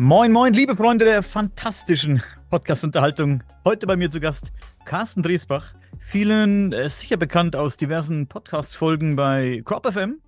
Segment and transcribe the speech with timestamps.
[0.00, 3.42] Moin, moin, liebe Freunde der fantastischen Podcast-Unterhaltung.
[3.64, 4.52] Heute bei mir zu Gast
[4.84, 5.74] Carsten Dresbach.
[5.98, 10.22] Vielen äh, sicher bekannt aus diversen Podcast-Folgen bei Crop FM,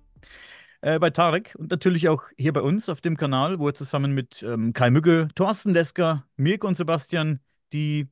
[0.81, 4.11] äh, bei Tarek und natürlich auch hier bei uns auf dem Kanal, wo er zusammen
[4.11, 7.39] mit ähm, Kai Mügge, Thorsten Desker, Mirko und Sebastian
[7.71, 8.09] die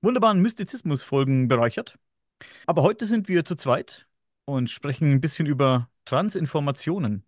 [0.00, 1.98] wunderbaren Mystizismus-Folgen bereichert.
[2.64, 4.06] Aber heute sind wir zu zweit
[4.46, 7.22] und sprechen ein bisschen über Transinformationen.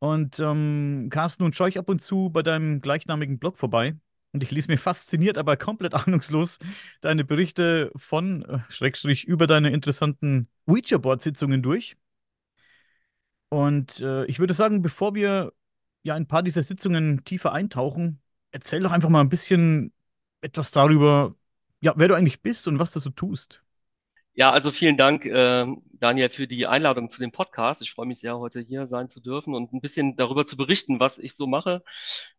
[0.00, 3.96] Und ähm, Carsten, nun schaue ich ab und zu bei deinem gleichnamigen Blog vorbei.
[4.32, 6.58] Und ich lese mir fasziniert, aber komplett ahnungslos
[7.00, 11.96] deine Berichte von, äh, Schrägstrich, über deine interessanten Ouija-Board-Sitzungen durch.
[13.48, 15.52] Und äh, ich würde sagen, bevor wir
[16.02, 18.20] ja ein paar dieser Sitzungen tiefer eintauchen,
[18.52, 19.92] erzähl doch einfach mal ein bisschen
[20.40, 21.34] etwas darüber,
[21.80, 23.62] ja, wer du eigentlich bist und was du so tust.
[24.40, 27.82] Ja, also vielen Dank, äh, Daniel, für die Einladung zu dem Podcast.
[27.82, 30.98] Ich freue mich sehr, heute hier sein zu dürfen und ein bisschen darüber zu berichten,
[30.98, 31.82] was ich so mache.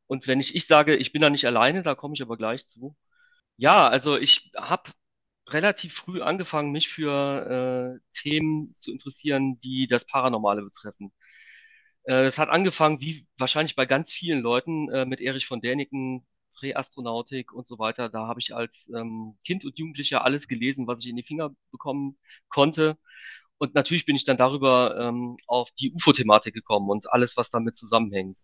[0.08, 2.66] Und wenn ich ich sage, ich bin da nicht alleine, da komme ich aber gleich
[2.66, 2.96] zu.
[3.58, 4.92] Ja, also ich habe
[5.48, 11.14] relativ früh angefangen, mich für äh, Themen zu interessieren, die das Paranormale betreffen.
[12.04, 16.26] Äh, das hat angefangen, wie wahrscheinlich bei ganz vielen Leuten, äh, mit Erich von Däniken,
[16.62, 18.10] Präastronautik und so weiter.
[18.10, 21.52] Da habe ich als ähm, Kind und Jugendlicher alles gelesen, was ich in die Finger
[21.72, 22.18] bekommen
[22.50, 22.98] konnte.
[23.58, 27.76] Und natürlich bin ich dann darüber ähm, auf die UFO-Thematik gekommen und alles, was damit
[27.76, 28.38] zusammenhängt.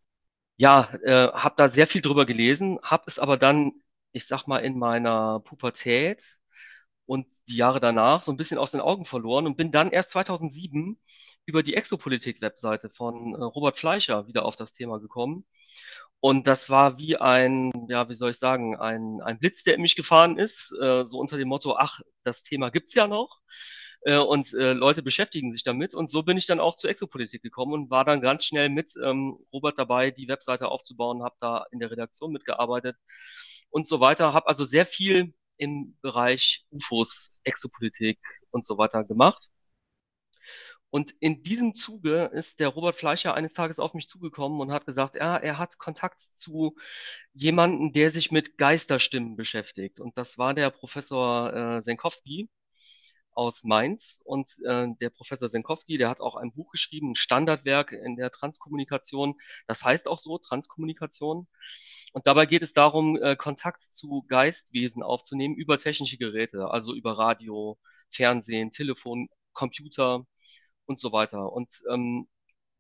[0.58, 3.74] Ja, äh, habe da sehr viel drüber gelesen, habe es aber dann,
[4.12, 6.40] ich sag mal, in meiner Pubertät
[7.06, 10.12] und die Jahre danach so ein bisschen aus den Augen verloren und bin dann erst
[10.12, 11.00] 2007
[11.46, 15.46] über die Exopolitik-Webseite von äh, Robert Fleischer wieder auf das Thema gekommen
[16.20, 19.82] und das war wie ein, ja, wie soll ich sagen, ein, ein Blitz, der in
[19.82, 23.40] mich gefahren ist, äh, so unter dem Motto, ach, das Thema gibt's ja noch.
[24.02, 25.94] Äh, und äh, Leute beschäftigen sich damit.
[25.94, 28.94] Und so bin ich dann auch zur Exopolitik gekommen und war dann ganz schnell mit
[29.04, 32.96] ähm, Robert dabei, die Webseite aufzubauen, habe da in der Redaktion mitgearbeitet
[33.70, 34.34] und so weiter.
[34.34, 38.20] Habe also sehr viel im Bereich UFOs, Exopolitik
[38.52, 39.50] und so weiter gemacht.
[40.90, 44.86] Und in diesem Zuge ist der Robert Fleischer eines Tages auf mich zugekommen und hat
[44.86, 46.76] gesagt, ja, er hat Kontakt zu
[47.34, 50.00] jemandem, der sich mit Geisterstimmen beschäftigt.
[50.00, 52.50] Und das war der Professor äh, Senkowski
[53.34, 54.20] aus Mainz.
[54.24, 58.32] Und äh, der Professor Senkowski, der hat auch ein Buch geschrieben, ein Standardwerk in der
[58.32, 59.36] Transkommunikation.
[59.68, 61.48] Das heißt auch so, Transkommunikation.
[62.14, 67.18] Und dabei geht es darum, äh, Kontakt zu Geistwesen aufzunehmen über technische Geräte, also über
[67.18, 67.78] Radio,
[68.10, 70.26] Fernsehen, Telefon, Computer
[70.88, 71.52] und so weiter.
[71.54, 72.28] Und ähm,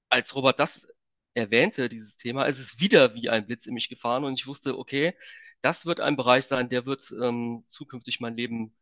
[0.09, 0.87] als Robert das
[1.33, 4.77] erwähnte, dieses Thema, ist es wieder wie ein Blitz in mich gefahren und ich wusste,
[4.77, 5.13] okay,
[5.61, 8.75] das wird ein Bereich sein, der wird ähm, zukünftig mein Leben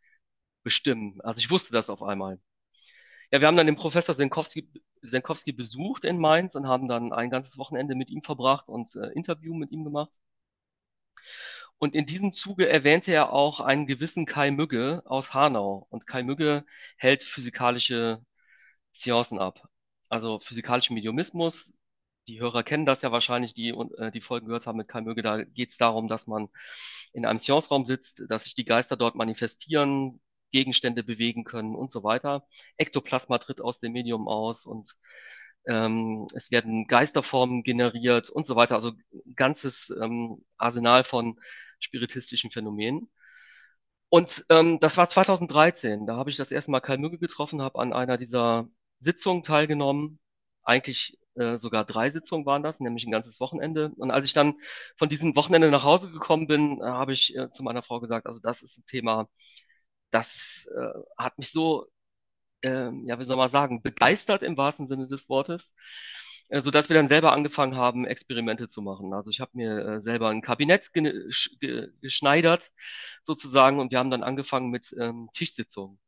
[0.63, 1.21] bestimmen.
[1.21, 2.39] Also ich wusste das auf einmal.
[3.31, 4.69] Ja, wir haben dann den Professor Senkowski,
[5.01, 9.07] Senkowski besucht in Mainz und haben dann ein ganzes Wochenende mit ihm verbracht und äh,
[9.13, 10.19] Interview mit ihm gemacht.
[11.77, 15.87] Und in diesem Zuge erwähnte er auch einen gewissen Kai Mügge aus Hanau.
[15.89, 16.65] Und Kai Mügge
[16.97, 18.23] hält physikalische
[18.95, 19.67] Seancen ab.
[20.09, 21.73] Also physikalischer Mediumismus,
[22.27, 25.21] die Hörer kennen das ja wahrscheinlich, die äh, die Folgen gehört haben mit Kai Möge.
[25.21, 26.49] Da geht es darum, dass man
[27.13, 32.03] in einem Seance-Raum sitzt, dass sich die Geister dort manifestieren, Gegenstände bewegen können und so
[32.03, 32.47] weiter.
[32.77, 34.95] Ektoplasma tritt aus dem Medium aus und
[35.67, 38.75] ähm, es werden Geisterformen generiert und so weiter.
[38.75, 38.93] Also
[39.35, 41.39] ganzes ähm, Arsenal von
[41.79, 43.09] spiritistischen Phänomenen.
[44.09, 46.05] Und ähm, das war 2013.
[46.07, 48.69] Da habe ich das erste Mal Kai Mügge getroffen, habe an einer dieser
[49.05, 50.19] Sitzungen teilgenommen.
[50.63, 53.91] Eigentlich äh, sogar drei Sitzungen waren das, nämlich ein ganzes Wochenende.
[53.97, 54.55] Und als ich dann
[54.97, 58.27] von diesem Wochenende nach Hause gekommen bin, äh, habe ich äh, zu meiner Frau gesagt,
[58.27, 59.29] also das ist ein Thema,
[60.11, 61.87] das äh, hat mich so,
[62.63, 65.75] ähm, ja, wie soll man sagen, begeistert im wahrsten Sinne des Wortes
[66.49, 69.13] äh, so dass wir dann selber angefangen haben, Experimente zu machen.
[69.13, 71.29] Also ich habe mir äh, selber ein Kabinett ge
[71.59, 72.71] ge geschneidert
[73.23, 75.99] sozusagen und wir haben dann angefangen mit ähm, Tischsitzungen.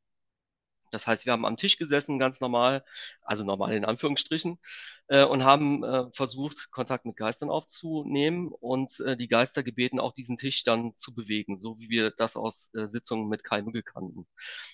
[0.91, 2.83] Das heißt, wir haben am Tisch gesessen, ganz normal,
[3.21, 4.59] also normal in Anführungsstrichen,
[5.07, 10.13] äh, und haben äh, versucht, Kontakt mit Geistern aufzunehmen und äh, die Geister gebeten, auch
[10.13, 13.83] diesen Tisch dann zu bewegen, so wie wir das aus äh, Sitzungen mit Kai Mügel
[13.83, 14.27] kannten.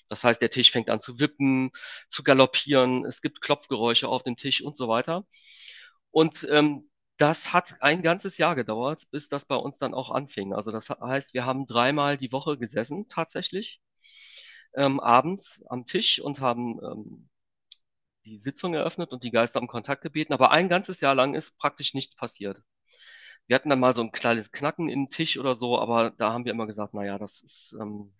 [0.09, 1.71] Das heißt, der Tisch fängt an zu wippen,
[2.09, 5.25] zu galoppieren, es gibt Klopfgeräusche auf dem Tisch und so weiter.
[6.11, 10.53] Und ähm, das hat ein ganzes Jahr gedauert, bis das bei uns dann auch anfing.
[10.53, 13.81] Also das heißt, wir haben dreimal die Woche gesessen tatsächlich
[14.75, 17.29] ähm, abends am Tisch und haben ähm,
[18.25, 20.33] die Sitzung eröffnet und die Geister um Kontakt gebeten.
[20.33, 22.61] Aber ein ganzes Jahr lang ist praktisch nichts passiert.
[23.47, 26.31] Wir hatten dann mal so ein kleines Knacken in den Tisch oder so, aber da
[26.33, 28.13] haben wir immer gesagt, naja, das ist, ähm,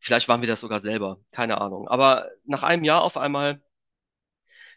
[0.00, 1.88] vielleicht waren wir das sogar selber, keine Ahnung.
[1.88, 3.62] Aber nach einem Jahr auf einmal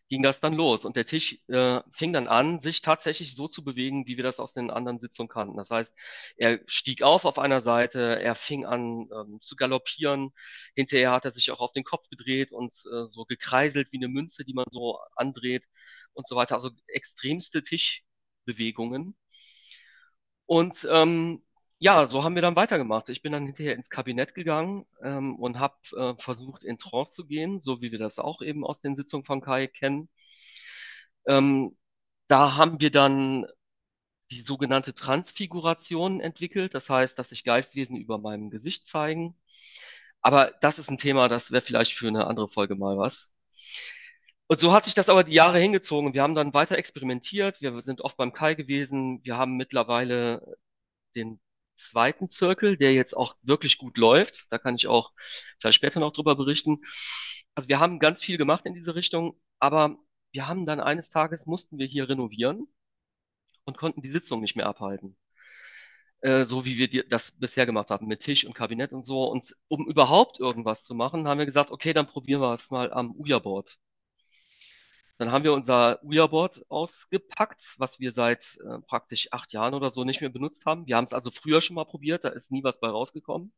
[0.09, 0.85] ging das dann los.
[0.85, 4.39] Und der Tisch äh, fing dann an, sich tatsächlich so zu bewegen, wie wir das
[4.39, 5.57] aus den anderen Sitzungen kannten.
[5.57, 5.93] Das heißt,
[6.37, 10.31] er stieg auf auf einer Seite, er fing an ähm, zu galoppieren.
[10.75, 14.07] Hinterher hat er sich auch auf den Kopf gedreht und äh, so gekreiselt wie eine
[14.07, 15.65] Münze, die man so andreht
[16.13, 16.55] und so weiter.
[16.55, 19.15] Also extremste Tischbewegungen.
[20.45, 21.43] Und ähm,
[21.85, 23.09] ja, so haben wir dann weitergemacht.
[23.09, 27.27] Ich bin dann hinterher ins Kabinett gegangen ähm, und habe äh, versucht, in Trance zu
[27.27, 30.09] gehen, so wie wir das auch eben aus den Sitzungen von Kai kennen.
[31.27, 31.77] Ähm,
[32.27, 33.45] da haben wir dann
[34.31, 36.73] die sogenannte Transfiguration entwickelt.
[36.73, 39.35] Das heißt, dass sich Geistwesen über meinem Gesicht zeigen.
[40.21, 43.31] Aber das ist ein Thema, das wäre vielleicht für eine andere Folge mal was.
[44.47, 46.15] Und so hat sich das aber die Jahre hingezogen.
[46.15, 47.61] Wir haben dann weiter experimentiert.
[47.61, 49.19] Wir sind oft beim Kai gewesen.
[49.23, 50.57] Wir haben mittlerweile
[51.15, 51.39] den
[51.75, 54.45] zweiten Zirkel, der jetzt auch wirklich gut läuft.
[54.51, 55.13] Da kann ich auch
[55.59, 56.81] vielleicht später noch drüber berichten.
[57.55, 59.97] Also wir haben ganz viel gemacht in diese Richtung, aber
[60.31, 62.67] wir haben dann eines Tages mussten wir hier renovieren
[63.65, 65.17] und konnten die Sitzung nicht mehr abhalten.
[66.21, 69.23] Äh, so wie wir das bisher gemacht haben, mit Tisch und Kabinett und so.
[69.25, 72.91] Und um überhaupt irgendwas zu machen, haben wir gesagt, okay, dann probieren wir es mal
[72.91, 73.77] am Uja-Board.
[75.17, 80.03] Dann haben wir unser Ouija-Board ausgepackt, was wir seit äh, praktisch acht Jahren oder so
[80.03, 80.87] nicht mehr benutzt haben.
[80.87, 83.53] Wir haben es also früher schon mal probiert, da ist nie was bei rausgekommen.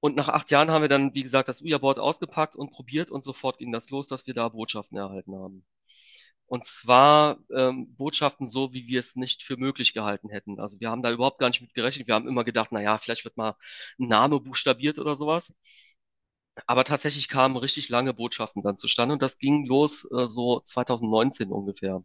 [0.00, 3.24] Und nach acht Jahren haben wir dann, wie gesagt, das Ouija-Board ausgepackt und probiert und
[3.24, 5.66] sofort ging das los, dass wir da Botschaften erhalten haben.
[6.46, 10.60] Und zwar ähm, Botschaften so, wie wir es nicht für möglich gehalten hätten.
[10.60, 12.06] Also wir haben da überhaupt gar nicht mit gerechnet.
[12.06, 13.56] Wir haben immer gedacht, na ja, vielleicht wird mal
[13.98, 15.52] ein Name buchstabiert oder sowas.
[16.66, 21.50] Aber tatsächlich kamen richtig lange Botschaften dann zustande und das ging los äh, so 2019
[21.52, 22.02] ungefähr.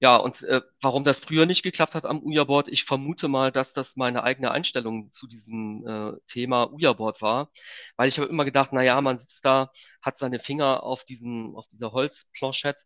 [0.00, 3.72] Ja, und äh, warum das früher nicht geklappt hat am Uja-Board, ich vermute mal, dass
[3.72, 7.52] das meine eigene Einstellung zu diesem äh, Thema Uja-Board war,
[7.96, 9.70] weil ich habe immer gedacht, na ja, man sitzt da,
[10.02, 12.82] hat seine Finger auf diesem, auf dieser Holzplanchette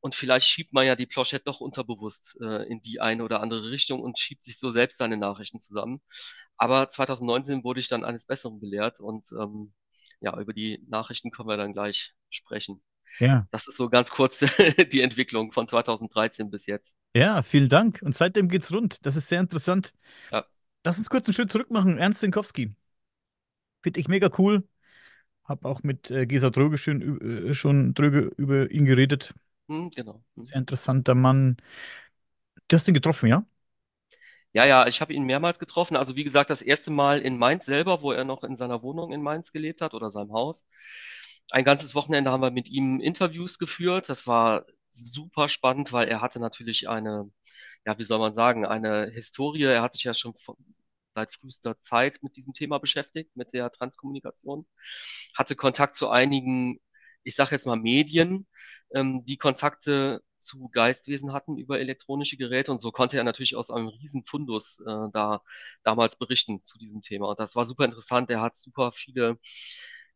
[0.00, 3.70] und vielleicht schiebt man ja die Planchette doch unterbewusst äh, in die eine oder andere
[3.70, 6.02] Richtung und schiebt sich so selbst seine Nachrichten zusammen.
[6.58, 9.72] Aber 2019 wurde ich dann eines Besseren belehrt und ähm,
[10.20, 12.82] ja, über die Nachrichten können wir dann gleich sprechen.
[13.18, 13.46] Ja.
[13.50, 14.38] Das ist so ganz kurz
[14.92, 16.94] die Entwicklung von 2013 bis jetzt.
[17.14, 18.00] Ja, vielen Dank.
[18.02, 19.04] Und seitdem geht's rund.
[19.06, 19.92] Das ist sehr interessant.
[20.30, 20.44] Ja.
[20.84, 21.98] Lass uns kurz einen Schritt zurück machen.
[21.98, 22.74] Ernst Zinkowski.
[23.82, 24.68] Finde ich mega cool.
[25.44, 29.34] Hab auch mit äh, Gesa Dröge schon, äh, schon Dröge über ihn geredet.
[29.68, 30.22] Hm, genau.
[30.34, 30.42] Hm.
[30.42, 31.56] Sehr interessanter Mann.
[32.68, 33.46] Du hast ihn getroffen, ja?
[34.52, 35.96] Ja, ja, ich habe ihn mehrmals getroffen.
[35.96, 39.12] Also wie gesagt, das erste Mal in Mainz selber, wo er noch in seiner Wohnung
[39.12, 40.64] in Mainz gelebt hat oder seinem Haus.
[41.50, 44.08] Ein ganzes Wochenende haben wir mit ihm Interviews geführt.
[44.08, 47.30] Das war super spannend, weil er hatte natürlich eine,
[47.86, 49.64] ja, wie soll man sagen, eine Historie.
[49.64, 50.56] Er hat sich ja schon von,
[51.14, 54.66] seit frühester Zeit mit diesem Thema beschäftigt, mit der Transkommunikation.
[55.34, 56.80] Hatte Kontakt zu einigen,
[57.22, 58.46] ich sage jetzt mal Medien,
[58.94, 63.70] ähm, die Kontakte zu Geistwesen hatten über elektronische Geräte und so konnte er natürlich aus
[63.70, 65.42] einem riesen Fundus äh, da
[65.82, 67.28] damals berichten zu diesem Thema.
[67.28, 68.30] Und das war super interessant.
[68.30, 69.38] Er hat super viele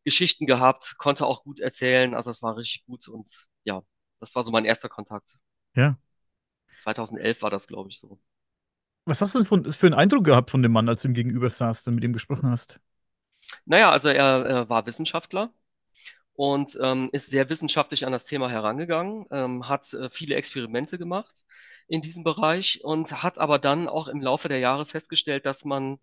[0.03, 2.13] Geschichten gehabt, konnte auch gut erzählen.
[2.13, 3.29] Also das war richtig gut und
[3.63, 3.81] ja,
[4.19, 5.37] das war so mein erster Kontakt.
[5.75, 5.97] Ja.
[6.77, 8.19] 2011 war das, glaube ich, so.
[9.05, 11.49] Was hast du denn für einen Eindruck gehabt von dem Mann, als du ihm gegenüber
[11.49, 12.79] saßt und mit ihm gesprochen hast?
[13.65, 15.53] Naja, also er, er war Wissenschaftler
[16.35, 21.33] und ähm, ist sehr wissenschaftlich an das Thema herangegangen, ähm, hat äh, viele Experimente gemacht
[21.87, 25.99] in diesem Bereich und hat aber dann auch im Laufe der Jahre festgestellt, dass man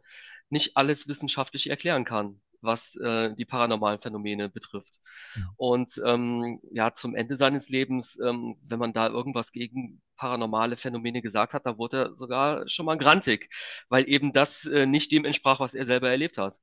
[0.49, 5.01] nicht alles wissenschaftlich erklären kann, was äh, die paranormalen Phänomene betrifft.
[5.35, 5.43] Ja.
[5.57, 11.23] Und ähm, ja, zum Ende seines Lebens, ähm, wenn man da irgendwas gegen paranormale Phänomene
[11.23, 13.49] gesagt hat, da wurde er sogar schon mal grantig,
[13.89, 16.59] weil eben das äh, nicht dem entsprach, was er selber erlebt hat.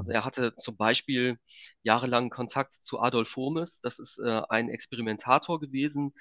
[0.00, 1.38] Also er hatte zum Beispiel
[1.82, 3.80] jahrelang Kontakt zu Adolf Homes.
[3.82, 6.14] Das ist äh, ein Experimentator gewesen,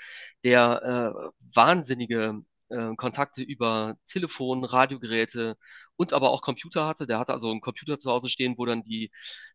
[0.44, 5.58] der äh, wahnsinnige äh, Kontakte über Telefon, Radiogeräte
[5.96, 7.08] und aber auch Computer hatte.
[7.08, 9.12] Der hatte also einen Computer zu Hause stehen, wo dann die,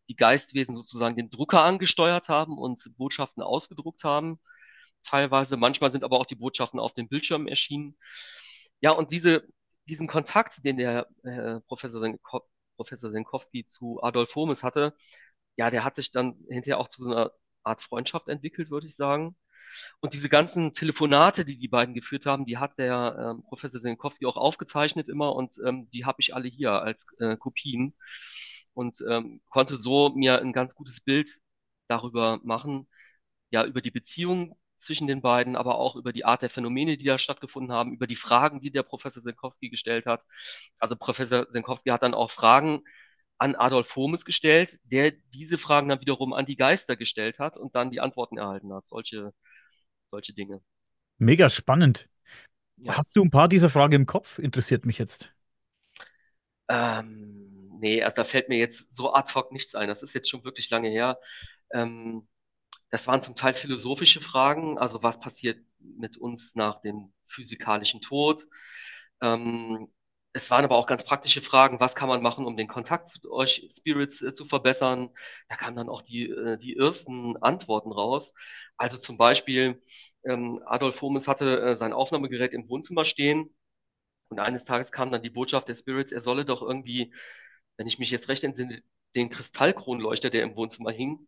[0.09, 4.39] die Geistwesen sozusagen den Drucker angesteuert haben und Botschaften ausgedruckt haben.
[5.03, 7.95] Teilweise, manchmal sind aber auch die Botschaften auf dem Bildschirm erschienen.
[8.81, 9.43] Ja, und diese,
[9.87, 12.01] diesen Kontakt, den der äh, Professor
[12.75, 14.95] Professor Senkowski zu Adolf Homes hatte,
[15.57, 17.31] ja, der hat sich dann hinterher auch zu so einer
[17.63, 19.35] Art Freundschaft entwickelt, würde ich sagen.
[19.99, 24.25] Und diese ganzen Telefonate, die die beiden geführt haben, die hat der ähm, Professor Senkowski
[24.25, 27.95] auch aufgezeichnet immer und ähm, die habe ich alle hier als äh, Kopien
[28.73, 31.29] und ähm, konnte so mir ein ganz gutes Bild
[31.87, 32.87] darüber machen,
[33.51, 37.05] ja, über die Beziehung zwischen den beiden, aber auch über die Art der Phänomene, die
[37.05, 40.23] da stattgefunden haben, über die Fragen, die der Professor Senkowski gestellt hat.
[40.79, 42.81] Also Professor Senkowski hat dann auch Fragen
[43.37, 47.75] an Adolf Homes gestellt, der diese Fragen dann wiederum an die Geister gestellt hat und
[47.75, 48.87] dann die Antworten erhalten hat.
[48.87, 49.33] Solche
[50.07, 50.61] solche Dinge.
[51.17, 52.09] Mega spannend.
[52.77, 52.97] Ja.
[52.97, 54.39] Hast du ein paar dieser Fragen im Kopf?
[54.39, 55.33] Interessiert mich jetzt.
[56.67, 59.87] Ähm, nee, also da fällt mir jetzt so ad hoc nichts ein.
[59.87, 61.19] Das ist jetzt schon wirklich lange her.
[61.73, 62.27] Ähm,
[62.95, 68.47] das waren zum Teil philosophische Fragen, also was passiert mit uns nach dem physikalischen Tod?
[69.21, 69.89] Ähm,
[70.33, 73.31] es waren aber auch ganz praktische Fragen, was kann man machen, um den Kontakt zu
[73.33, 75.09] euch Spirits äh, zu verbessern?
[75.49, 78.33] Da kamen dann auch die, äh, die ersten Antworten raus.
[78.77, 79.81] Also zum Beispiel,
[80.23, 83.53] ähm, Adolf Homes hatte äh, sein Aufnahmegerät im Wohnzimmer stehen
[84.29, 87.13] und eines Tages kam dann die Botschaft der Spirits, er solle doch irgendwie,
[87.77, 88.83] wenn ich mich jetzt recht entsinne,
[89.15, 91.27] den Kristallkronleuchter, der im Wohnzimmer hing,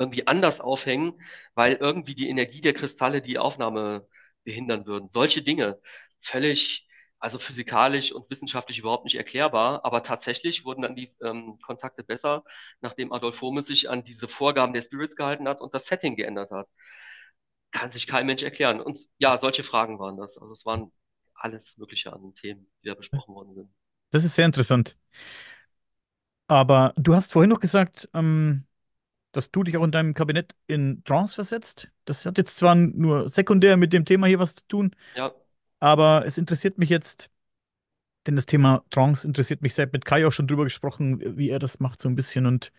[0.00, 1.20] irgendwie anders aufhängen,
[1.54, 4.08] weil irgendwie die Energie der Kristalle die Aufnahme
[4.44, 5.10] behindern würden.
[5.10, 5.78] Solche Dinge,
[6.20, 6.88] völlig,
[7.18, 12.44] also physikalisch und wissenschaftlich überhaupt nicht erklärbar, aber tatsächlich wurden dann die ähm, Kontakte besser,
[12.80, 16.50] nachdem Adolf Homes sich an diese Vorgaben der Spirits gehalten hat und das Setting geändert
[16.50, 16.68] hat.
[17.70, 18.80] Kann sich kein Mensch erklären.
[18.80, 20.38] Und ja, solche Fragen waren das.
[20.38, 20.90] Also es waren
[21.34, 23.70] alles Mögliche an Themen, die da besprochen worden sind.
[24.10, 24.96] Das ist sehr interessant.
[26.48, 28.66] Aber du hast vorhin noch gesagt, ähm,
[29.32, 31.90] dass du dich auch in deinem Kabinett in Trance versetzt.
[32.04, 35.34] Das hat jetzt zwar nur sekundär mit dem Thema hier was zu tun, Ja,
[35.80, 37.30] aber es interessiert mich jetzt,
[38.26, 39.88] denn das Thema Trance interessiert mich sehr.
[39.92, 42.46] Mit Kai auch schon drüber gesprochen, wie er das macht so ein bisschen.
[42.46, 42.72] Und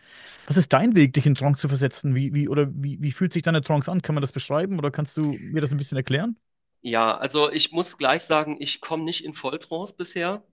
[0.45, 2.15] was ist dein Weg, dich in Trance zu versetzen?
[2.15, 4.01] Wie, wie, oder wie, wie fühlt sich deine Trance an?
[4.03, 6.37] Kann man das beschreiben oder kannst du mir das ein bisschen erklären?
[6.81, 10.43] ja, also ich muss gleich sagen, ich komme nicht in Volltrance bisher.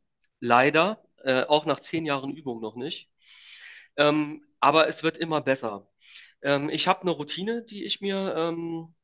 [0.41, 3.11] Leider, äh, auch nach zehn Jahren Übung noch nicht.
[3.97, 5.89] Ähm, aber es wird immer besser.
[6.43, 8.95] Ähm, ich habe eine Routine, die ich mir ähm,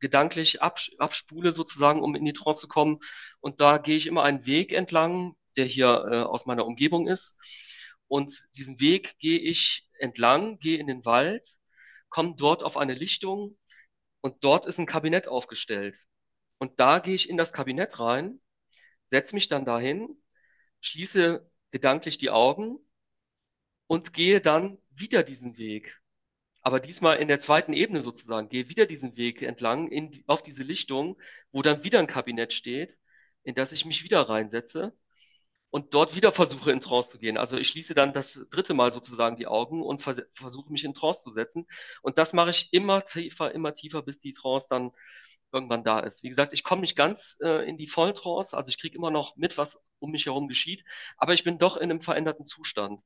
[0.00, 2.98] gedanklich abs abspule, sozusagen, um in die Trance zu kommen.
[3.40, 7.36] Und da gehe ich immer einen Weg entlang, der hier äh, aus meiner Umgebung ist.
[8.08, 11.46] Und diesen Weg gehe ich entlang, gehe in den Wald,
[12.08, 13.58] komme dort auf eine Lichtung
[14.20, 15.98] und dort ist ein Kabinett aufgestellt.
[16.58, 18.40] Und da gehe ich in das Kabinett rein,
[19.10, 20.22] setze mich dann dahin,
[20.80, 22.78] schließe gedanklich die Augen
[23.86, 26.00] und gehe dann wieder diesen Weg.
[26.62, 30.62] Aber diesmal in der zweiten Ebene sozusagen, gehe wieder diesen Weg entlang in, auf diese
[30.62, 31.18] Lichtung,
[31.52, 32.98] wo dann wieder ein Kabinett steht,
[33.44, 34.92] in das ich mich wieder reinsetze
[35.70, 37.36] und dort wieder versuche in Trance zu gehen.
[37.36, 40.94] Also ich schließe dann das dritte Mal sozusagen die Augen und vers versuche mich in
[40.94, 41.66] Trance zu setzen.
[42.02, 44.92] Und das mache ich immer tiefer, immer tiefer, bis die Trance dann
[45.52, 46.22] irgendwann da ist.
[46.22, 49.36] Wie gesagt, ich komme nicht ganz äh, in die Volltrance, also ich kriege immer noch
[49.36, 50.84] mit, was um mich herum geschieht,
[51.16, 53.00] aber ich bin doch in einem veränderten Zustand.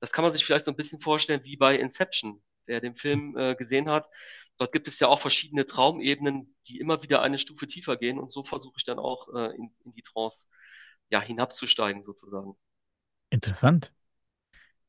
[0.00, 3.36] Das kann man sich vielleicht so ein bisschen vorstellen wie bei Inception, wer den Film
[3.36, 4.08] äh, gesehen hat.
[4.58, 8.30] Dort gibt es ja auch verschiedene Traumebenen, die immer wieder eine Stufe tiefer gehen und
[8.32, 10.46] so versuche ich dann auch äh, in, in die Trance
[11.10, 12.56] ja, hinabzusteigen sozusagen.
[13.30, 13.92] Interessant.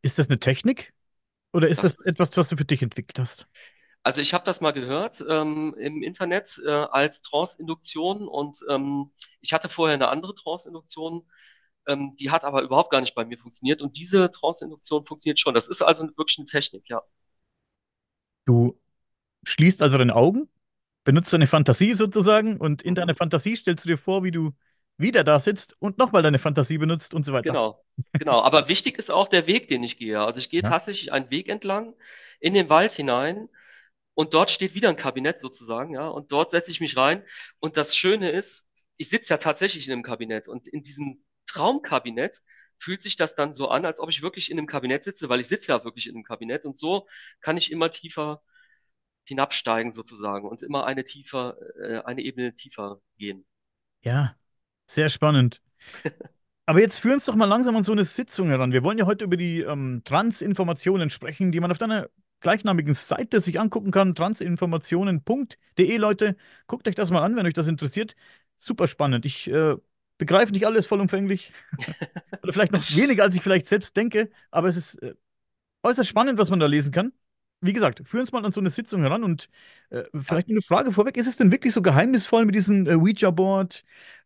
[0.02, 0.94] Ist das eine Technik
[1.54, 3.48] oder ist Das das etwas, was du für dich entwickelt hast?
[4.06, 9.52] Also ich habe das mal gehört ähm, im Internet äh, als Trance-Induktion und ähm, ich
[9.54, 11.30] hatte vorher eine andere Trance-Induktion,
[11.88, 15.56] ähm, die hat aber überhaupt gar nicht bei mir funktioniert und diese Trance-Induktion funktioniert schon.
[15.56, 17.02] Das ist also wirklich eine Technik, ja.
[18.46, 18.80] Du
[19.46, 20.50] schließt also deine Augen,
[21.06, 22.96] benutzt deine Fantasie sozusagen und in Mhm.
[22.96, 24.54] deiner Fantasie stellst du dir vor, wie du
[24.98, 27.58] wieder da sitzt und nochmal deine Fantasie benutzt und so weiter.
[27.58, 27.84] Genau,
[28.18, 28.42] genau.
[28.42, 30.20] Aber wichtig ist auch der Weg, den ich gehe.
[30.20, 30.64] Also ich gehe Ja.
[30.64, 31.94] tatsächlich einen Weg entlang
[32.40, 33.50] in den Wald hinein
[34.16, 36.08] und dort steht wieder ein Kabinett sozusagen, ja.
[36.08, 37.24] Und dort setze ich mich rein.
[37.60, 38.68] Und das Schöne ist,
[38.98, 42.42] ich sitze ja tatsächlich in einem Kabinett und in diesem Traumkabinett
[42.78, 45.42] fühlt sich das dann so an, als ob ich wirklich in einem Kabinett sitze, weil
[45.42, 47.08] ich sitze ja wirklich in einem Kabinett und so
[47.42, 48.42] kann ich immer tiefer
[49.26, 53.46] hinabsteigen sozusagen und immer eine tiefer, äh, eine Ebene tiefer gehen.
[54.04, 54.36] Ja,
[54.88, 55.62] sehr spannend.
[56.68, 58.72] Aber jetzt führ uns doch mal langsam an so eine Sitzung heran.
[58.72, 62.10] Wir wollen ja heute über die ähm, Transinformationen sprechen, die man auf deiner
[62.46, 64.14] gleichnamigen Seite sich angucken kann.
[64.14, 66.36] Transinformationen.de, Leute.
[66.68, 68.16] Guckt euch das mal an, wenn euch das interessiert.
[68.56, 69.26] Super spannend.
[69.26, 69.76] Ich äh,
[70.20, 71.52] begreife nicht alles vollumfänglich.
[72.44, 74.30] Oder vielleicht noch weniger, als ich vielleicht selbst denke.
[74.52, 75.16] Aber es ist äh,
[75.82, 77.14] äußerst spannend, was man da lesen kann.
[77.62, 79.50] Wie gesagt, führ uns mal an so eine Sitzung heran und
[79.90, 81.18] äh, vielleicht eine Frage vorweg.
[81.18, 83.84] Ist es denn wirklich so geheimnisvoll mit diesem äh, Ouija-Board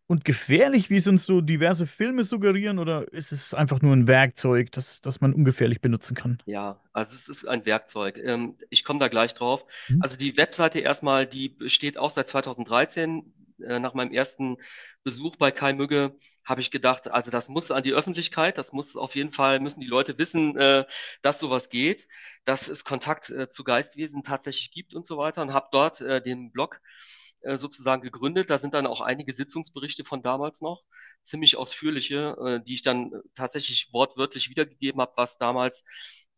[0.10, 2.80] und gefährlich, wie es uns so diverse Filme suggerieren?
[2.80, 6.42] Oder ist es einfach nur ein Werkzeug, das, das man ungefährlich benutzen kann?
[6.48, 8.18] Ja, also es ist ein Werkzeug.
[8.18, 9.66] Ähm, ich komme da gleich drauf.
[9.86, 10.02] Hm?
[10.02, 13.32] Also die Webseite erstmal, die besteht auch seit 2013.
[13.64, 14.58] Äh, nach meinem ersten
[15.04, 18.96] Besuch bei Kai Mügge habe ich gedacht, also das muss an die Öffentlichkeit, das muss
[18.96, 20.86] auf jeden Fall, müssen die Leute wissen, äh,
[21.22, 22.08] dass sowas geht,
[22.46, 26.20] dass es Kontakt äh, zu Geistwesen tatsächlich gibt und so weiter und habe dort äh,
[26.20, 27.19] den Blog äh,
[27.56, 28.50] sozusagen gegründet.
[28.50, 30.84] Da sind dann auch einige Sitzungsberichte von damals noch,
[31.24, 35.84] ziemlich ausführliche, äh, die ich dann tatsächlich wortwörtlich wiedergegeben habe, was damals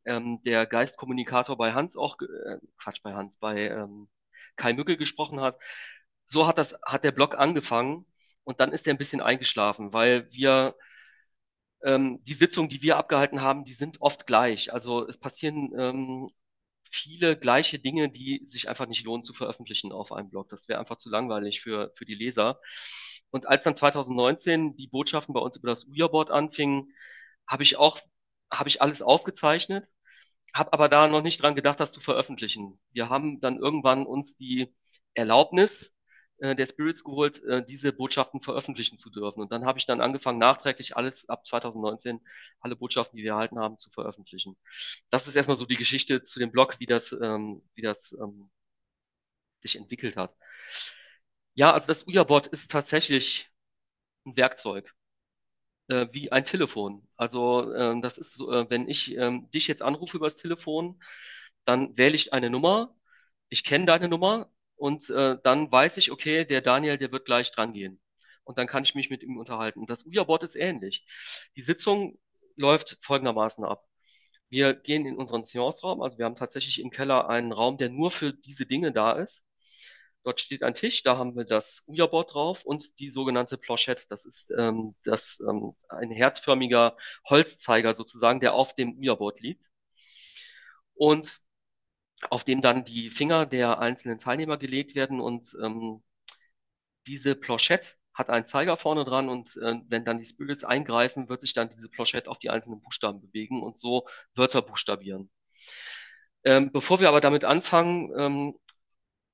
[0.06, 4.10] ähm, der Geistkommunikator bei Hans auch, äh, Quatsch, bei Hans, bei ähm,
[4.56, 5.60] Kai Mücke gesprochen hat.
[6.26, 8.06] So hat das, hat der Blog angefangen
[8.44, 10.76] und dann ist er ein bisschen eingeschlafen, weil wir
[11.84, 14.74] ähm, die Sitzungen, die wir abgehalten haben, die sind oft gleich.
[14.74, 16.30] Also es passieren ähm,
[16.92, 20.50] viele gleiche Dinge, die sich einfach nicht lohnen zu veröffentlichen auf einem Blog.
[20.50, 22.60] Das wäre einfach zu langweilig für, für die Leser.
[23.32, 26.94] Und als dann 2019 die Botschaften bei uns über das Uja-Board anfingen,
[27.48, 28.00] habe ich auch,
[28.52, 29.88] habe ich alles aufgezeichnet,
[30.54, 32.80] habe aber da noch nicht dran gedacht, das zu veröffentlichen.
[32.92, 34.76] Wir haben dann irgendwann uns die
[35.14, 35.96] Erlaubnis
[36.42, 39.42] äh, der Spirits geholt, äh, diese Botschaften veröffentlichen zu dürfen.
[39.42, 42.20] Und dann habe ich dann angefangen, nachträglich alles ab 2019,
[42.60, 44.58] alle Botschaften, die wir erhalten haben, zu veröffentlichen.
[45.10, 48.50] Das ist erstmal so die Geschichte zu dem Blog, wie das, ähm, wie das ähm,
[49.60, 50.36] sich entwickelt hat.
[51.54, 53.50] Ja, also das Uja-Bot ist tatsächlich
[54.26, 54.94] ein Werkzeug,
[55.90, 57.08] äh, wie ein Telefon.
[57.18, 61.02] Also äh, das ist so, äh, wenn ich ähm, dich jetzt anrufe übers Telefon,
[61.66, 62.96] dann wähle ich eine Nummer,
[63.50, 67.52] ich kenne deine Nummer, und äh, dann weiß ich, okay, der Daniel, der wird gleich
[67.52, 68.02] dran gehen.
[68.44, 69.86] Und dann kann ich mich mit ihm unterhalten.
[69.86, 71.06] Das Uja-Board ist ähnlich.
[71.56, 72.18] Die Sitzung
[72.56, 73.86] läuft folgendermaßen ab.
[74.50, 78.10] Wir gehen in unseren Seance-Raum, also wir haben tatsächlich im Keller einen Raum, der nur
[78.10, 79.44] für diese Dinge da ist.
[80.24, 84.06] Dort steht ein Tisch, da haben wir das Uja-Board drauf und die sogenannte Planchette.
[84.10, 86.98] Das ist ähm, das, ähm, ein herzförmiger
[87.30, 89.70] Holzzeiger sozusagen, der auf dem Uja-Board liegt.
[90.96, 91.40] Und
[92.30, 96.04] auf dem dann die Finger der einzelnen Teilnehmer gelegt werden und ähm,
[97.08, 101.42] diese Planchette hat einen Zeiger vorne dran und äh, wenn dann die Spirits eingreifen, wird
[101.42, 105.30] sich dann diese Planchette auf die einzelnen Buchstaben bewegen und so Wörter buchstabieren.
[106.44, 108.56] Ähm, bevor wir aber damit anfangen, ähm,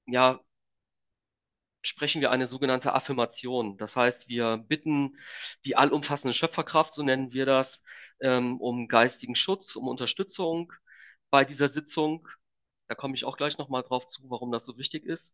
[0.05, 0.39] ja,
[1.81, 3.77] sprechen wir eine sogenannte Affirmation.
[3.77, 5.17] Das heißt, wir bitten
[5.65, 7.83] die allumfassende Schöpferkraft, so nennen wir das,
[8.21, 10.73] ähm, um geistigen Schutz, um Unterstützung
[11.29, 12.27] bei dieser Sitzung
[12.87, 15.33] da komme ich auch gleich nochmal drauf zu, warum das so wichtig ist.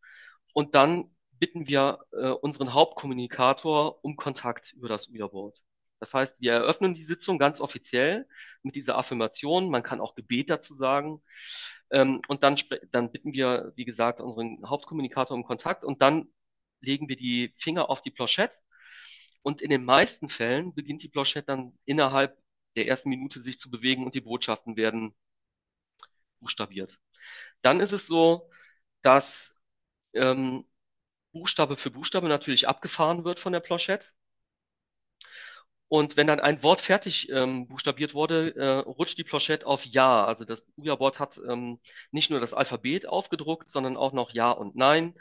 [0.53, 5.59] Und dann bitten wir äh, unseren Hauptkommunikator um Kontakt über das Uja-Board.
[5.99, 8.27] Das heißt, wir eröffnen die Sitzung ganz offiziell
[8.61, 9.69] mit dieser Affirmation.
[9.69, 11.21] Man kann auch Gebet dazu sagen.
[11.91, 12.55] Ähm, und dann,
[12.91, 16.27] dann bitten wir, wie gesagt, unseren Hauptkommunikator um Kontakt und dann
[16.81, 18.57] legen wir die Finger auf die Planchette.
[19.43, 22.37] Und in den meisten Fällen beginnt die Planchette dann innerhalb
[22.75, 25.15] der ersten Minute sich zu bewegen und die Botschaften werden
[26.39, 26.99] buchstabiert.
[27.63, 28.49] Dann ist es so,
[29.03, 29.55] dass
[30.13, 30.65] ähm,
[31.33, 34.07] Buchstabe für Buchstabe natürlich abgefahren wird von der Planchette.
[35.87, 40.25] Und wenn dann ein Wort fertig ähm, buchstabiert wurde, äh, rutscht die Planchette auf Ja.
[40.25, 41.79] Also das Uja-Board hat ähm,
[42.11, 45.13] nicht nur das Alphabet aufgedruckt, sondern auch noch Ja und Nein,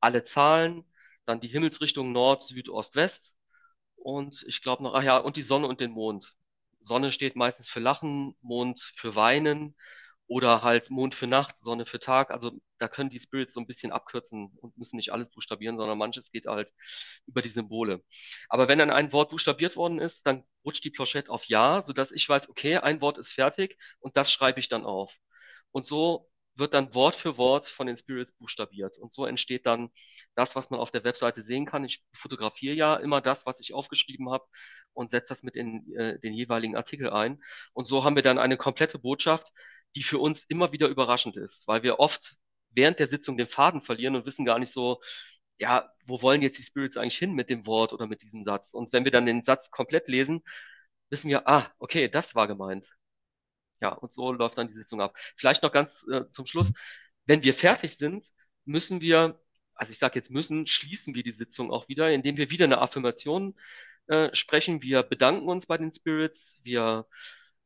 [0.00, 0.84] alle Zahlen,
[1.26, 3.34] dann die Himmelsrichtung Nord, Süd, Ost, West
[3.96, 6.34] und ich glaube noch, ach ja, und die Sonne und den Mond.
[6.80, 9.76] Sonne steht meistens für Lachen, Mond für Weinen
[10.28, 12.30] oder halt Mond für Nacht, Sonne für Tag.
[12.30, 15.98] Also da können die Spirits so ein bisschen abkürzen und müssen nicht alles buchstabieren, sondern
[15.98, 16.70] manches geht halt
[17.26, 18.02] über die Symbole.
[18.48, 22.12] Aber wenn dann ein Wort buchstabiert worden ist, dann rutscht die Planchette auf Ja, sodass
[22.12, 25.16] ich weiß, okay, ein Wort ist fertig und das schreibe ich dann auf.
[25.72, 28.98] Und so wird dann Wort für Wort von den Spirits buchstabiert.
[28.98, 29.90] Und so entsteht dann
[30.34, 31.84] das, was man auf der Webseite sehen kann.
[31.84, 34.44] Ich fotografiere ja immer das, was ich aufgeschrieben habe
[34.92, 37.40] und setze das mit in äh, den jeweiligen Artikel ein.
[37.74, 39.52] Und so haben wir dann eine komplette Botschaft,
[39.96, 42.36] die für uns immer wieder überraschend ist, weil wir oft
[42.70, 45.00] während der Sitzung den Faden verlieren und wissen gar nicht so,
[45.58, 48.74] ja, wo wollen jetzt die Spirits eigentlich hin mit dem Wort oder mit diesem Satz?
[48.74, 50.42] Und wenn wir dann den Satz komplett lesen,
[51.10, 52.88] wissen wir, ah, okay, das war gemeint.
[53.80, 55.16] Ja, und so läuft dann die Sitzung ab.
[55.36, 56.72] Vielleicht noch ganz äh, zum Schluss,
[57.26, 58.26] wenn wir fertig sind,
[58.64, 59.40] müssen wir,
[59.74, 62.78] also ich sage jetzt müssen, schließen wir die Sitzung auch wieder, indem wir wieder eine
[62.78, 63.54] Affirmation
[64.08, 64.82] äh, sprechen.
[64.82, 67.06] Wir bedanken uns bei den Spirits, wir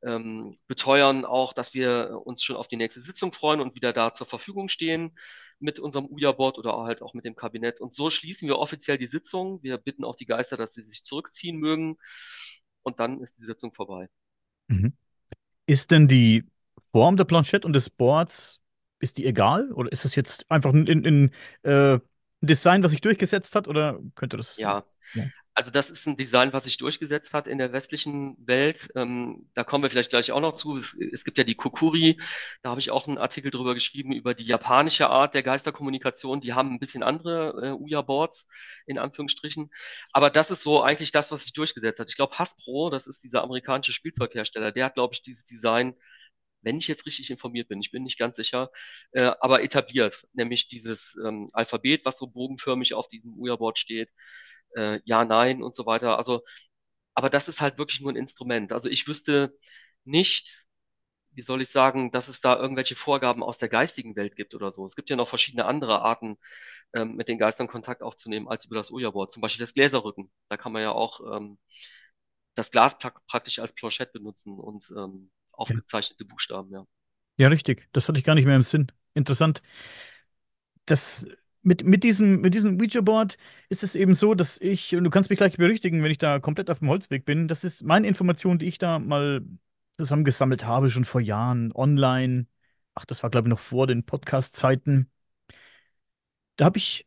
[0.04, 4.12] ähm, beteuern auch, dass wir uns schon auf die nächste Sitzung freuen und wieder da
[4.12, 5.16] zur Verfügung stehen
[5.58, 7.80] mit unserem UJA-Board oder halt auch mit dem Kabinett.
[7.80, 9.62] Und so schließen wir offiziell die Sitzung.
[9.62, 11.98] Wir bitten auch die Geister, dass sie sich zurückziehen mögen.
[12.82, 14.08] Und dann ist die Sitzung vorbei.
[14.66, 14.94] Mhm.
[15.66, 16.50] Ist denn die
[16.90, 18.60] Form der Planchette und des Boards,
[18.98, 19.70] ist die egal?
[19.72, 22.00] Oder ist es jetzt einfach ein, ein, ein äh,
[22.40, 23.68] Design, was sich durchgesetzt hat?
[23.68, 24.56] Oder könnte das.
[24.56, 24.84] Ja.
[25.14, 25.24] ja.
[25.54, 28.88] Also das ist ein Design, was sich durchgesetzt hat in der westlichen Welt.
[28.94, 30.76] Ähm, da kommen wir vielleicht gleich auch noch zu.
[30.76, 32.18] Es, es gibt ja die Kokuri,
[32.62, 36.40] da habe ich auch einen Artikel drüber geschrieben über die japanische Art der Geisterkommunikation.
[36.40, 38.46] Die haben ein bisschen andere äh, Uja-Boards
[38.86, 39.70] in Anführungsstrichen.
[40.12, 42.08] Aber das ist so eigentlich das, was sich durchgesetzt hat.
[42.08, 45.94] Ich glaube, Hasbro, das ist dieser amerikanische Spielzeughersteller, der hat, glaube ich, dieses Design
[46.62, 48.70] wenn ich jetzt richtig informiert bin, ich bin nicht ganz sicher,
[49.12, 54.12] äh, aber etabliert, nämlich dieses ähm, Alphabet, was so bogenförmig auf diesem Uja-Board steht,
[54.76, 56.18] äh, ja, nein und so weiter.
[56.18, 56.42] Also,
[57.14, 58.72] aber das ist halt wirklich nur ein Instrument.
[58.72, 59.54] Also ich wüsste
[60.04, 60.66] nicht,
[61.32, 64.72] wie soll ich sagen, dass es da irgendwelche Vorgaben aus der geistigen Welt gibt oder
[64.72, 64.84] so.
[64.86, 66.38] Es gibt ja noch verschiedene andere Arten,
[66.94, 69.32] ähm, mit den Geistern Kontakt aufzunehmen, als über das Ouija-Board.
[69.32, 70.30] Zum Beispiel das Gläserrücken.
[70.48, 71.58] Da kann man ja auch ähm,
[72.54, 76.86] das Glas praktisch als Planchette benutzen und ähm, aufgezeichnete Buchstaben, ja.
[77.38, 77.88] Ja, richtig.
[77.92, 78.92] Das hatte ich gar nicht mehr im Sinn.
[79.14, 79.62] Interessant.
[80.86, 81.26] Das
[81.62, 83.36] mit, mit diesem, mit diesem Ouija-Board
[83.68, 86.40] ist es eben so, dass ich, und du kannst mich gleich berichtigen, wenn ich da
[86.40, 89.42] komplett auf dem Holzweg bin, das ist meine Information, die ich da mal
[89.96, 92.46] zusammengesammelt habe, schon vor Jahren, online.
[92.94, 95.10] Ach, das war, glaube ich, noch vor den Podcast-Zeiten.
[96.56, 97.06] Da habe ich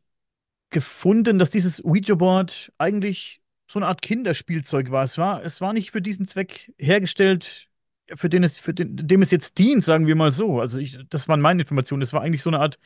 [0.70, 5.04] gefunden, dass dieses Ouija-Board eigentlich so eine Art Kinderspielzeug war.
[5.04, 7.68] Es war, es war nicht für diesen Zweck hergestellt,
[8.16, 10.60] für den es, für den, dem es jetzt dient, sagen wir mal so.
[10.60, 12.04] Also ich, das waren meine Informationen.
[12.04, 12.80] Es war eigentlich so eine Art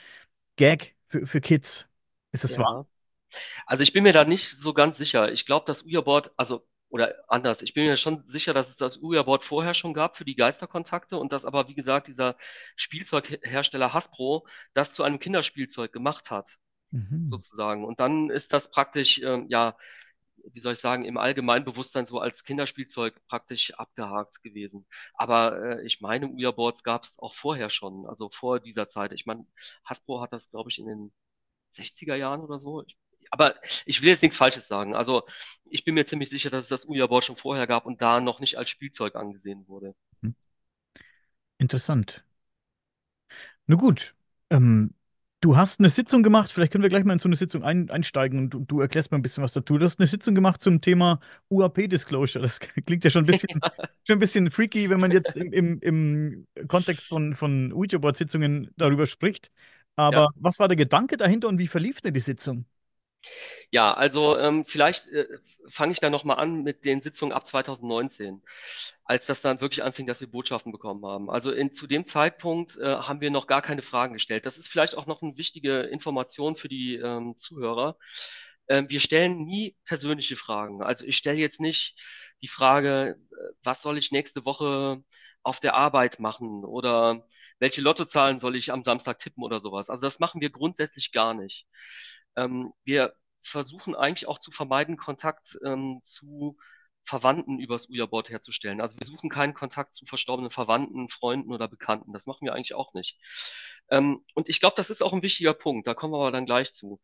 [0.56, 1.88] Gag für, für Kids.
[2.32, 2.58] Ist das Ja.
[2.58, 2.88] wahr?
[3.66, 5.32] Also ich bin mir da nicht so ganz sicher.
[5.32, 9.02] Ich glaube, das Ouija-Board, also, oder anders, ich bin mir schon sicher, dass es das
[9.02, 12.36] Ouija-Board vorher schon gab für die Geisterkontakte und dass aber, wie gesagt, dieser
[12.76, 16.50] Spielzeughersteller Hasbro das zu einem Kinderspielzeug gemacht hat,
[16.92, 17.28] Mhm.
[17.28, 17.86] sozusagen.
[17.86, 19.78] Und dann ist das praktisch, ähm, ja,
[20.54, 24.86] wie soll ich sagen, im Allgemeinbewusstsein so als Kinderspielzeug praktisch abgehakt gewesen.
[25.14, 29.14] Aber äh, ich meine, Ouija-Boards gab es auch vorher schon, also vor dieser Zeit.
[29.14, 29.46] Ich meine,
[29.86, 31.12] Hasbro hat das, glaube ich, in den
[31.72, 32.84] 60er Jahren oder so.
[32.86, 32.98] Ich,
[33.32, 34.96] aber ich will jetzt nichts Falsches sagen.
[34.96, 35.24] Also
[35.66, 38.40] ich bin mir ziemlich sicher, dass es das Ouija-Board schon vorher gab und da noch
[38.40, 39.96] nicht als Spielzeug angesehen wurde.
[40.22, 40.36] Hm.
[41.58, 42.24] Interessant.
[43.68, 44.16] Na gut.
[44.50, 44.96] Ähm,
[45.42, 47.90] du hast eine Sitzung gemacht, vielleicht können wir gleich mal in so eine Sitzung ein,
[47.90, 49.78] einsteigen und du, du erklärst mal ein bisschen was dazu.
[49.78, 52.42] Du hast eine Sitzung gemacht zum Thema UAP-Disclosure.
[52.44, 53.50] Das klingt ja schon ein bisschen,
[54.06, 59.06] schon ein bisschen freaky, wenn man jetzt im, im, im Kontext von, von Ouija-Board-Sitzungen darüber
[59.08, 59.52] spricht.
[59.96, 60.30] Aber Ja.
[60.36, 62.66] was war der Gedanke dahinter und wie verlief denn die Sitzung?
[63.72, 65.28] Ja, also ähm, vielleicht äh,
[65.68, 68.42] fange ich da nochmal an mit den Sitzungen ab 2019,
[69.06, 71.30] als das dann wirklich anfing, dass wir Botschaften bekommen haben.
[71.30, 74.46] Also in, zu dem Zeitpunkt äh, haben wir noch gar keine Fragen gestellt.
[74.46, 77.98] Das ist vielleicht auch noch eine wichtige Information für die ähm, Zuhörer.
[78.68, 80.82] Ähm, wir stellen nie persönliche Fragen.
[80.84, 81.96] Also ich stelle jetzt nicht
[82.42, 85.04] die Frage, äh, was soll ich nächste Woche
[85.44, 87.26] auf der Arbeit machen oder
[87.60, 89.90] welche Lottozahlen soll ich am Samstag tippen oder sowas.
[89.90, 91.68] Also das machen wir grundsätzlich gar nicht.
[92.40, 96.58] Ähm, wir versuchen eigentlich auch zu vermeiden, Kontakt ähm, zu
[97.04, 98.82] Verwandten übers Ouija-Board herzustellen.
[98.82, 102.14] Also wir suchen keinen Kontakt zu verstorbenen Verwandten, Freunden oder Bekannten.
[102.14, 103.18] Das machen wir eigentlich auch nicht.
[103.90, 105.88] Ähm, und ich glaube, das ist auch ein wichtiger Punkt.
[105.88, 107.00] Da kommen wir aber dann gleich zu.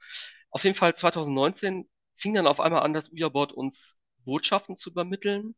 [0.52, 5.56] Auf jeden Fall 2019 fing dann auf einmal an, das Ouija-Board uns Botschaften zu übermitteln,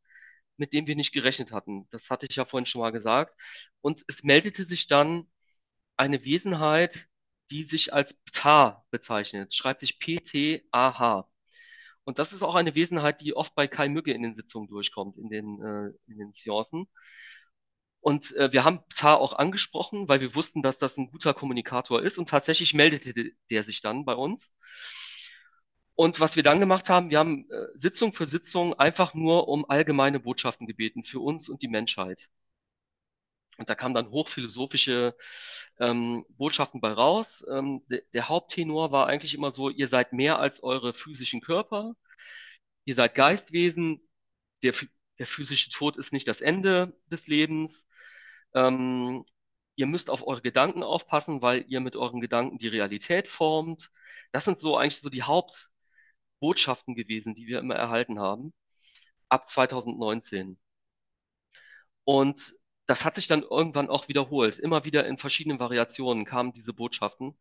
[0.57, 1.87] mit denen wir nicht gerechnet hatten.
[1.91, 3.35] Das hatte ich ja vorhin schon mal gesagt.
[3.81, 5.29] Und es meldete sich dann
[5.97, 7.07] eine Wesenheit,
[7.51, 9.53] die sich als Ptah bezeichnet.
[9.53, 11.27] Schreibt sich P-T-A-H.
[12.03, 15.17] Und das ist auch eine Wesenheit, die oft bei Kai Mügge in den Sitzungen durchkommt,
[15.17, 16.87] in den, äh, in den Seancen.
[17.99, 22.01] Und äh, wir haben Ptah auch angesprochen, weil wir wussten, dass das ein guter Kommunikator
[22.01, 22.17] ist.
[22.17, 24.53] Und tatsächlich meldete der sich dann bei uns.
[25.95, 29.69] Und was wir dann gemacht haben, wir haben äh, Sitzung für Sitzung einfach nur um
[29.69, 32.29] allgemeine Botschaften gebeten für uns und die Menschheit.
[33.57, 35.15] Und da kamen dann hochphilosophische
[35.79, 37.45] ähm, Botschaften bei raus.
[37.49, 41.95] Ähm, de der Haupttenor war eigentlich immer so, ihr seid mehr als eure physischen Körper,
[42.85, 44.01] ihr seid Geistwesen,
[44.63, 44.73] der,
[45.19, 47.87] der physische Tod ist nicht das Ende des Lebens.
[48.53, 49.25] Ähm,
[49.75, 53.91] ihr müsst auf eure Gedanken aufpassen, weil ihr mit euren Gedanken die Realität formt.
[54.31, 58.53] Das sind so eigentlich so die Hauptbotschaften gewesen, die wir immer erhalten haben,
[59.29, 60.59] ab 2019.
[62.05, 62.55] Und
[62.87, 64.59] das hat sich dann irgendwann auch wiederholt.
[64.59, 67.37] Immer wieder in verschiedenen Variationen kamen diese Botschaften.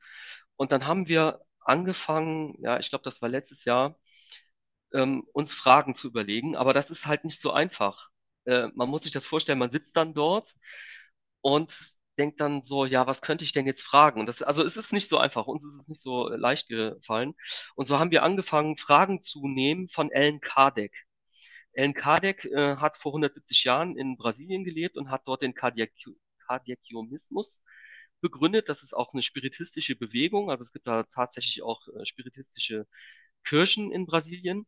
[0.57, 3.99] Und dann haben wir angefangen, ja, ich glaube, das war letztes Jahr,
[4.93, 6.57] ähm, uns Fragen zu überlegen.
[6.57, 8.09] Aber das ist halt nicht so einfach.
[8.45, 10.55] Äh, man muss sich das vorstellen, man sitzt dann dort
[11.41, 11.75] und
[12.19, 14.21] denkt dann so, ja, was könnte ich denn jetzt fragen?
[14.21, 15.47] Und das, also es ist nicht so einfach.
[15.47, 17.35] Uns ist es nicht so leicht gefallen.
[17.75, 21.07] Und so haben wir angefangen, Fragen zu nehmen von Ellen Kardec.
[21.77, 25.93] Ellen Kardec äh, hat vor 170 Jahren in Brasilien gelebt und hat dort den Kardiak
[26.47, 27.63] Kardiakiomismus
[28.21, 28.69] begründet.
[28.69, 30.51] Das ist auch eine spiritistische Bewegung.
[30.51, 32.87] Also es gibt da tatsächlich auch äh, spiritistische
[33.45, 34.67] Kirchen in Brasilien.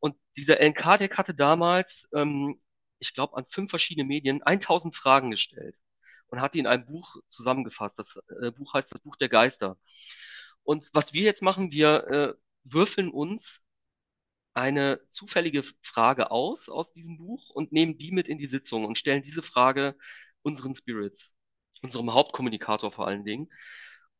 [0.00, 2.60] Und dieser Ellen Kardec hatte damals, ähm,
[2.98, 5.76] ich glaube, an fünf verschiedene Medien 1000 Fragen gestellt
[6.28, 7.98] und hat die in einem Buch zusammengefasst.
[7.98, 9.78] Das äh, Buch heißt das Buch der Geister.
[10.64, 13.62] Und was wir jetzt machen, wir äh, würfeln uns
[14.54, 18.98] eine zufällige Frage aus aus diesem Buch und nehmen die mit in die Sitzung und
[18.98, 19.96] stellen diese Frage
[20.42, 21.34] unseren Spirits,
[21.82, 23.48] unserem Hauptkommunikator vor allen Dingen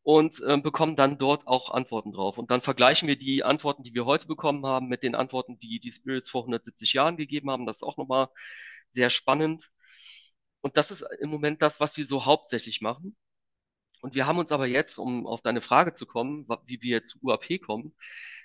[0.03, 2.39] und äh, bekommen dann dort auch Antworten drauf.
[2.39, 5.81] Und dann vergleichen wir die Antworten, die wir heute bekommen haben, mit den Antworten, die
[5.81, 7.67] die Spirits vor 170 Jahren gegeben haben.
[7.67, 8.29] Das ist auch nochmal
[8.93, 9.71] sehr spannend.
[10.61, 13.17] Und das ist im Moment das, was wir so hauptsächlich machen.
[14.01, 17.19] Und wir haben uns aber jetzt, um auf deine Frage zu kommen, wie wir zu
[17.23, 17.95] UAP kommen,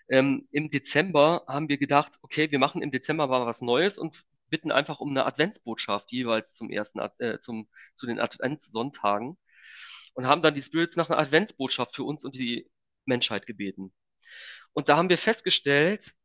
[0.10, 4.24] ähm, im Dezember haben wir gedacht, okay, wir machen im Dezember mal was Neues und
[4.50, 9.38] bitten einfach um eine Adventsbotschaft jeweils zum ersten, äh, zum, zu den Adventssonntagen
[10.14, 12.70] und haben dann die Spirits nach einer Adventsbotschaft für uns und die
[13.06, 13.94] Menschheit gebeten.
[14.74, 16.16] Und da haben wir festgestellt,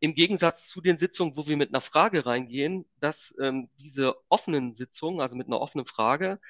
[0.00, 4.74] im Gegensatz zu den Sitzungen, wo wir mit einer Frage reingehen, dass ähm, diese offenen
[4.74, 6.40] Sitzungen, also mit einer offenen Frage,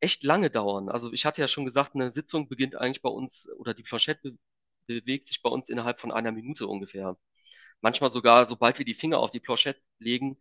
[0.00, 0.88] echt lange dauern.
[0.88, 4.36] Also ich hatte ja schon gesagt, eine Sitzung beginnt eigentlich bei uns oder die Planchette
[5.00, 7.16] bewegt sich bei uns innerhalb von einer Minute ungefähr.
[7.80, 10.38] Manchmal sogar, sobald wir die Finger auf die Planchette legen,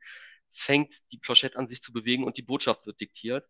[0.52, 3.48] fängt die Planchette an sich zu bewegen und die Botschaft wird diktiert.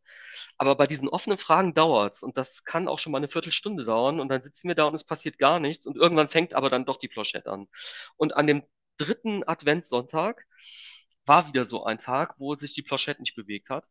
[0.58, 4.20] Aber bei diesen offenen Fragen dauert's und das kann auch schon mal eine Viertelstunde dauern
[4.20, 6.86] und dann sitzen wir da und es passiert gar nichts und irgendwann fängt aber dann
[6.86, 7.68] doch die Planchette an.
[8.18, 8.64] Und an dem
[8.98, 10.46] dritten Adventssonntag
[11.26, 13.86] war wieder so ein Tag, wo sich die Planchette nicht bewegt hat.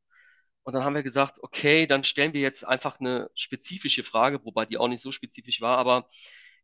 [0.63, 4.67] Und dann haben wir gesagt, okay, dann stellen wir jetzt einfach eine spezifische Frage, wobei
[4.67, 6.09] die auch nicht so spezifisch war, aber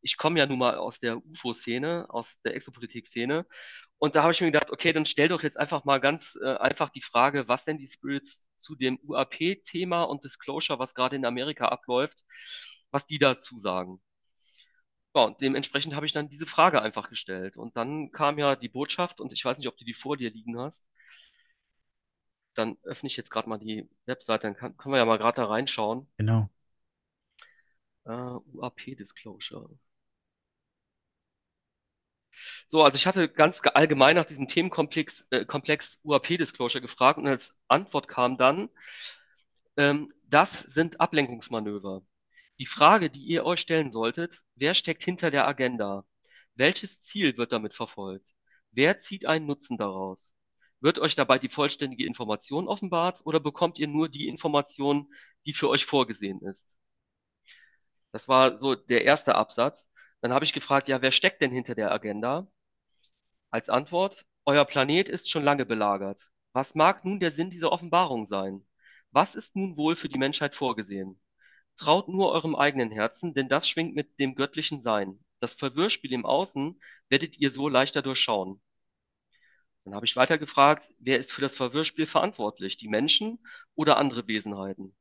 [0.06, 3.44] ich komme ja nun mal aus der UFO-Szene, aus der Exopolitik-Szene.
[3.98, 6.56] Und da habe ich mir gedacht, okay, dann stell doch jetzt einfach mal ganz äh,
[6.58, 11.24] einfach die Frage, was denn die Spirits zu dem UAP-Thema und Disclosure, was gerade in
[11.24, 12.24] Amerika abläuft,
[12.92, 14.00] was die dazu sagen.
[15.16, 17.56] Ja, und dementsprechend habe ich dann diese Frage einfach gestellt.
[17.56, 20.30] Und dann kam ja die Botschaft, und ich weiß nicht, ob du die vor dir
[20.30, 20.86] liegen hast.
[22.54, 25.36] Dann öffne ich jetzt gerade mal die Webseite, dann kann, können wir ja mal gerade
[25.36, 26.06] da reinschauen.
[26.16, 26.48] Genau.
[28.06, 29.68] Uh, UAP Disclosure.
[32.68, 37.26] So, also ich hatte ganz allgemein nach diesem Themenkomplex äh, Komplex UAP Disclosure gefragt und
[37.26, 38.68] als Antwort kam dann,
[39.76, 42.02] ähm, das sind Ablenkungsmanöver.
[42.58, 46.04] Die Frage, die ihr euch stellen solltet, wer steckt hinter der Agenda?
[46.54, 48.30] Welches Ziel wird damit verfolgt?
[48.72, 50.32] Wer zieht einen Nutzen daraus?
[50.80, 55.12] Wird euch dabei die vollständige Information offenbart oder bekommt ihr nur die Information,
[55.46, 56.76] die für euch vorgesehen ist?
[58.12, 59.88] Das war so der erste Absatz.
[60.20, 62.46] Dann habe ich gefragt, ja, wer steckt denn hinter der Agenda?
[63.50, 66.30] Als Antwort, euer Planet ist schon lange belagert.
[66.52, 68.66] Was mag nun der Sinn dieser Offenbarung sein?
[69.10, 71.20] Was ist nun wohl für die Menschheit vorgesehen?
[71.76, 75.18] Traut nur eurem eigenen Herzen, denn das schwingt mit dem göttlichen Sein.
[75.40, 78.60] Das Verwirrspiel im Außen werdet ihr so leichter durchschauen.
[79.84, 82.76] Dann habe ich weiter gefragt, wer ist für das Verwirrspiel verantwortlich?
[82.76, 83.38] Die Menschen
[83.74, 84.96] oder andere Wesenheiten?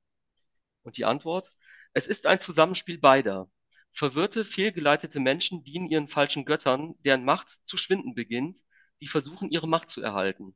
[0.83, 1.49] Und die Antwort,
[1.93, 3.49] es ist ein Zusammenspiel beider.
[3.95, 8.59] Verwirrte, fehlgeleitete Menschen dienen ihren falschen Göttern, deren Macht zu schwinden beginnt,
[9.01, 10.55] die versuchen, ihre Macht zu erhalten.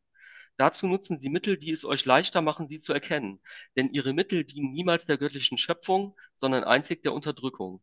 [0.57, 3.41] Dazu nutzen sie Mittel, die es euch leichter machen, sie zu erkennen.
[3.77, 7.81] Denn ihre Mittel dienen niemals der göttlichen Schöpfung, sondern einzig der Unterdrückung.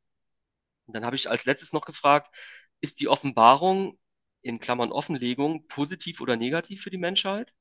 [0.87, 2.37] Und dann habe ich als letztes noch gefragt,
[2.83, 3.99] ist die Offenbarung
[4.43, 7.55] in Klammern Offenlegung positiv oder negativ für die Menschheit?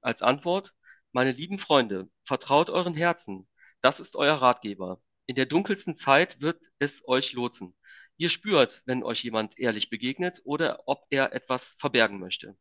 [0.00, 0.74] Als Antwort,
[1.12, 3.46] meine lieben Freunde, vertraut euren Herzen.
[3.82, 5.02] Das ist euer Ratgeber.
[5.26, 7.74] In der dunkelsten Zeit wird es euch lotsen.
[8.16, 12.56] Ihr spürt, wenn euch jemand ehrlich begegnet oder ob er etwas verbergen möchte.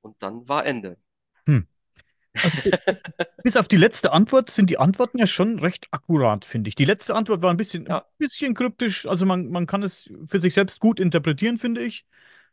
[0.00, 0.96] Und dann war Ende.
[1.46, 1.66] Hm.
[2.34, 2.70] Also,
[3.42, 6.74] bis auf die letzte Antwort sind die Antworten ja schon recht akkurat, finde ich.
[6.74, 7.98] Die letzte Antwort war ein bisschen, ja.
[7.98, 9.06] ein bisschen kryptisch.
[9.06, 12.06] Also man, man kann es für sich selbst gut interpretieren, finde ich.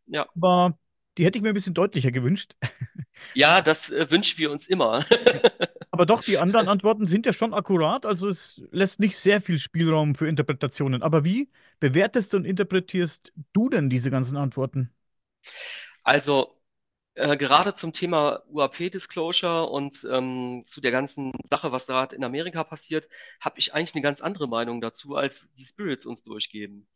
[0.08, 0.28] Ja.
[0.36, 0.78] Aber
[1.18, 2.56] die hätte ich mir ein bisschen deutlicher gewünscht.
[3.34, 5.04] Ja, das äh, wünschen wir uns immer.
[5.92, 9.58] Aber doch, die anderen Antworten sind ja schon akkurat, also es lässt nicht sehr viel
[9.58, 11.02] Spielraum für Interpretationen.
[11.02, 11.50] Aber wie
[11.80, 14.92] bewertest und interpretierst du denn diese ganzen Antworten?
[16.04, 16.56] Also,
[17.16, 22.64] äh, gerade zum Thema UAP-Disclosure und ähm, zu der ganzen Sache, was gerade in Amerika
[22.64, 23.10] passiert,
[23.42, 26.88] habe ich eigentlich eine ganz andere Meinung dazu, als die Spirits uns durchgeben.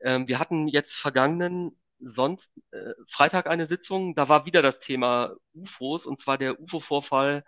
[0.00, 5.34] Ähm, wir hatten jetzt vergangenen Sonnt, äh, Freitag eine Sitzung, da war wieder das Thema
[5.54, 7.44] UFOs und zwar der UFO-Vorfall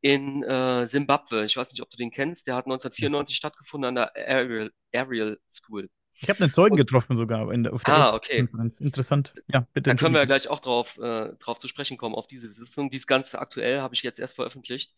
[0.00, 1.44] in äh, Simbabwe.
[1.44, 2.46] Ich weiß nicht, ob du den kennst.
[2.46, 5.88] Der hat 1994 stattgefunden an der Ariel, Ariel School.
[6.14, 8.38] Ich habe einen Zeugen und, getroffen sogar in der, auf der ah, okay.
[8.38, 8.80] Konferenz.
[8.80, 9.32] Interessant.
[9.48, 9.90] Ja, bitte.
[9.90, 12.90] Dann können wir ja gleich auch drauf, äh, drauf zu sprechen kommen, auf diese Sitzung.
[12.90, 14.94] Die ist ganz aktuell, habe ich jetzt erst veröffentlicht.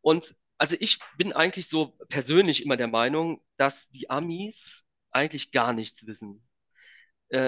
[0.00, 5.72] Und also ich bin eigentlich so persönlich immer der Meinung, dass die Amis eigentlich gar
[5.72, 6.42] nichts wissen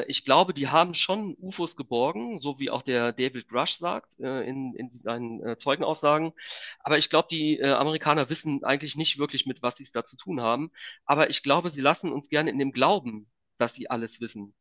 [0.07, 4.43] ich glaube, die haben schon UFOs geborgen, so wie auch der David Rush sagt äh,
[4.49, 6.33] in, in seinen äh, Zeugenaussagen.
[6.81, 10.05] Aber ich glaube, die äh, Amerikaner wissen eigentlich nicht wirklich, mit was sie es da
[10.05, 10.71] zu tun haben.
[11.05, 14.55] Aber ich glaube, sie lassen uns gerne in dem Glauben, dass sie alles wissen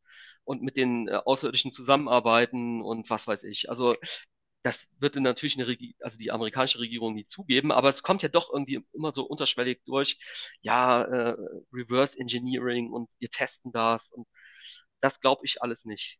[0.44, 3.70] und mit den äh, Außerirdischen zusammenarbeiten und was weiß ich.
[3.70, 3.96] Also
[4.62, 8.28] das wird natürlich eine Regi also die amerikanische Regierung nie zugeben, aber es kommt ja
[8.30, 10.18] doch irgendwie immer so unterschwellig durch,
[10.62, 11.36] ja, äh,
[11.72, 14.26] Reverse Engineering und wir testen das und
[15.04, 16.18] das glaube ich alles nicht.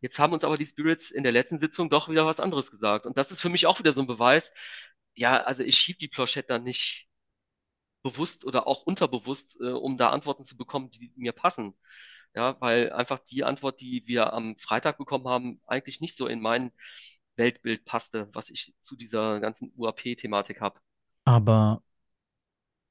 [0.00, 3.04] Jetzt haben uns aber die Spirits in der letzten Sitzung doch wieder was anderes gesagt.
[3.04, 4.54] Und das ist für mich auch wieder so ein Beweis,
[5.14, 7.08] ja, also ich schieb die Plochette dann nicht
[8.02, 11.74] bewusst oder auch unterbewusst, äh, um da Antworten zu bekommen, die mir passen.
[12.34, 16.40] Ja, weil einfach die Antwort, die wir am Freitag bekommen haben, eigentlich nicht so in
[16.40, 16.72] mein
[17.36, 20.80] Weltbild passte, was ich zu dieser ganzen UAP-Thematik habe.
[21.24, 21.82] Aber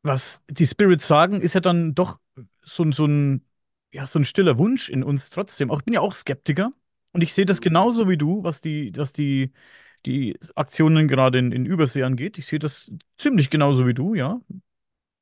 [0.04, 2.20] was die Spirits sagen, ist ja dann doch
[2.64, 3.49] so, so ein,
[3.94, 5.72] ja, so ein stiller Wunsch in uns trotzdem.
[5.72, 6.72] Auch ich bin ja auch Skeptiker
[7.14, 7.62] und ich sehe das Mhm.
[7.62, 9.52] genauso wie du, was die, was die,
[10.06, 12.38] die Aktionen gerade in, in Übersee angeht.
[12.38, 14.42] Ich sehe das ziemlich genauso wie du, ja.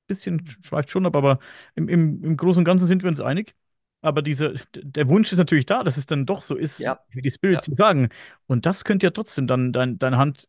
[0.08, 1.40] Bisschen schweift schon ab, aber
[1.76, 3.56] im, im, im Großen und Ganzen sind wir uns einig.
[4.02, 7.22] Aber dieser, der Wunsch ist natürlich da, dass es dann doch so ist, Ja, wie
[7.22, 7.74] die Spirits ja.
[7.74, 8.10] sagen.
[8.48, 10.48] Und das könnte ja trotzdem dann dein, deine Hand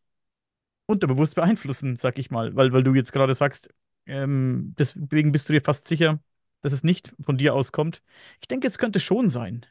[0.87, 3.70] unterbewusst beeinflussen, sag ich mal, weil, weil du jetzt gerade sagst,
[4.07, 6.20] ähm, deswegen bist du dir fast sicher,
[6.62, 8.02] dass es nicht von dir auskommt.
[8.40, 9.66] Ich denke, es könnte schon sein.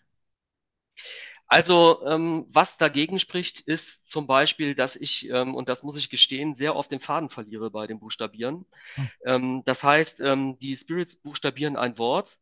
[1.48, 6.10] Also, ähm, was dagegen spricht, ist zum Beispiel, dass ich, ähm, und das muss ich
[6.10, 8.66] gestehen, sehr oft den Faden verliere bei dem Buchstabieren.
[8.96, 12.40] Ah, Ähm, das heißt, ähm, die Spirits buchstabieren ein Wort.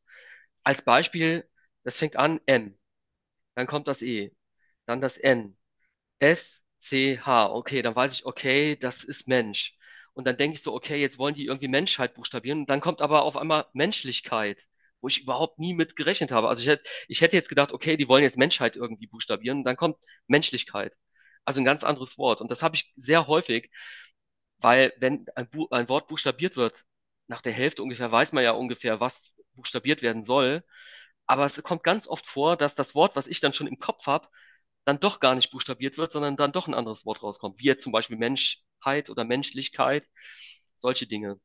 [0.64, 1.48] Als Beispiel,
[1.84, 2.78] das fängt an M,
[3.56, 4.32] dann kommt das E,
[4.88, 5.58] dann das N,
[6.20, 7.52] S, C, H.
[7.54, 9.78] Okay, dann weiß ich, okay, das ist Mensch.
[10.16, 12.62] Und dann denke ich so, okay, jetzt wollen die irgendwie Menschheit buchstabieren.
[12.62, 14.66] Und dann kommt aber auf einmal Menschlichkeit,
[15.02, 16.50] wo ich überhaupt nie mit gerechnet habe.
[16.50, 19.60] Also ich hätte, ich hätte jetzt gedacht, okay, die wollen jetzt Menschheit irgendwie buchstabieren.
[19.60, 19.98] Und dann kommt
[20.28, 20.96] Menschlichkeit.
[21.46, 22.42] Also ein ganz anderes Wort.
[22.42, 23.72] Und das habe ich sehr häufig,
[24.60, 26.86] weil wenn ein, Bu ein Wort buchstabiert wird,
[27.28, 30.64] nach der Hälfte ungefähr weiß man ja ungefähr, was buchstabiert werden soll.
[31.28, 34.08] Aber es kommt ganz oft vor, dass das Wort, was ich dann schon im Kopf
[34.08, 34.28] habe,
[34.86, 37.60] dann doch gar nicht buchstabiert wird, sondern dann doch ein anderes Wort rauskommt.
[37.60, 40.10] Wie jetzt zum Beispiel Menschheit oder Menschlichkeit,
[40.78, 41.40] solche Dinge.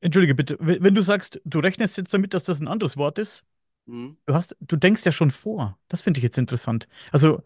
[0.00, 3.44] Entschuldige bitte, wenn du sagst, du rechnest jetzt damit, dass das ein anderes Wort ist,
[3.86, 4.16] Mhm.
[4.26, 5.78] du hast, du denkst ja schon vor.
[5.88, 6.88] Das finde ich jetzt interessant.
[7.12, 7.42] Also,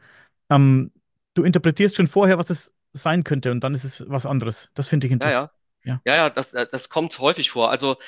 [0.50, 0.92] ähm,
[1.34, 4.70] du interpretierst schon vorher, was es sein könnte, und dann ist es was anderes.
[4.74, 5.42] Das finde ich Ja, interessant.
[5.42, 5.50] ja.
[5.84, 6.02] Ja.
[6.06, 7.70] Ja, ja, das, äh, das kommt häufig vor.
[7.70, 7.98] Also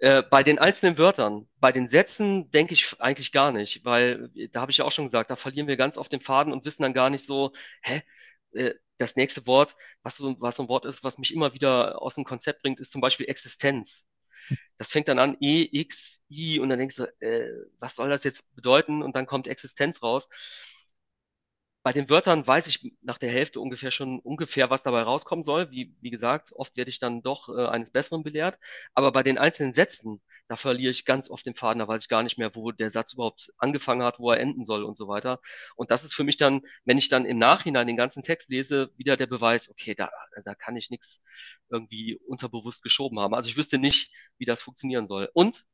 [0.00, 4.48] äh, bei den einzelnen Wörtern, bei den Sätzen denke ich eigentlich gar nicht, weil äh,
[4.48, 6.64] da habe ich ja auch schon gesagt, da verlieren wir ganz oft den Faden und
[6.64, 8.02] wissen dann gar nicht so, hä,
[8.52, 12.02] äh, das nächste Wort, was so, was so ein Wort ist, was mich immer wieder
[12.02, 14.06] aus dem Konzept bringt, ist zum Beispiel Existenz.
[14.78, 18.24] Das fängt dann an, E, X, I, und dann denkst du, äh, was soll das
[18.24, 19.02] jetzt bedeuten?
[19.02, 20.28] Und dann kommt Existenz raus.
[21.82, 25.70] Bei den Wörtern weiß ich nach der Hälfte ungefähr schon ungefähr, was dabei rauskommen soll.
[25.70, 28.58] Wie, wie gesagt, oft werde ich dann doch äh, eines Besseren belehrt.
[28.92, 31.78] Aber bei den einzelnen Sätzen, da verliere ich ganz oft den Faden.
[31.78, 34.66] Da weiß ich gar nicht mehr, wo der Satz überhaupt angefangen hat, wo er enden
[34.66, 35.40] soll und so weiter.
[35.74, 38.90] Und das ist für mich dann, wenn ich dann im Nachhinein den ganzen Text lese,
[38.96, 40.10] wieder der Beweis, okay, da,
[40.44, 41.22] da kann ich nichts
[41.70, 43.34] irgendwie unterbewusst geschoben haben.
[43.34, 45.30] Also ich wüsste nicht, wie das funktionieren soll.
[45.32, 45.64] Und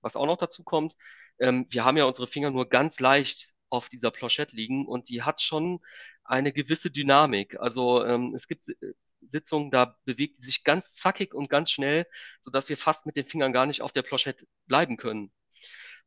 [0.00, 0.96] was auch noch dazu kommt,
[1.38, 5.22] ähm, wir haben ja unsere Finger nur ganz leicht auf dieser Planchette liegen und die
[5.22, 5.80] hat schon
[6.24, 7.58] eine gewisse Dynamik.
[7.60, 12.06] Also ähm, es gibt äh, Sitzungen, da bewegt die sich ganz zackig und ganz schnell,
[12.42, 15.32] sodass wir fast mit den Fingern gar nicht auf der Planchette bleiben können.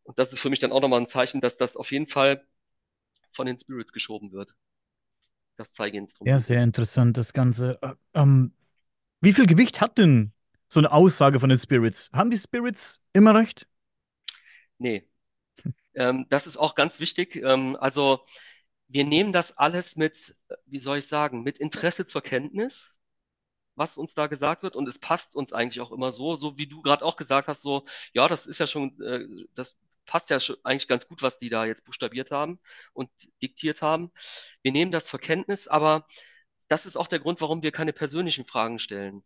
[0.03, 2.45] Und das ist für mich dann auch nochmal ein Zeichen, dass das auf jeden Fall
[3.33, 4.55] von den Spirits geschoben wird,
[5.57, 5.73] das
[6.23, 6.39] Ja, Zeigeinstrument.
[6.39, 7.79] sehr interessant, das Ganze.
[7.81, 8.53] Äh, ähm,
[9.21, 10.33] wie viel Gewicht hat denn
[10.69, 12.09] so eine Aussage von den Spirits?
[12.13, 13.67] Haben die Spirits immer recht?
[14.79, 15.05] Nee,
[15.95, 17.35] ähm, das ist auch ganz wichtig.
[17.37, 18.25] Ähm, also
[18.87, 22.95] wir nehmen das alles mit, wie soll ich sagen, mit Interesse zur Kenntnis.
[23.75, 26.67] was uns da gesagt wird und es passt uns eigentlich auch immer so, so wie
[26.67, 30.39] du gerade auch gesagt hast, so, ja, das ist ja schon, äh, das passt ja
[30.39, 32.59] schon eigentlich ganz gut, was die da jetzt buchstabiert haben
[32.93, 33.09] und
[33.41, 34.11] diktiert haben.
[34.61, 36.05] Wir nehmen das zur Kenntnis, aber
[36.67, 39.23] das ist auch der Grund, warum wir keine persönlichen Fragen stellen.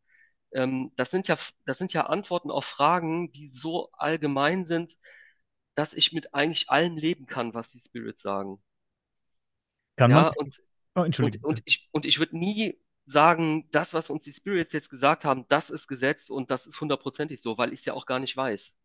[0.53, 4.97] Ähm, das sind ja, das sind ja Antworten auf Fragen, die so allgemein sind,
[5.79, 8.61] dass ich mit eigentlich allem leben kann, was die Spirits sagen.
[9.95, 10.25] Kann man?
[10.25, 10.61] Ja, und
[10.93, 14.73] Oh, entschuldige Und, und ich, und ich würde nie sagen, das, was uns die Spirits
[14.73, 17.93] jetzt gesagt haben, das ist Gesetz und das ist hundertprozentig so, weil ich es ja
[17.93, 18.75] auch gar nicht weiß.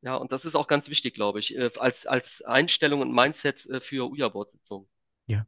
[0.00, 3.64] Ja, und das ist auch ganz wichtig, glaube ich, äh, als, als Einstellung und Mindset
[3.66, 4.88] äh, für Uja-Board-Sitzungen.
[5.26, 5.46] Ja.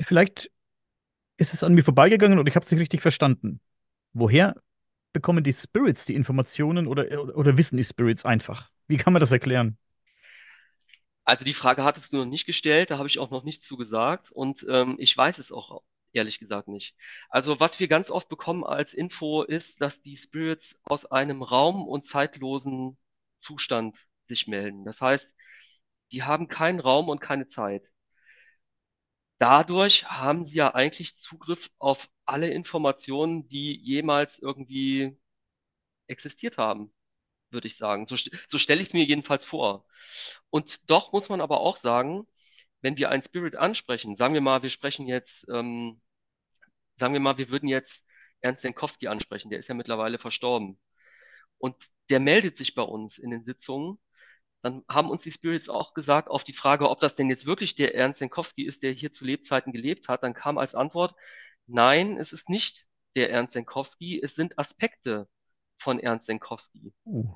[0.00, 0.50] Vielleicht
[1.36, 3.60] ist es an mir vorbeigegangen oder ich habe es nicht richtig verstanden.
[4.14, 4.56] Woher
[5.12, 8.70] bekommen die Spirits die Informationen oder, oder, wissen die Spirits einfach?
[8.88, 9.78] Wie kann man das erklären?
[11.24, 13.76] Also die Frage hattest du noch nicht gestellt, da habe ich auch noch nichts zu
[13.76, 15.82] gesagt und ähm, ich weiß es auch
[16.12, 16.96] ehrlich gesagt nicht.
[17.28, 21.86] Also was wir ganz oft bekommen als Info ist, dass die Spirits aus einem raum-
[21.86, 22.98] und zeitlosen
[23.38, 24.84] Zustand sich melden.
[24.84, 25.34] Das heißt,
[26.12, 27.91] die haben keinen Raum und keine Zeit.
[29.42, 35.18] Dadurch haben sie ja eigentlich Zugriff auf alle Informationen, die jemals irgendwie
[36.08, 36.92] existiert haben,
[37.50, 38.06] würde ich sagen.
[38.06, 38.16] So,
[38.48, 39.86] so stelle ich es mir jedenfalls vor.
[40.50, 42.26] Und doch muss man aber auch sagen,
[42.82, 46.00] wenn wir einen Spirit ansprechen, sagen wir mal, wir sprechen jetzt ähm,
[46.96, 48.06] sagen wir mal, wir würden jetzt
[48.40, 50.78] Ernst Jankowski ansprechen, der ist ja mittlerweile verstorben.
[51.58, 51.76] Und
[52.10, 53.98] der meldet sich bei uns in den Sitzungen.
[54.62, 57.74] Dann haben uns die Spirits auch gesagt, auf die Frage, ob das denn jetzt wirklich
[57.74, 61.14] der Ernst Jankowski ist, der hier zu Lebzeiten gelebt hat, dann kam als Antwort,
[61.66, 62.86] nein, es ist nicht
[63.16, 65.28] der Ernst Jankowski, es sind Aspekte
[65.76, 66.92] von Ernst Jankowski.
[67.04, 67.34] Uh.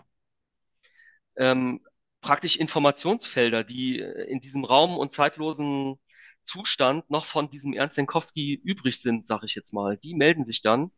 [1.36, 1.84] Ähm,
[2.20, 5.98] praktisch Informationsfelder, die in diesem Raum und zeitlosen
[6.44, 9.96] Zustand noch von diesem Ernst Jankowski übrig sind, sage ich jetzt mal.
[9.98, 10.92] Die melden sich dann.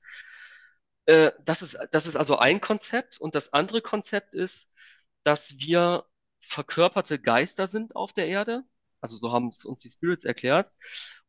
[1.07, 3.18] Äh, das ist, das ist also ein Konzept.
[3.18, 4.70] Und das andere Konzept ist,
[5.24, 6.05] dass wir
[6.41, 8.62] verkörperte Geister sind auf der Erde.
[9.01, 10.70] Also so haben es uns die Spirits erklärt.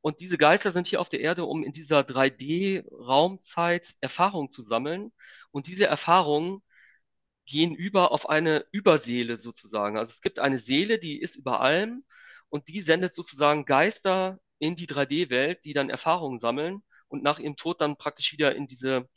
[0.01, 5.11] Und diese Geister sind hier auf der Erde, um in dieser 3D-Raumzeit Erfahrungen zu sammeln.
[5.51, 6.61] Und diese Erfahrungen
[7.45, 9.97] gehen über auf eine Überseele sozusagen.
[9.97, 12.05] Also es gibt eine Seele, die ist über allem
[12.49, 17.55] und die sendet sozusagen Geister in die 3D-Welt, die dann Erfahrungen sammeln und nach ihrem
[17.55, 19.09] Tod dann praktisch wieder in diese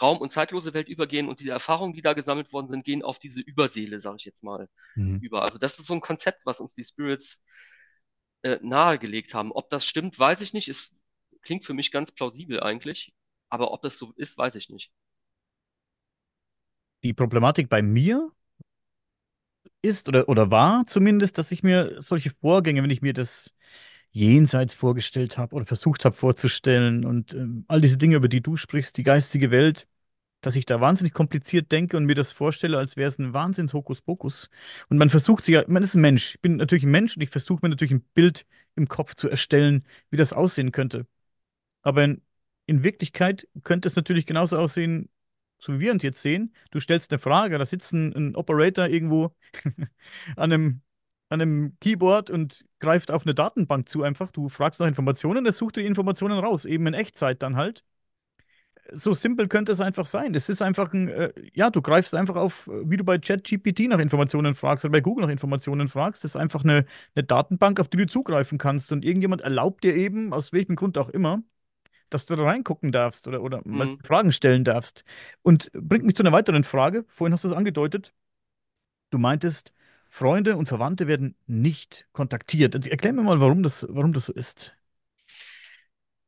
[0.00, 3.18] Raum- und zeitlose Welt übergehen und diese Erfahrungen, die da gesammelt worden sind, gehen auf
[3.18, 5.18] diese Überseele, sage ich jetzt mal, mhm.
[5.20, 5.42] über.
[5.42, 7.42] Also das ist so ein Konzept, was uns die Spirits
[8.42, 9.52] äh, nahegelegt haben.
[9.52, 10.68] Ob das stimmt, weiß ich nicht.
[10.68, 10.96] Es
[11.42, 13.14] klingt für mich ganz plausibel eigentlich,
[13.48, 14.92] aber ob das so ist, weiß ich nicht.
[17.04, 18.32] Die Problematik bei mir
[19.82, 23.54] ist oder, oder war zumindest, dass ich mir solche Vorgänge, wenn ich mir das
[24.10, 28.56] Jenseits vorgestellt habe oder versucht habe vorzustellen und ähm, all diese Dinge, über die du
[28.56, 29.86] sprichst, die geistige Welt,
[30.40, 33.72] dass ich da wahnsinnig kompliziert denke und mir das vorstelle, als wäre es ein Wahnsinns
[33.74, 34.50] Hokuspokus.
[34.88, 37.22] Und man versucht sich ja, man ist ein Mensch, ich bin natürlich ein Mensch und
[37.22, 38.46] ich versuche mir natürlich ein Bild
[38.76, 41.06] im Kopf zu erstellen, wie das aussehen könnte.
[41.82, 42.22] Aber in,
[42.66, 45.08] in Wirklichkeit könnte es natürlich genauso aussehen,
[45.58, 48.86] so wie wir uns jetzt sehen, du stellst eine Frage, da sitzt ein, ein Operator
[48.88, 49.34] irgendwo
[50.36, 50.82] an einem,
[51.28, 54.30] an einem Keyboard und greift auf eine Datenbank zu einfach.
[54.30, 57.84] Du fragst nach Informationen, er sucht die Informationen raus, eben in Echtzeit dann halt.
[58.92, 60.34] So simpel könnte es einfach sein.
[60.34, 63.98] Es ist einfach ein, äh, ja, du greifst einfach auf, wie du bei ChatGPT nach
[63.98, 66.24] Informationen fragst oder bei Google nach Informationen fragst.
[66.24, 68.90] Das ist einfach eine, eine Datenbank, auf die du zugreifen kannst.
[68.90, 71.42] Und irgendjemand erlaubt dir eben, aus welchem Grund auch immer,
[72.08, 73.76] dass du da reingucken darfst oder, oder mhm.
[73.76, 75.04] mal Fragen stellen darfst.
[75.42, 77.04] Und bringt mich zu einer weiteren Frage.
[77.08, 78.14] Vorhin hast du es angedeutet.
[79.10, 79.74] Du meintest,
[80.08, 82.74] Freunde und Verwandte werden nicht kontaktiert.
[82.74, 84.74] Also erklär mir mal, warum das, warum das so ist.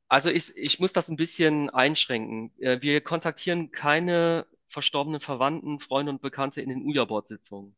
[0.08, 2.52] Also ich, ich muss das ein bisschen einschränken.
[2.58, 7.76] Äh, wir kontaktieren keine verstorbenen Verwandten, Freunde und Bekannte in den Uja-Board-Sitzungen.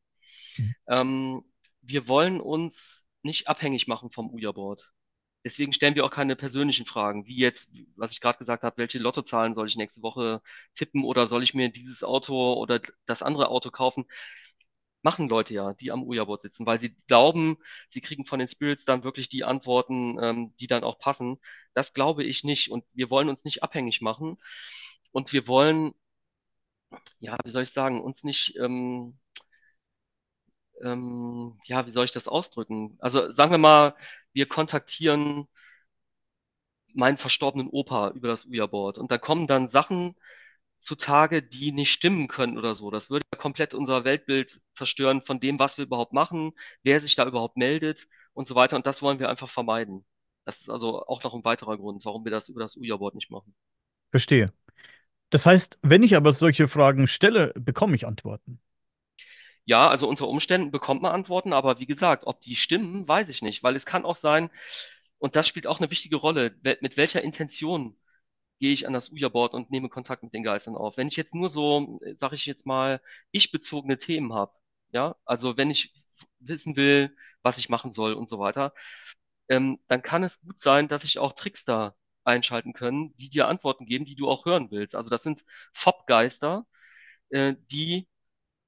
[0.57, 0.74] Mhm.
[0.88, 1.44] Ähm,
[1.82, 4.92] wir wollen uns nicht abhängig machen vom Uja-Board.
[5.44, 8.98] Deswegen stellen wir auch keine persönlichen Fragen, wie jetzt, was ich gerade gesagt habe, welche
[8.98, 10.40] Lottozahlen soll ich nächste Woche
[10.74, 14.05] tippen oder soll ich mir dieses Auto oder das andere Auto kaufen?
[15.03, 17.57] Machen Leute ja, die am Uja-Board sitzen, weil sie glauben,
[17.88, 21.38] sie kriegen von den Spirits dann wirklich die Antworten, ähm, die dann auch passen.
[21.74, 24.38] Das glaube ich nicht und wir wollen uns nicht abhängig machen
[25.12, 25.92] und wir wollen,
[27.20, 29.18] ja, wie soll ich sagen, uns nicht ähm,
[30.82, 32.96] ähm, ja, wie soll ich das ausdrücken?
[33.00, 33.94] Also sagen wir mal,
[34.32, 35.46] wir kontaktieren
[36.94, 40.14] meinen verstorbenen Opa über das Uja-Board und da kommen dann Sachen
[40.83, 42.91] zutage, die nicht stimmen können oder so.
[42.91, 46.53] Das würde komplett unser Weltbild zerstören von dem, was wir überhaupt machen,
[46.83, 48.76] wer sich da überhaupt meldet und so weiter.
[48.76, 50.05] Und das wollen wir einfach vermeiden.
[50.45, 53.30] Das ist also auch noch ein weiterer Grund, warum wir das über das Uja-Board nicht
[53.30, 53.55] machen.
[54.09, 54.53] Verstehe.
[55.30, 58.61] Das heißt, wenn ich aber solche Fragen stelle, bekomme ich Antworten.
[59.64, 63.41] Ja, also unter Umständen bekommt man Antworten, aber wie gesagt, ob die stimmen, weiß ich
[63.41, 64.51] nicht, weil es kann auch sein,
[65.18, 67.97] und das spielt auch eine wichtige Rolle, mit welcher Intention
[68.62, 70.96] gehe ich an das Uja-Board und nehme Kontakt mit den Geistern auf.
[70.96, 73.02] Wenn ich jetzt nur so, sage ich jetzt mal,
[73.32, 74.52] ich-bezogene Themen habe,
[74.92, 75.92] ja, also wenn ich
[76.40, 78.72] wissen will, was ich machen soll und so weiter,
[79.48, 83.86] ähm, dann kann es gut sein, dass ich auch Trickster einschalten können, die dir Antworten
[83.86, 84.94] geben, die du auch hören willst.
[84.96, 85.44] Also das sind
[85.74, 86.66] FOB-Geister,
[87.30, 88.08] äh, die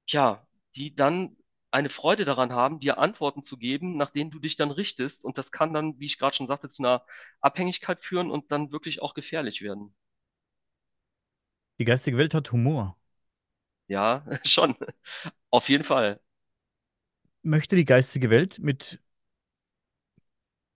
[0.07, 1.37] ja die dann
[1.75, 5.23] eine Freude daran haben, dir Antworten zu geben, nach denen du dich dann richtest.
[5.25, 7.05] Und das kann dann, wie ich gerade schon sagte, zu einer
[7.41, 9.95] Abhängigkeit führen und dann wirklich auch gefährlich werden.
[11.79, 12.97] Die geistige Welt hat Humor.
[13.87, 14.75] Ja, schon.
[15.51, 16.21] Auf jeden Fall.
[17.43, 18.99] Möchte die geistige Welt mit,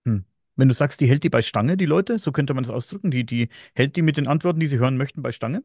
[0.05, 0.25] hm.
[0.55, 3.11] wenn du sagst, die hält die bei Stange, die Leute, so könnte man das ausdrücken,
[3.11, 5.63] die, die hält die mit den Antworten, die sie hören möchten, bei Stange?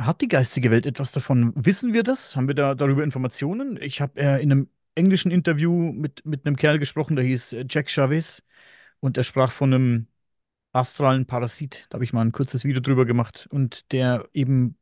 [0.00, 1.52] Hat die geistige Welt etwas davon?
[1.56, 2.36] Wissen wir das?
[2.36, 3.80] Haben wir da darüber Informationen?
[3.82, 7.64] Ich habe äh, in einem englischen Interview mit, mit einem Kerl gesprochen, der hieß äh,
[7.68, 8.42] Jack Chavez
[9.00, 10.06] und er sprach von einem
[10.72, 11.86] astralen Parasit.
[11.90, 14.76] Da habe ich mal ein kurzes Video drüber gemacht und der eben,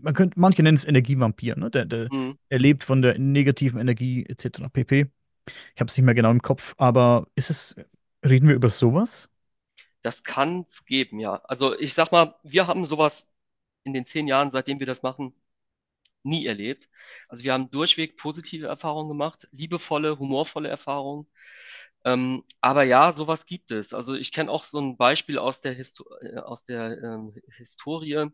[0.00, 1.70] man könnte, manche nennen es Energievampir, ne?
[1.70, 2.38] Der, der, mhm.
[2.50, 4.68] Er lebt von der negativen Energie etc.
[4.68, 5.06] pp.
[5.74, 7.76] Ich habe es nicht mehr genau im Kopf, aber ist es,
[8.24, 9.30] reden wir über sowas?
[10.02, 11.40] Das kann es geben, ja.
[11.44, 13.29] Also ich sag mal, wir haben sowas
[13.84, 15.34] in den zehn Jahren, seitdem wir das machen,
[16.22, 16.88] nie erlebt.
[17.28, 21.26] Also wir haben durchweg positive Erfahrungen gemacht, liebevolle, humorvolle Erfahrungen.
[22.04, 23.94] Ähm, aber ja, sowas gibt es.
[23.94, 28.28] Also ich kenne auch so ein Beispiel aus der, Histo äh, aus der ähm, Historie.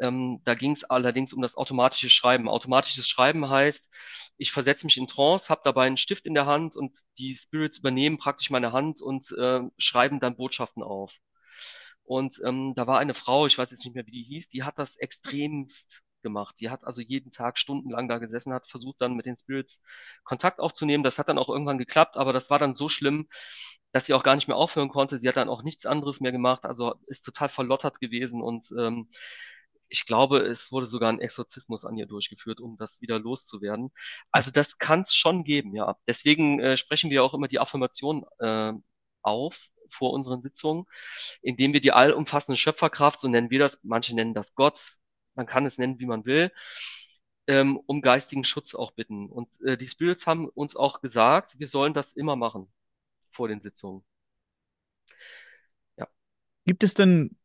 [0.00, 2.48] Ähm, da ging es allerdings um das automatische Schreiben.
[2.48, 3.90] Automatisches Schreiben heißt,
[4.38, 7.78] ich versetze mich in Trance, habe dabei einen Stift in der Hand und die Spirits
[7.78, 11.20] übernehmen praktisch meine Hand und äh, schreiben dann Botschaften auf.
[12.10, 14.64] Und ähm, da war eine Frau, ich weiß jetzt nicht mehr, wie die hieß, die
[14.64, 16.56] hat das extremst gemacht.
[16.58, 19.80] Die hat also jeden Tag stundenlang da gesessen, hat versucht dann mit den Spirits
[20.24, 21.04] Kontakt aufzunehmen.
[21.04, 23.28] Das hat dann auch irgendwann geklappt, aber das war dann so schlimm,
[23.92, 25.18] dass sie auch gar nicht mehr aufhören konnte.
[25.18, 29.08] Sie hat dann auch nichts anderes mehr gemacht, also ist total verlottert gewesen und ähm,
[29.88, 33.92] ich glaube, es wurde sogar ein Exorzismus an ihr durchgeführt, um das wieder loszuwerden.
[34.32, 35.96] Also das kann es schon geben, ja.
[36.08, 38.72] Deswegen äh, sprechen wir auch immer die Affirmation äh,
[39.22, 40.86] auf vor unseren Sitzungen,
[41.42, 44.98] indem wir die allumfassende Schöpferkraft, so nennen wir das, manche nennen das Gott,
[45.34, 46.50] man kann es nennen, wie man will,
[47.46, 49.28] ähm, um geistigen Schutz auch bitten.
[49.28, 52.72] Und äh, die Spirits haben uns auch gesagt, wir sollen das immer machen
[53.30, 54.04] vor den Sitzungen.
[55.96, 56.08] Ja.
[56.64, 57.36] Gibt es denn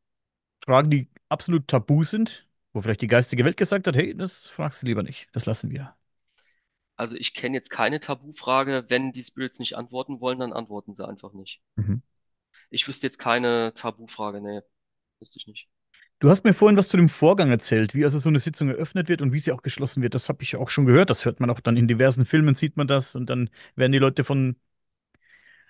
[0.63, 4.81] Fragen, die absolut tabu sind, wo vielleicht die geistige Welt gesagt hat, hey, das fragst
[4.81, 5.95] du lieber nicht, das lassen wir?
[6.97, 8.85] Also ich kenne jetzt keine Tabufrage.
[8.87, 11.61] Wenn die Spirits nicht antworten wollen, dann antworten sie einfach nicht.
[11.75, 12.01] Mhm.
[12.69, 14.61] Ich wüsste jetzt keine Tabufrage, nee,
[15.19, 15.69] wüsste ich nicht.
[16.19, 19.09] Du hast mir vorhin was zu dem Vorgang erzählt, wie also so eine Sitzung eröffnet
[19.09, 20.13] wird und wie sie auch geschlossen wird.
[20.13, 21.09] Das habe ich auch schon gehört.
[21.09, 23.15] Das hört man auch dann in diversen Filmen, sieht man das.
[23.15, 24.55] Und dann werden die Leute von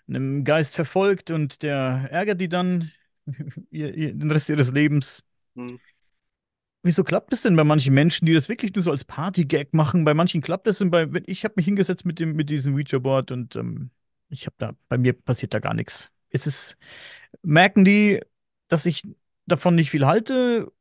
[0.07, 2.91] einem Geist verfolgt und der ärgert die dann
[3.25, 5.23] den Rest ihres Lebens.
[5.55, 5.79] Hm.
[6.83, 10.05] Wieso klappt es denn bei manchen Menschen, die das wirklich nur so als Party-Gag machen?
[10.05, 13.31] Bei manchen klappt es und bei, ich habe mich hingesetzt mit, dem, mit diesem Ouija-Board
[13.31, 13.89] und ähm,
[14.29, 16.11] ich habe da, bei mir passiert da gar nichts.
[16.35, 16.77] Ist es,
[17.43, 18.21] merken die,
[18.69, 19.03] dass ich
[19.47, 20.71] davon nicht viel halte.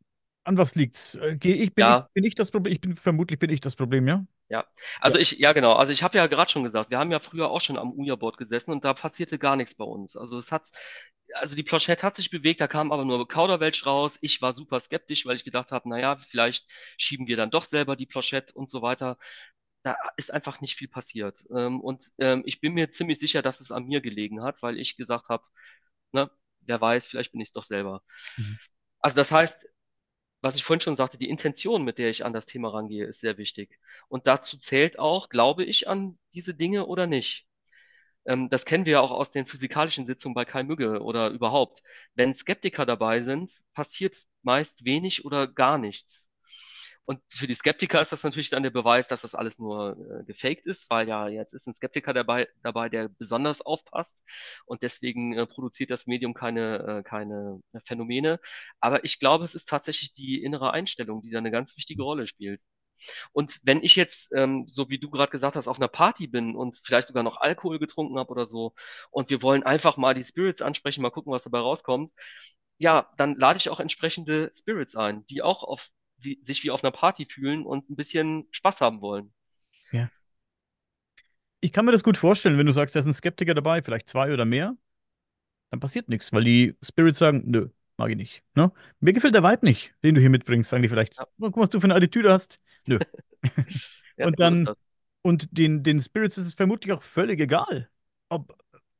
[0.44, 1.16] An was liegt's?
[1.16, 2.74] Äh, Gehe ich, bin, Ja, ich, bin ich das Problem?
[2.74, 4.26] Ich bin, vermutlich bin ich das Problem, ja?
[4.48, 4.64] ja.
[5.00, 5.18] Also Ja.
[5.18, 5.72] ich, ja genau.
[5.74, 8.36] Also ich habe ja gerade schon gesagt, wir haben ja früher auch schon am Ouija-Board
[8.36, 10.16] gesessen und da passierte gar nichts bei uns.
[10.16, 10.68] Also es hat,
[11.34, 14.18] also die Planchette hat sich bewegt, da kam aber nur Kauderwelsch raus.
[14.20, 16.66] Ich war super skeptisch, weil ich gedacht habe, naja, vielleicht
[16.98, 19.18] schieben wir dann doch selber die Planchette und so weiter.
[19.84, 21.44] Da ist einfach nicht viel passiert.
[21.56, 24.78] Ähm, und ähm, ich bin mir ziemlich sicher, dass es an mir gelegen hat, weil
[24.80, 25.44] ich gesagt habe,
[26.12, 26.30] ne,
[26.62, 28.02] wer weiß, vielleicht bin ich es doch selber.
[28.38, 28.58] Mhm.
[29.00, 29.66] Also das heißt,
[30.42, 33.20] was ich vorhin schon sagte, die Intention, mit der ich an das Thema rangehe, ist
[33.20, 33.78] sehr wichtig.
[34.08, 37.46] Und dazu zählt auch, glaube ich an diese Dinge oder nicht.
[38.26, 41.82] Ähm, das kennen wir ja auch aus den physikalischen Sitzungen bei Kai Mügge oder überhaupt.
[42.14, 46.23] Wenn Skeptiker dabei sind, passiert meist wenig oder gar nichts.
[47.06, 50.24] Und für die Skeptiker ist das natürlich dann der Beweis, dass das alles nur äh,
[50.24, 54.22] gefaked ist, weil ja jetzt ist ein Skeptiker dabei, dabei der besonders aufpasst
[54.66, 58.40] und deswegen äh, produziert das Medium keine, äh, keine Phänomene.
[58.80, 62.26] Aber ich glaube, es ist tatsächlich die innere Einstellung, die da eine ganz wichtige Rolle
[62.26, 62.60] spielt.
[63.32, 66.54] Und wenn ich jetzt, ähm, so wie du gerade gesagt hast, auf einer Party bin
[66.56, 68.74] und vielleicht sogar noch Alkohol getrunken habe oder so,
[69.10, 72.12] und wir wollen einfach mal die Spirits ansprechen, mal gucken, was dabei rauskommt,
[72.78, 75.88] ja, dann lade ich auch entsprechende Spirits ein, die auch auf
[76.24, 79.32] wie, sich wie auf einer Party fühlen und ein bisschen Spaß haben wollen.
[79.92, 80.10] Ja.
[81.60, 84.08] Ich kann mir das gut vorstellen, wenn du sagst, da ist ein Skeptiker dabei, vielleicht
[84.08, 84.76] zwei oder mehr,
[85.70, 88.42] dann passiert nichts, weil die Spirits sagen, nö, mag ich nicht.
[88.54, 88.72] Ne?
[89.00, 91.16] Mir gefällt der Vibe nicht, den du hier mitbringst, sagen die vielleicht.
[91.16, 91.26] Ja.
[91.40, 92.60] Guck, was du für eine Attitüde hast.
[92.86, 92.98] Nö.
[94.16, 94.68] ja, und dann,
[95.22, 97.88] und den, den Spirits ist es vermutlich auch völlig egal,
[98.28, 98.56] ob,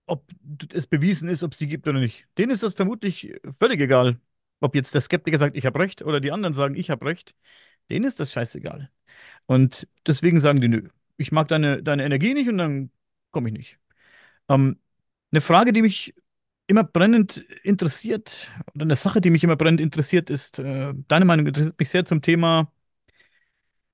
[0.07, 0.25] ob
[0.72, 2.27] es bewiesen ist, ob es die gibt oder nicht.
[2.39, 4.18] Denen ist das vermutlich völlig egal.
[4.61, 7.35] Ob jetzt der Skeptiker sagt, ich habe recht, oder die anderen sagen, ich habe recht,
[7.91, 8.91] denen ist das scheißegal.
[9.47, 12.91] Und deswegen sagen die, nö, ich mag deine, deine Energie nicht und dann
[13.31, 13.79] komme ich nicht.
[14.49, 14.79] Ähm,
[15.33, 16.15] eine Frage, die mich
[16.67, 21.47] immer brennend interessiert, oder eine Sache, die mich immer brennend interessiert, ist, äh, deine Meinung
[21.47, 22.73] interessiert mich sehr zum Thema,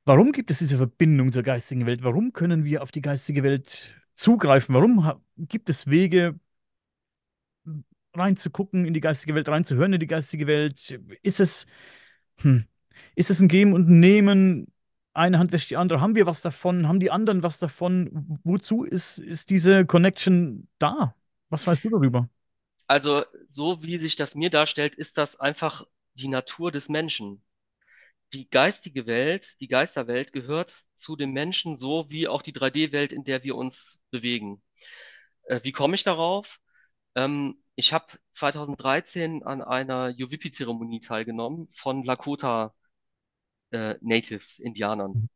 [0.05, 2.03] warum gibt es diese Verbindung zur geistigen Welt?
[2.03, 4.75] Warum können wir auf die geistige Welt zugreifen?
[4.75, 6.39] Warum gibt es Wege,
[8.15, 10.99] reinzugucken, in die geistige Welt reinzuhören, in die geistige Welt?
[11.23, 11.67] Ist es,
[12.39, 12.65] hm,
[13.15, 14.73] ist es ein Geben und Nehmen?
[15.13, 16.01] Eine Hand wäscht die andere.
[16.01, 16.87] Haben wir was davon?
[16.87, 18.39] Haben die anderen was davon?
[18.45, 21.15] Wozu ist, ist diese Connection da?
[21.49, 22.29] Was weißt du darüber?
[22.87, 25.85] Also, so wie sich das mir darstellt, ist das einfach
[26.15, 27.43] die Natur des Menschen.
[28.33, 33.25] Die geistige Welt, die Geisterwelt gehört zu dem Menschen so wie auch die 3D-Welt, in
[33.25, 34.63] der wir uns bewegen.
[35.45, 36.61] Äh, wie komme ich darauf?
[37.15, 42.75] Ähm, ich habe 2013 an einer Yuwipi-Zeremonie teilgenommen von Lakota
[43.73, 45.29] äh, Natives, Indianern.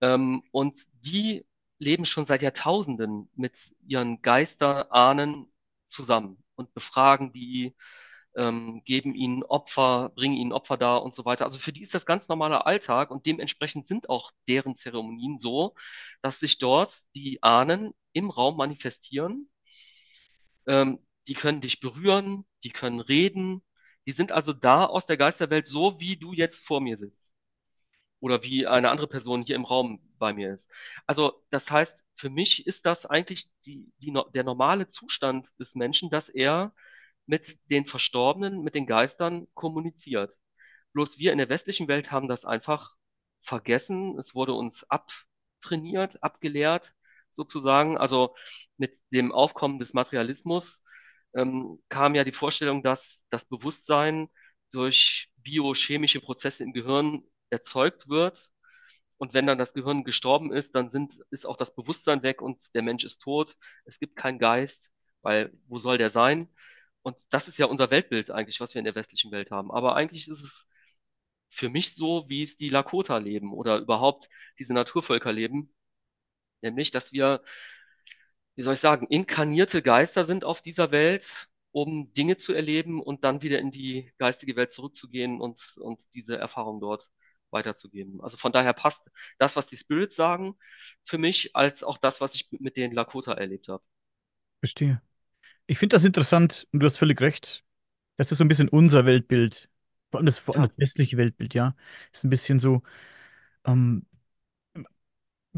[0.00, 1.46] Ähm, und die
[1.78, 5.52] leben schon seit Jahrtausenden mit ihren Geisterahnen
[5.86, 6.42] zusammen.
[6.56, 7.76] und befragen die,
[8.36, 11.44] ähm, geben ihnen Opfer, bringen ihnen Opfer dar und so weiter.
[11.46, 15.74] Also für die ist das ganz normaler Alltag und dementsprechend sind auch deren Zeremonien so,
[16.22, 19.50] dass sich dort die Ahnen im Raum manifestieren.
[20.66, 20.98] Ähm,
[21.28, 23.62] die können dich berühren, die können reden,
[24.06, 27.32] die sind also da aus der Geisterwelt, so wie du jetzt vor mir sitzt.
[28.20, 30.70] Oder wie eine andere Person hier im Raum bei mir ist.
[31.06, 36.10] Also, das heißt, für mich ist das eigentlich die, die, der normale Zustand des Menschen,
[36.10, 36.74] dass er
[37.26, 40.34] mit den Verstorbenen, mit den Geistern kommuniziert.
[40.92, 42.94] Bloß wir in der westlichen Welt haben das einfach
[43.42, 44.18] vergessen.
[44.18, 46.94] Es wurde uns abtrainiert, abgelehrt,
[47.36, 47.98] sozusagen.
[47.98, 48.34] Also
[48.76, 50.82] mit dem Aufkommen des Materialismus
[51.34, 54.28] ähm, kam ja die Vorstellung, dass das Bewusstsein
[54.72, 58.50] durch biochemische Prozesse im Gehirn erzeugt wird.
[59.18, 62.74] Und wenn dann das Gehirn gestorben ist, dann sind, ist auch das Bewusstsein weg und
[62.74, 63.56] der Mensch ist tot.
[63.84, 64.90] Es gibt keinen Geist,
[65.22, 66.48] weil wo soll der sein?
[67.02, 69.70] Und das ist ja unser Weltbild eigentlich, was wir in der westlichen Welt haben.
[69.70, 70.68] Aber eigentlich ist es
[71.48, 74.28] für mich so, wie es die Lakota leben oder überhaupt
[74.58, 75.74] diese Naturvölker leben.
[76.62, 77.42] Nämlich, dass wir,
[78.56, 83.24] wie soll ich sagen, inkarnierte Geister sind auf dieser Welt, um Dinge zu erleben und
[83.24, 87.10] dann wieder in die geistige Welt zurückzugehen und, und diese Erfahrung dort
[87.50, 88.20] weiterzugeben.
[88.22, 89.02] Also von daher passt
[89.38, 90.56] das, was die Spirits sagen,
[91.04, 93.84] für mich, als auch das, was ich mit den Lakota erlebt habe.
[94.60, 95.02] Verstehe.
[95.66, 97.64] Ich finde das interessant und du hast völlig recht.
[98.16, 99.70] Das ist so ein bisschen unser Weltbild.
[100.10, 101.76] Vor allem das, vor allem Ja, das westliche Weltbild, ja.
[102.12, 102.82] Ist ein bisschen so,
[103.66, 104.06] ähm,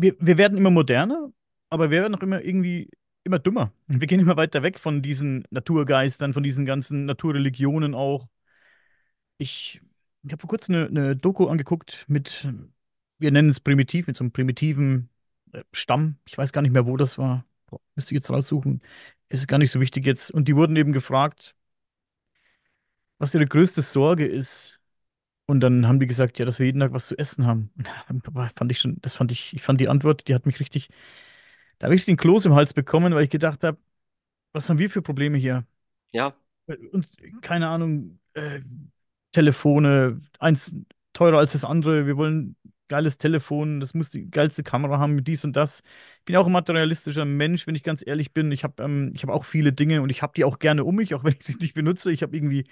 [0.00, 1.32] wir, wir werden immer moderner,
[1.70, 2.90] aber wir werden auch immer irgendwie
[3.24, 3.72] immer dümmer.
[3.86, 8.28] Wir gehen immer weiter weg von diesen Naturgeistern, von diesen ganzen Naturreligionen auch.
[9.38, 9.80] Ich,
[10.22, 12.46] ich habe vor kurzem eine, eine Doku angeguckt mit,
[13.18, 15.10] wir nennen es primitiv, mit so einem primitiven
[15.52, 16.16] äh, Stamm.
[16.26, 17.44] Ich weiß gar nicht mehr, wo das war.
[17.66, 18.80] Boah, müsste ich jetzt raussuchen.
[19.28, 20.30] Ist gar nicht so wichtig jetzt.
[20.30, 21.54] Und die wurden eben gefragt,
[23.18, 24.77] was ihre größte Sorge ist.
[25.48, 27.72] Und dann haben die gesagt, ja, dass wir jeden Tag was zu essen haben.
[28.10, 30.60] Und da fand ich schon, das fand ich, ich fand die Antwort, die hat mich
[30.60, 30.90] richtig,
[31.78, 33.78] da habe ich den Kloß im Hals bekommen, weil ich gedacht habe,
[34.52, 35.66] was haben wir für Probleme hier?
[36.12, 36.36] ja,
[36.92, 37.06] Und
[37.42, 38.60] keine Ahnung, äh,
[39.32, 40.74] Telefone, eins
[41.12, 42.06] teurer als das andere.
[42.06, 42.56] Wir wollen
[42.88, 45.82] geiles Telefon, das muss die geilste Kamera haben, dies und das.
[46.20, 48.52] Ich bin auch ein materialistischer Mensch, wenn ich ganz ehrlich bin.
[48.52, 50.94] Ich habe ähm, ich hab auch viele Dinge und ich habe die auch gerne um
[50.96, 52.12] mich, auch wenn ich sie nicht benutze.
[52.12, 52.64] Ich habe irgendwie,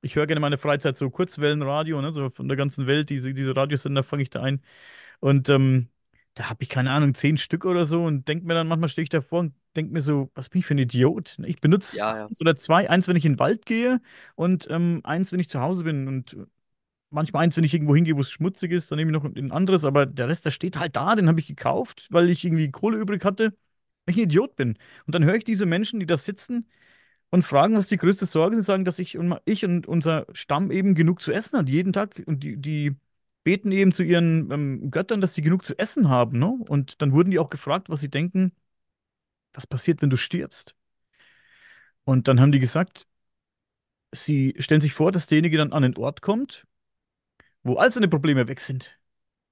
[0.00, 3.34] ich höre gerne in meiner Freizeit so Kurzwellenradio, ne, so von der ganzen Welt, diese,
[3.34, 4.62] diese Radiosender fange ich da ein.
[5.20, 5.88] Und ähm,
[6.34, 9.04] da habe ich, keine Ahnung, zehn Stück oder so und denke mir dann, manchmal stehe
[9.04, 11.36] ich davor und denke mir so, was bin ich für ein Idiot?
[11.44, 14.00] Ich benutze ja, ja, eins oder zwei, eins, wenn ich in den Wald gehe
[14.36, 16.36] und ähm, eins, wenn ich zu Hause bin und
[17.10, 19.52] manchmal eins, wenn ich irgendwo hingehe, wo es schmutzig ist, dann nehme ich noch ein
[19.52, 22.70] anderes, aber der Rest, der steht halt da, den habe ich gekauft, weil ich irgendwie
[22.70, 23.52] Kohle übrig hatte,
[24.06, 24.78] weil ich ein Idiot bin.
[25.06, 26.68] Und dann höre ich diese Menschen, die da sitzen
[27.30, 30.26] und fragen, was die größte Sorge ist, und sagen, dass ich und ich und unser
[30.32, 32.22] Stamm eben genug zu essen hat, jeden Tag.
[32.26, 32.96] Und die, die
[33.44, 36.58] beten eben zu ihren ähm, Göttern, dass sie genug zu essen haben, ne?
[36.68, 38.52] Und dann wurden die auch gefragt, was sie denken,
[39.52, 40.74] was passiert, wenn du stirbst.
[42.04, 43.06] Und dann haben die gesagt,
[44.12, 46.66] sie stellen sich vor, dass derjenige dann an den Ort kommt,
[47.62, 48.98] wo all seine Probleme weg sind.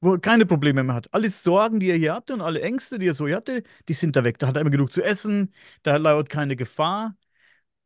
[0.00, 1.12] Wo er keine Probleme mehr hat.
[1.14, 4.16] Alle Sorgen, die er hier hatte und alle Ängste, die er so hatte, die sind
[4.16, 4.38] da weg.
[4.38, 7.16] Da hat er immer genug zu essen, da lauert keine Gefahr.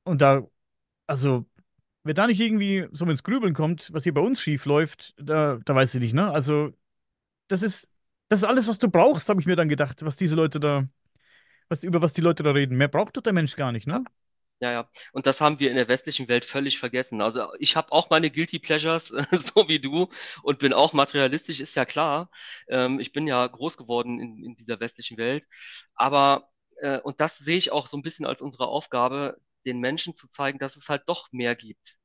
[0.05, 0.46] Und da,
[1.07, 1.46] also,
[2.05, 5.59] wer da nicht irgendwie so ins Grübeln kommt, was hier bei uns schief läuft, da,
[5.64, 6.32] da weiß ich nicht, ne?
[6.32, 6.72] Also,
[7.48, 7.90] das ist,
[8.28, 10.88] das ist alles, was du brauchst, habe ich mir dann gedacht, was diese Leute da,
[11.68, 12.76] was, über was die Leute da reden.
[12.78, 14.05] Mehr braucht doch der Mensch gar nicht, ne?
[14.61, 14.90] Ja, ja.
[15.12, 17.22] Und das haben wir in der westlichen Welt völlig vergessen.
[17.22, 20.09] Also ich habe auch meine Guilty Pleasures, so wie du,
[20.42, 22.30] und bin auch materialistisch, ist ja klar.
[22.68, 25.46] Ähm, ich bin ja groß geworden in, in dieser westlichen Welt.
[25.94, 26.51] Aber,
[26.82, 30.28] äh, und das sehe ich auch so ein bisschen als unsere Aufgabe, den Menschen zu
[30.28, 31.98] zeigen, dass es halt doch mehr gibt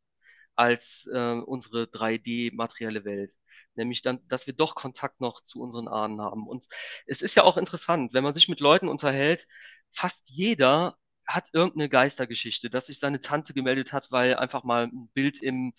[0.56, 3.34] als äh, unsere 3D-materielle Welt.
[3.76, 6.48] Nämlich dann, dass wir doch Kontakt noch zu unseren Ahnen haben.
[6.48, 6.68] Und
[7.08, 9.48] es ist ja auch interessant, wenn man sich mit Leuten unterhält,
[9.92, 10.98] fast jeder
[11.28, 15.74] hat irgendeine Geistergeschichte, dass sich seine Tante gemeldet hat, weil einfach mal ein Bild im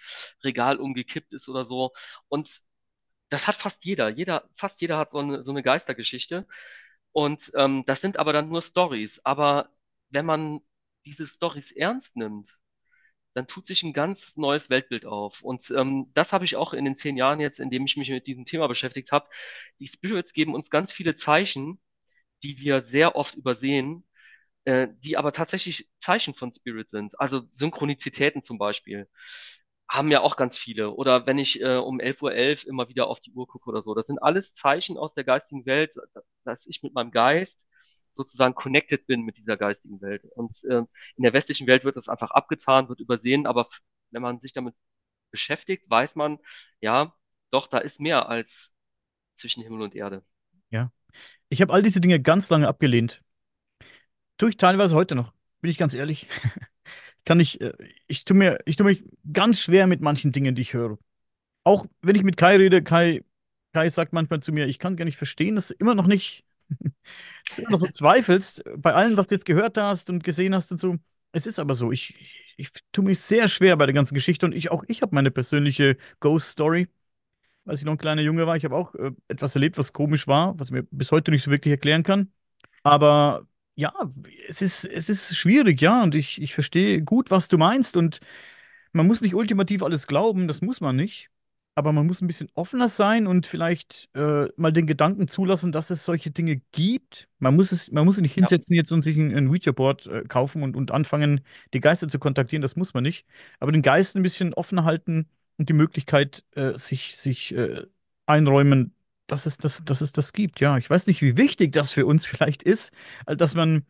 [0.44, 1.92] Regal umgekippt ist oder so.
[2.28, 2.62] Und
[3.28, 4.08] das hat fast jeder.
[4.08, 6.46] Jeder, fast jeder hat so eine, so eine Geistergeschichte.
[7.12, 9.20] Und ähm, das sind aber dann nur Stories.
[9.24, 9.70] Aber
[10.10, 10.60] wenn man
[11.06, 12.58] diese Stories ernst nimmt,
[13.34, 15.42] dann tut sich ein ganz neues Weltbild auf.
[15.42, 18.10] Und ähm, das habe ich auch in den zehn Jahren jetzt, in dem ich mich
[18.10, 19.28] mit diesem Thema beschäftigt habe.
[19.80, 21.80] Die Spirits geben uns ganz viele Zeichen,
[22.42, 24.04] die wir sehr oft übersehen
[24.66, 27.18] äh, die aber tatsächlich Zeichen von Spirit sind.
[27.20, 29.08] Also Synchronizitäten zum Beispiel
[29.88, 30.90] haben ja auch ganz viele.
[30.92, 33.82] Oder wenn ich äh, um 11.11 Uhr elf immer wieder auf die Uhr gucke oder
[33.82, 33.94] so.
[33.94, 35.96] Das sind alles Zeichen aus der geistigen Welt,
[36.44, 37.68] dass ich mit meinem Geist
[38.16, 40.24] sozusagen connected bin mit dieser geistigen Welt.
[40.34, 40.82] Und äh,
[41.16, 43.68] in der westlichen Welt wird das einfach abgetan, wird übersehen, aber
[44.10, 44.74] wenn man sich damit
[45.30, 46.38] beschäftigt, weiß man,
[46.80, 47.14] ja,
[47.50, 48.74] doch, da ist mehr als
[49.34, 50.24] zwischen Himmel und Erde.
[50.70, 50.90] Ja.
[51.48, 53.22] Ich habe all diese Dinge ganz lange abgelehnt.
[54.38, 56.26] Tue ich teilweise heute noch, bin ich ganz ehrlich.
[57.24, 57.72] Kann ich, äh,
[58.06, 60.98] ich tue mir, ich tue mich ganz schwer mit manchen Dingen, die ich höre.
[61.64, 63.24] Auch wenn ich mit Kai rede, Kai,
[63.72, 66.45] Kai sagt manchmal zu mir, ich kann gar nicht verstehen, dass immer noch nicht,
[67.48, 70.72] dass du noch so zweifelst bei allem, was du jetzt gehört hast und gesehen hast
[70.72, 70.96] und so.
[71.32, 74.46] Es ist aber so, ich, ich, ich tue mich sehr schwer bei der ganzen Geschichte
[74.46, 76.88] und ich auch ich habe meine persönliche Ghost Story.
[77.64, 80.28] Als ich noch ein kleiner Junge war, ich habe auch äh, etwas erlebt, was komisch
[80.28, 82.32] war, was ich mir bis heute nicht so wirklich erklären kann.
[82.84, 83.46] Aber
[83.76, 83.92] ja,
[84.48, 87.96] es ist, es ist schwierig, ja, und ich, ich verstehe gut, was du meinst.
[87.96, 88.20] Und
[88.92, 91.30] man muss nicht ultimativ alles glauben, das muss man nicht.
[91.78, 95.90] Aber man muss ein bisschen offener sein und vielleicht äh, mal den Gedanken zulassen, dass
[95.90, 97.28] es solche Dinge gibt.
[97.38, 100.06] Man muss es, man muss sich nicht Ja, hinsetzen jetzt und sich ein, ein Ouija-Board
[100.06, 101.42] äh, kaufen und, und anfangen,
[101.74, 102.62] die Geister zu kontaktieren.
[102.62, 103.26] Das muss man nicht.
[103.60, 107.82] Aber den Geist ein bisschen offen halten und die Möglichkeit äh, sich, sich äh,
[108.24, 108.94] einräumen,
[109.26, 110.60] dass es das, dass es das gibt.
[110.60, 112.92] Ja, ich weiß nicht, wie wichtig das für uns vielleicht ist,
[113.26, 113.84] äh, dass man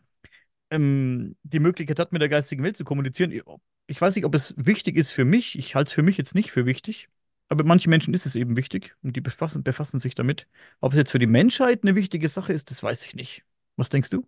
[0.71, 3.33] ähm, die Möglichkeit hat, mit der geistigen Welt zu kommunizieren.
[3.89, 5.59] Ich weiß nicht, ob es wichtig ist für mich.
[5.59, 7.09] Ich halte es für mich jetzt nicht für wichtig.
[7.49, 10.47] Aber manchen Menschen ist es eben wichtig und die befassen, befassen sich damit.
[10.81, 13.45] Ob es jetzt für die Menschheit eine wichtige Sache ist, das weiß ich nicht.
[13.77, 14.27] Was denkst du?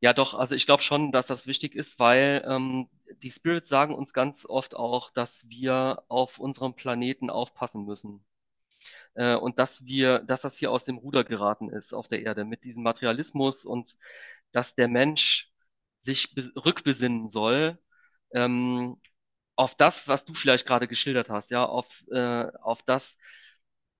[0.00, 2.88] ja, doch, also ich glaube schon, dass das wichtig ist, weil ähm,
[3.22, 8.24] die Spirits sagen uns ganz oft auch, dass wir auf unserem Planeten aufpassen müssen.
[9.14, 12.44] Äh, und dass wir, dass das hier aus dem Ruder geraten ist auf der Erde
[12.44, 13.96] mit diesem Materialismus und
[14.52, 15.52] dass der Mensch
[16.02, 17.78] sich be- rückbesinnen soll,
[18.32, 18.98] ähm,
[19.56, 23.18] auf das, was du vielleicht gerade geschildert hast, ja, auf, äh, auf das,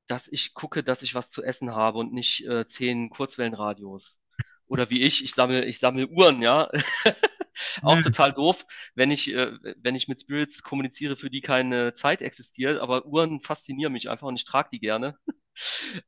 [0.07, 4.21] dass ich gucke, dass ich was zu essen habe und nicht äh, zehn Kurzwellenradios.
[4.67, 6.71] Oder wie ich, ich sammle, ich sammle Uhren, ja.
[7.83, 9.53] Auch total doof, wenn ich, äh,
[9.83, 14.27] wenn ich mit Spirits kommuniziere, für die keine Zeit existiert, aber Uhren faszinieren mich einfach
[14.27, 15.17] und ich trage die gerne.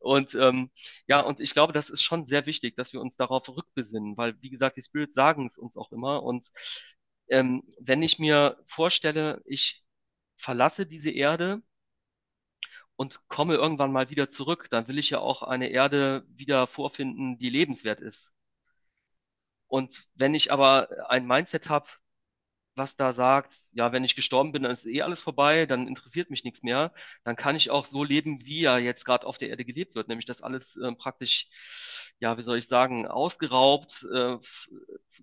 [0.01, 0.71] Und ähm,
[1.07, 4.35] ja, und ich glaube, das ist schon sehr wichtig, dass wir uns darauf rückbesinnen, weil,
[4.43, 6.25] wie gesagt, die Spirits sagen es uns auch immer.
[6.25, 6.51] Und
[7.29, 9.85] ähm, wenn ich mir vorstelle, ich
[10.37, 11.63] verlasse diese Erde
[12.97, 17.39] und komme irgendwann mal wieder zurück, dann will ich ja auch eine Erde wieder vorfinden,
[17.39, 18.33] die lebenswert ist.
[19.69, 21.87] Und wenn ich aber ein Mindset habe,
[22.77, 26.31] was da sagt, ja, wenn ich gestorben bin, dann ist eh alles vorbei, dann interessiert
[26.31, 26.93] mich nichts mehr,
[27.25, 30.09] dann kann ich auch so leben, wie ja jetzt gerade auf der Erde gelebt wird,
[30.09, 31.49] nämlich dass alles äh, praktisch,
[32.21, 34.37] ja, wie soll ich sagen, ausgeraubt, äh,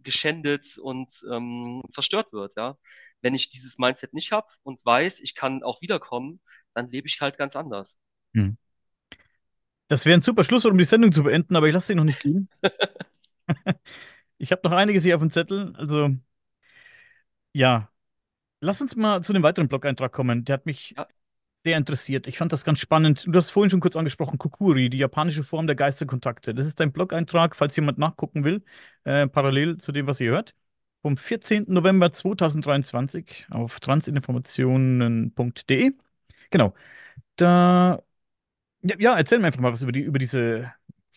[0.02, 2.78] geschändet und ähm, zerstört wird, ja.
[3.22, 6.42] Wenn ich dieses Mindset nicht habe und weiß, ich kann auch wiederkommen,
[6.74, 7.98] dann lebe ich halt ganz anders.
[8.34, 8.58] Hm.
[9.88, 12.04] Das wäre ein super Schluss, um die Sendung zu beenden, aber ich lasse sie noch
[12.04, 12.50] nicht gehen.
[14.38, 15.74] Ich habe noch einiges hier auf dem Zettel.
[15.78, 16.18] Also,
[17.54, 17.90] ja,
[18.62, 20.46] lass uns mal zu einem weiteren Blog-Eintrag kommen.
[20.46, 21.08] Der hat mich Ja,
[21.66, 22.28] sehr interessiert.
[22.28, 23.26] Ich fand das ganz spannend.
[23.28, 26.54] Du hast vorhin schon kurz angesprochen, Kukuri, die japanische Form der Geisterkontakte.
[26.56, 28.64] Das ist ein Blog-Eintrag, falls jemand nachgucken will,
[29.06, 30.56] äh, parallel zu dem, was ihr hört.
[31.04, 31.74] Vom 14.
[31.74, 35.94] November 2023 auf transinformationen.de.
[36.52, 36.74] Genau.
[37.38, 38.04] Da,
[38.84, 40.72] ja, ja, erzähl mir einfach mal was über die, über diese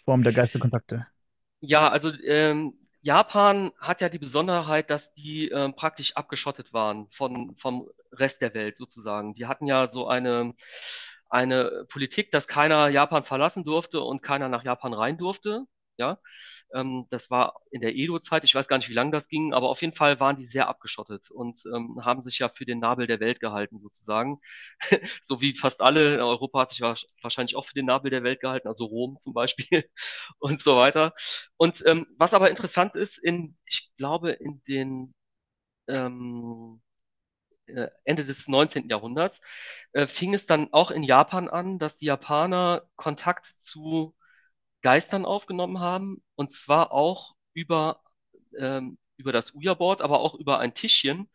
[0.04, 1.06] Form der Geisterkontakte.
[1.60, 2.74] Ja, also ähm,
[3.06, 8.52] Japan hat ja die Besonderheit, dass die ähm, praktisch abgeschottet waren von, vom Rest der
[8.52, 9.32] Welt sozusagen.
[9.32, 10.54] Die hatten ja so eine,
[11.28, 15.66] eine Politik, dass keiner Japan verlassen durfte und keiner nach Japan rein durfte.
[15.98, 16.18] Ja,
[16.74, 19.68] ähm, das war in der Edo-Zeit, ich weiß gar nicht, wie lange das ging, aber
[19.70, 23.06] auf jeden Fall waren die sehr abgeschottet und ähm, haben sich ja für den Nabel
[23.06, 24.40] der Welt gehalten sozusagen.
[25.22, 26.18] So wie fast alle.
[26.24, 29.32] Europa hat sich wahrsch- wahrscheinlich auch für den Nabel der Welt gehalten, also Rom zum
[29.34, 29.84] Beispiel
[30.38, 31.14] und so weiter.
[31.56, 35.14] Und ähm, was aber interessant ist, in, ich glaube, in den
[35.88, 36.80] ähm,
[37.66, 38.90] äh, Ende des 19.
[38.90, 39.40] Jahrhunderts
[39.92, 44.14] äh, fing es dann auch in Japan an, dass die Japaner Kontakt zu
[44.86, 48.00] Geistern aufgenommen haben, und zwar auch über,
[48.56, 51.28] ähm, über das Ouija-Board, aber auch über ein Tischchen,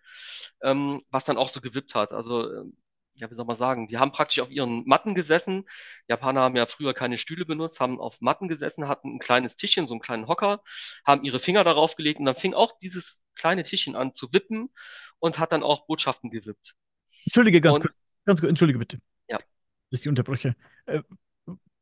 [0.63, 2.13] ähm, was dann auch so gewippt hat.
[2.13, 2.77] Also, ähm,
[3.13, 5.65] ja, wie soll man sagen, die haben praktisch auf ihren Matten gesessen.
[6.07, 9.85] Japaner haben ja früher keine Stühle benutzt, haben auf Matten gesessen, hatten ein kleines Tischchen,
[9.85, 10.63] so einen kleinen Hocker,
[11.03, 14.69] haben ihre Finger darauf gelegt und dann fing auch dieses kleine Tischchen an zu wippen
[15.19, 16.73] und hat dann auch Botschaften gewippt.
[17.25, 19.39] Entschuldige ganz Und kurz, ganz kurz, entschuldige bitte, ja,
[19.89, 20.55] dass ich die unterbreche.
[20.85, 21.01] Äh,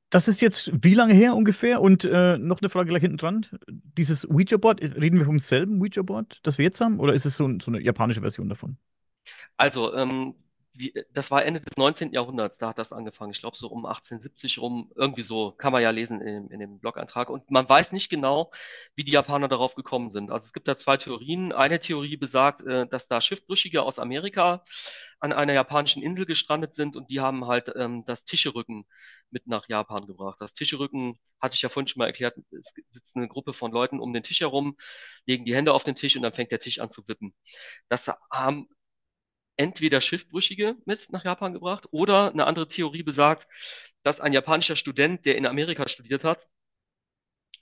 [0.10, 1.82] das ist jetzt wie lange her ungefähr?
[1.82, 3.46] Und äh, noch eine Frage gleich hinten dran.
[3.68, 7.00] Dieses Ouija-Board, reden wir vom selben Ouija-Board, das wir jetzt haben?
[7.00, 8.78] Oder ist es so, so eine japanische Version davon?
[9.58, 10.36] also ähm,
[10.74, 12.14] wie, das war Ende des 19.
[12.14, 13.32] Jahrhunderts, da hat das angefangen.
[13.34, 16.80] Ich glaube, so um 1870 rum, irgendwie so, kann man ja lesen in, in dem
[16.80, 17.30] Blog-Eintrag.
[17.30, 18.52] Und man weiß nicht genau,
[18.96, 20.32] wie die Japaner darauf gekommen sind.
[20.32, 21.52] Also es gibt da zwei Theorien.
[21.52, 24.64] Eine Theorie besagt, äh, dass da Schiffbrüchige aus Amerika
[25.20, 28.86] an einer japanischen Insel gestrandet sind und die haben halt ähm, das Tischerücken
[29.32, 30.40] mit nach Japan gebracht.
[30.42, 34.00] Das Tischerücken hatte ich ja vorhin schon mal erklärt, es sitzt eine Gruppe von Leuten
[34.00, 34.78] um den Tisch herum,
[35.26, 37.34] legen die Hände auf den Tisch und dann fängt der Tisch an zu wippen.
[37.90, 38.68] Das haben
[39.58, 43.48] entweder Schiffbrüchige mit nach Japan gebracht oder eine andere Theorie besagt,
[44.04, 46.48] dass ein japanischer Student, der in Amerika studiert hat,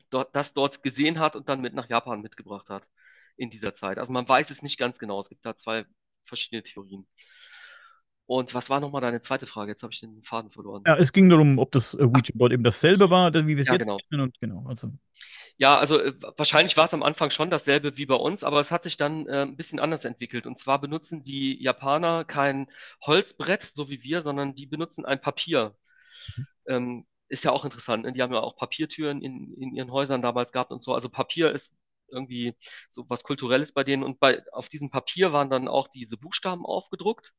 [0.10, 2.88] dort, das dort gesehen hat und dann mit nach Japan mitgebracht hat
[3.38, 3.98] in dieser Zeit.
[4.00, 5.20] Also man weiß es nicht ganz genau.
[5.20, 5.86] Es gibt da zwei
[6.24, 7.08] verschiedene Theorien.
[8.28, 9.72] Und was war nochmal deine zweite Frage?
[9.72, 10.84] Jetzt habe ich den Faden verloren.
[10.86, 13.68] Ja, es ging darum, ob das äh, Ouija Board eben dasselbe war, wie wir es
[13.68, 13.98] Ja, jetzt genau.
[14.10, 14.22] kennen.
[14.22, 14.92] Und genau, also.
[15.58, 18.70] Ja, also äh, wahrscheinlich war es am Anfang schon dasselbe wie bei uns, aber es
[18.70, 20.46] hat sich dann äh, ein bisschen anders entwickelt.
[20.46, 22.68] Und zwar benutzen die Japaner kein
[23.02, 25.76] Holzbrett, so wie wir, sondern die benutzen ein Papier.
[26.68, 28.06] Ähm, ist ja auch interessant.
[28.06, 28.14] Ne?
[28.14, 30.94] Die haben ja auch Papiertüren in, in ihren Häusern damals gehabt und so.
[30.94, 31.74] Also Papier ist
[32.10, 32.56] irgendwie
[32.90, 34.04] so was Kulturelles bei denen.
[34.04, 37.34] Und bei, auf diesem Papier waren dann auch diese Buchstaben aufgedruckt.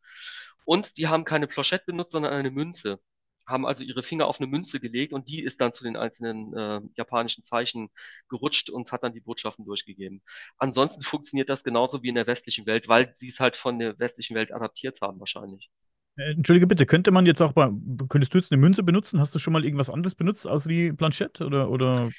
[0.68, 3.00] Und die haben keine Plochette benutzt, sondern eine Münze.
[3.46, 6.54] Haben also ihre Finger auf eine Münze gelegt und die ist dann zu den einzelnen
[6.54, 7.88] äh, japanischen Zeichen
[8.28, 10.20] gerutscht und hat dann die Botschaften durchgegeben.
[10.58, 13.98] Ansonsten funktioniert das genauso wie in der westlichen Welt, weil sie es halt von der
[13.98, 15.70] westlichen Welt adaptiert haben wahrscheinlich.
[16.18, 17.70] Äh, Entschuldige bitte, könnte man jetzt auch bei,
[18.10, 19.20] könntest du jetzt eine Münze benutzen?
[19.20, 21.46] Hast du schon mal irgendwas anderes benutzt, außer die Planchette?
[21.46, 22.10] Oder, oder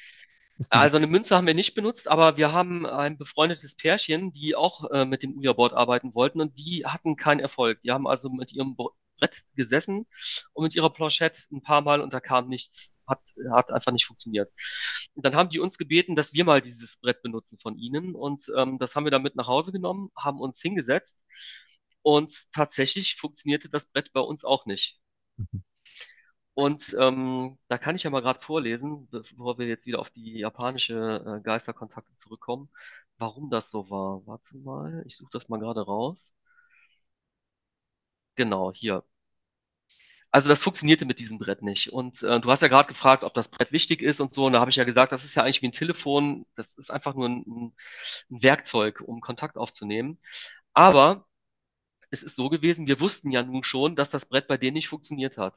[0.68, 4.90] Also eine Münze haben wir nicht benutzt, aber wir haben ein befreundetes Pärchen, die auch
[4.90, 7.80] äh, mit dem Ouija-Board arbeiten wollten und die hatten keinen Erfolg.
[7.82, 8.76] Die haben also mit ihrem
[9.18, 10.06] Brett gesessen
[10.52, 12.94] und mit ihrer Planchette ein paar Mal und da kam nichts.
[13.06, 14.52] Hat, hat einfach nicht funktioniert.
[15.14, 18.44] Und dann haben die uns gebeten, dass wir mal dieses Brett benutzen von ihnen und
[18.56, 21.24] ähm, das haben wir dann mit nach Hause genommen, haben uns hingesetzt
[22.02, 25.00] und tatsächlich funktionierte das Brett bei uns auch nicht.
[25.36, 25.64] Mhm.
[26.54, 30.38] Und ähm, da kann ich ja mal gerade vorlesen, bevor wir jetzt wieder auf die
[30.38, 32.68] japanische äh, Geisterkontakte zurückkommen,
[33.18, 34.26] warum das so war.
[34.26, 36.32] Warte mal, ich suche das mal gerade raus.
[38.36, 39.04] Genau, hier.
[40.32, 41.92] Also das funktionierte mit diesem Brett nicht.
[41.92, 44.46] Und äh, du hast ja gerade gefragt, ob das Brett wichtig ist und so.
[44.46, 46.46] Und da habe ich ja gesagt, das ist ja eigentlich wie ein Telefon.
[46.54, 47.74] Das ist einfach nur ein,
[48.30, 50.18] ein Werkzeug, um Kontakt aufzunehmen.
[50.74, 51.26] Aber
[52.10, 54.88] es ist so gewesen, wir wussten ja nun schon, dass das Brett bei denen nicht
[54.88, 55.56] funktioniert hat.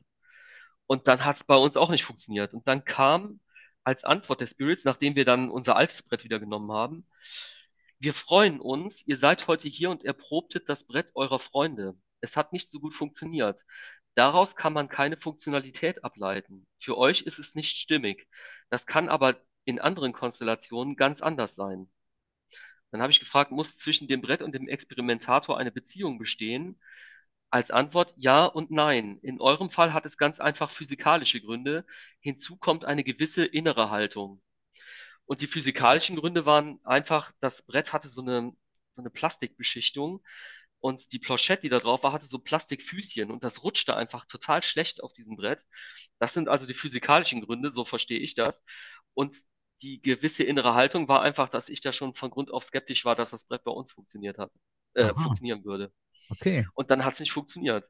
[0.87, 2.53] Und dann hat es bei uns auch nicht funktioniert.
[2.53, 3.39] Und dann kam
[3.83, 7.07] als Antwort der Spirits, nachdem wir dann unser altes Brett wieder genommen haben,
[7.99, 11.95] wir freuen uns, ihr seid heute hier und erprobtet das Brett eurer Freunde.
[12.21, 13.61] Es hat nicht so gut funktioniert.
[14.15, 16.67] Daraus kann man keine Funktionalität ableiten.
[16.77, 18.27] Für euch ist es nicht stimmig.
[18.69, 21.89] Das kann aber in anderen Konstellationen ganz anders sein.
[22.91, 26.79] Dann habe ich gefragt, muss zwischen dem Brett und dem Experimentator eine Beziehung bestehen?
[27.53, 29.19] Als Antwort ja und nein.
[29.21, 31.85] In eurem Fall hat es ganz einfach physikalische Gründe.
[32.19, 34.41] Hinzu kommt eine gewisse innere Haltung.
[35.25, 38.53] Und die physikalischen Gründe waren einfach, das Brett hatte so eine,
[38.93, 40.23] so eine Plastikbeschichtung
[40.79, 44.63] und die Planchette, die da drauf war, hatte so Plastikfüßchen und das rutschte einfach total
[44.63, 45.63] schlecht auf diesem Brett.
[46.19, 48.63] Das sind also die physikalischen Gründe, so verstehe ich das.
[49.13, 49.37] Und
[49.83, 53.15] die gewisse innere Haltung war einfach, dass ich da schon von Grund auf skeptisch war,
[53.15, 54.51] dass das Brett bei uns funktioniert hat,
[54.95, 55.93] äh, funktionieren würde.
[56.31, 56.65] Okay.
[56.75, 57.89] Und dann hat es nicht funktioniert.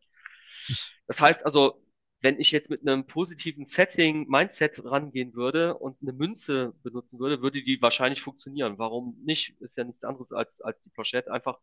[1.07, 1.81] Das heißt also,
[2.21, 7.41] wenn ich jetzt mit einem positiven Setting, Mindset rangehen würde und eine Münze benutzen würde,
[7.41, 8.77] würde die wahrscheinlich funktionieren.
[8.77, 9.59] Warum nicht?
[9.61, 11.31] Ist ja nichts anderes als, als die Planchette.
[11.31, 11.59] Einfach,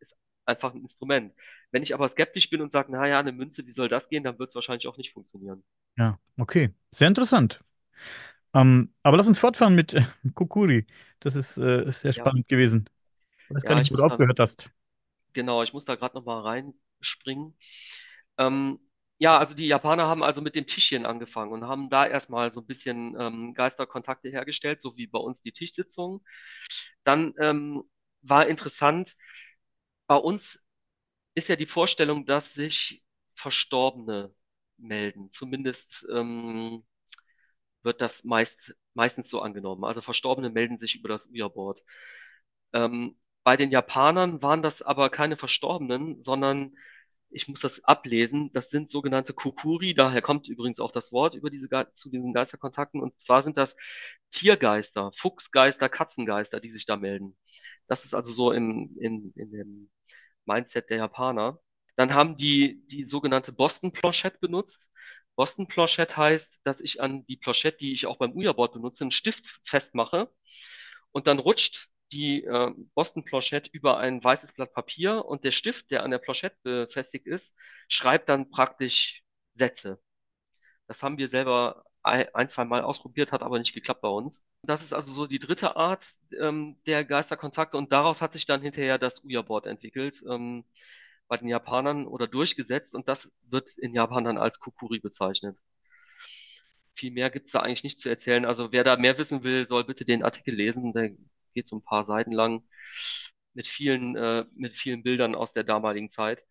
[0.00, 1.34] ist einfach ein Instrument.
[1.72, 4.38] Wenn ich aber skeptisch bin und sage, naja, eine Münze, wie soll das gehen, dann
[4.38, 5.64] wird es wahrscheinlich auch nicht funktionieren.
[5.96, 6.74] Ja, okay.
[6.92, 7.62] Sehr interessant.
[8.54, 10.02] Ähm, aber lass uns fortfahren mit äh,
[10.34, 10.86] Kokuri.
[11.20, 12.88] Das ist äh, sehr Ja, spannend gewesen.
[13.50, 14.70] Ich weiß gar ja, nicht, ich wo du aufgehört hast.
[15.32, 17.56] Genau, ich muss da gerade nochmal reinspringen.
[18.38, 18.80] Ähm,
[19.18, 22.60] ja, also die Japaner haben also mit dem Tischchen angefangen und haben da erstmal so
[22.60, 26.24] ein bisschen ähm, Geisterkontakte hergestellt, so wie bei uns die Tischsitzung.
[27.04, 27.84] Dann ähm,
[28.22, 29.16] war interessant,
[30.06, 30.60] bei uns
[31.34, 33.04] ist ja die Vorstellung, dass sich
[33.34, 34.34] Verstorbene
[34.78, 35.30] melden.
[35.32, 36.84] Zumindest ähm,
[37.82, 39.84] wird das meist, meistens so angenommen.
[39.84, 41.82] Also Verstorbene melden sich über das Ouija-Board.
[42.74, 46.76] Ähm, bei den Japanern waren das aber keine Verstorbenen, sondern
[47.30, 48.52] ich muss das ablesen.
[48.52, 49.94] Das sind sogenannte Kokuri.
[49.94, 53.00] Daher kommt übrigens auch das Wort über diese, zu diesen Geisterkontakten.
[53.00, 53.76] Und zwar sind das
[54.30, 57.36] Tiergeister, Fuchsgeister, Katzengeister, die sich da melden.
[57.86, 59.90] Das ist also so im, in, in dem
[60.44, 61.60] Mindset der Japaner.
[61.96, 64.88] Dann haben die die sogenannte Boston Planchette benutzt.
[65.36, 69.10] Boston Planchette heißt, dass ich an die Planchette, die ich auch beim Ouija-Board benutze, einen
[69.10, 70.30] Stift festmache
[71.12, 75.90] und dann rutscht die äh, Boston Planchette über ein weißes Blatt Papier und der Stift,
[75.90, 77.54] der an der Planchette befestigt ist,
[77.88, 79.22] schreibt dann praktisch
[79.54, 80.00] Sätze.
[80.88, 84.42] Das haben wir selber ein, zwei Mal ausprobiert, hat aber nicht geklappt bei uns.
[84.62, 86.06] Das ist also so die dritte Art
[86.40, 90.64] ähm, der Geisterkontakte und daraus hat sich dann hinterher das Ouija-Board entwickelt ähm,
[91.28, 95.56] bei den Japanern oder durchgesetzt und das wird in Japan dann als Kukuri bezeichnet.
[96.94, 98.44] Viel mehr gibt es da eigentlich nicht zu erzählen.
[98.44, 100.92] Also wer da mehr wissen will, soll bitte den Artikel lesen.
[100.92, 101.12] Der
[101.52, 102.64] geht so ein paar Seiten lang
[103.54, 106.44] mit vielen, äh, mit vielen Bildern aus der damaligen Zeit.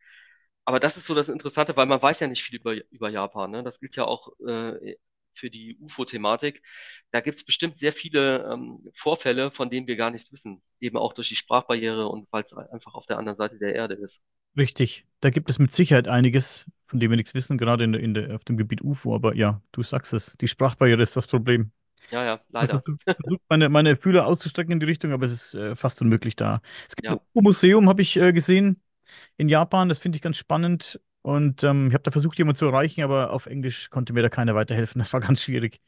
[0.66, 3.52] Aber das ist so das Interessante, weil man weiß ja nicht viel über, über Japan.
[3.52, 3.64] Ne?
[3.64, 4.96] Das gilt ja auch äh,
[5.34, 6.62] für die UFO-Thematik.
[7.12, 10.62] Da gibt es bestimmt sehr viele ähm, Vorfälle, von denen wir gar nichts wissen.
[10.80, 13.96] Eben auch durch die Sprachbarriere und weil es einfach auf der anderen Seite der Erde
[13.96, 14.22] ist.
[14.58, 15.06] Richtig.
[15.22, 18.36] Da gibt es mit Sicherheit einiges, von dem wir nichts wissen, gerade in in der,
[18.36, 19.16] auf dem Gebiet UFO.
[19.16, 20.36] Aber ja, du sagst es.
[20.38, 21.72] Die Sprachbarriere ist das Problem.
[22.12, 22.82] Ja, ja, leider.
[22.86, 26.36] Ich versuche meine, meine Fühler auszustrecken in die Richtung, aber es ist äh, fast unmöglich
[26.36, 26.62] da.
[26.88, 27.14] Es gibt ja.
[27.14, 28.82] ein UFO-Museum, habe ich äh, gesehen,
[29.38, 29.90] in Japan.
[29.90, 31.00] Das finde ich ganz spannend.
[31.22, 34.30] Und ähm, ich habe da versucht, jemanden zu erreichen, aber auf Englisch konnte mir da
[34.30, 35.00] keiner weiterhelfen.
[35.00, 35.82] Das war ganz schwierig.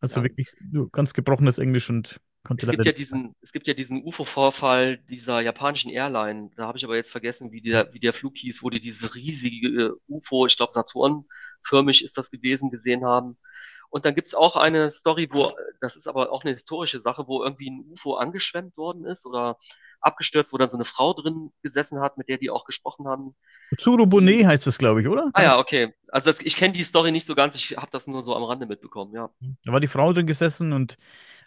[0.00, 0.24] Also ja.
[0.24, 0.54] wirklich
[0.92, 5.40] ganz gebrochenes Englisch und konnte es gibt ja diesen, Es gibt ja diesen UFO-Vorfall dieser
[5.40, 6.50] japanischen Airline.
[6.56, 9.14] Da habe ich aber jetzt vergessen, wie der, wie der Flug hieß, wo die diese
[9.14, 13.38] riesige äh, UFO, ich glaube Saturn-förmig ist das gewesen, gesehen haben.
[13.94, 17.28] Und dann gibt es auch eine Story, wo, das ist aber auch eine historische Sache,
[17.28, 19.56] wo irgendwie ein UFO angeschwemmt worden ist oder
[20.00, 23.36] abgestürzt, wo dann so eine Frau drin gesessen hat, mit der die auch gesprochen haben.
[23.78, 25.30] Tsuru Bonet heißt das, glaube ich, oder?
[25.32, 25.94] Ah ja, okay.
[26.08, 28.42] Also das, ich kenne die Story nicht so ganz, ich habe das nur so am
[28.42, 29.30] Rande mitbekommen, ja.
[29.64, 30.96] Da war die Frau drin gesessen und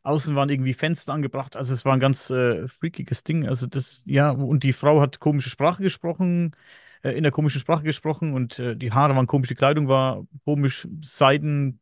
[0.03, 1.57] außen waren irgendwie Fenster angebracht.
[1.57, 3.45] Also es war ein ganz äh, freakiges Ding.
[3.45, 6.55] Also das, ja, und die Frau hat komische Sprache gesprochen,
[7.03, 10.25] äh, in der komischen Sprache gesprochen und äh, die Haare waren komisch, die Kleidung war
[10.45, 11.81] komisch, Seiden,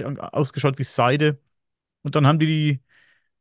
[0.00, 1.38] ausgeschaut wie Seide.
[2.02, 2.80] Und dann haben die die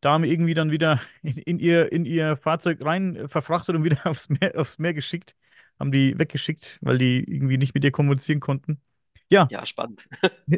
[0.02, 4.06] Dame irgendwie dann wieder in, in, ihr, in ihr Fahrzeug rein äh, verfrachtet und wieder
[4.06, 5.36] aufs Meer, aufs Meer geschickt.
[5.80, 8.82] Haben die weggeschickt, weil die irgendwie nicht mit ihr kommunizieren konnten.
[9.30, 9.48] Ja.
[9.50, 10.08] Ja, spannend.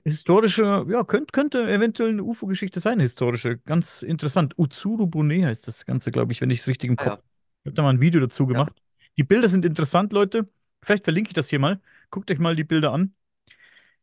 [0.03, 3.59] Historische, ja, könnte, könnte eventuell eine UFO-Geschichte sein, historische.
[3.59, 4.57] Ganz interessant.
[4.57, 7.21] Utsuru Bune heißt das Ganze, glaube ich, wenn ich es richtig im ah, Kopf habe.
[7.21, 7.27] Ja.
[7.61, 8.73] Ich habe da mal ein Video dazu gemacht.
[8.75, 9.05] Ja.
[9.17, 10.49] Die Bilder sind interessant, Leute.
[10.81, 11.79] Vielleicht verlinke ich das hier mal.
[12.09, 13.13] Guckt euch mal die Bilder an.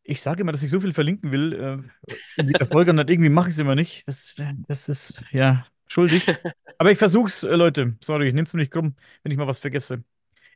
[0.03, 1.53] Ich sage immer, dass ich so viel verlinken will.
[1.53, 4.03] Äh, in der Folge, und dann irgendwie mache ich es immer nicht.
[4.07, 4.35] Das,
[4.67, 6.25] das ist, ja, schuldig.
[6.77, 7.97] Aber ich versuche es, äh, Leute.
[8.01, 10.03] Sorry, ich nehme es mir nicht krumm, wenn ich mal was vergesse.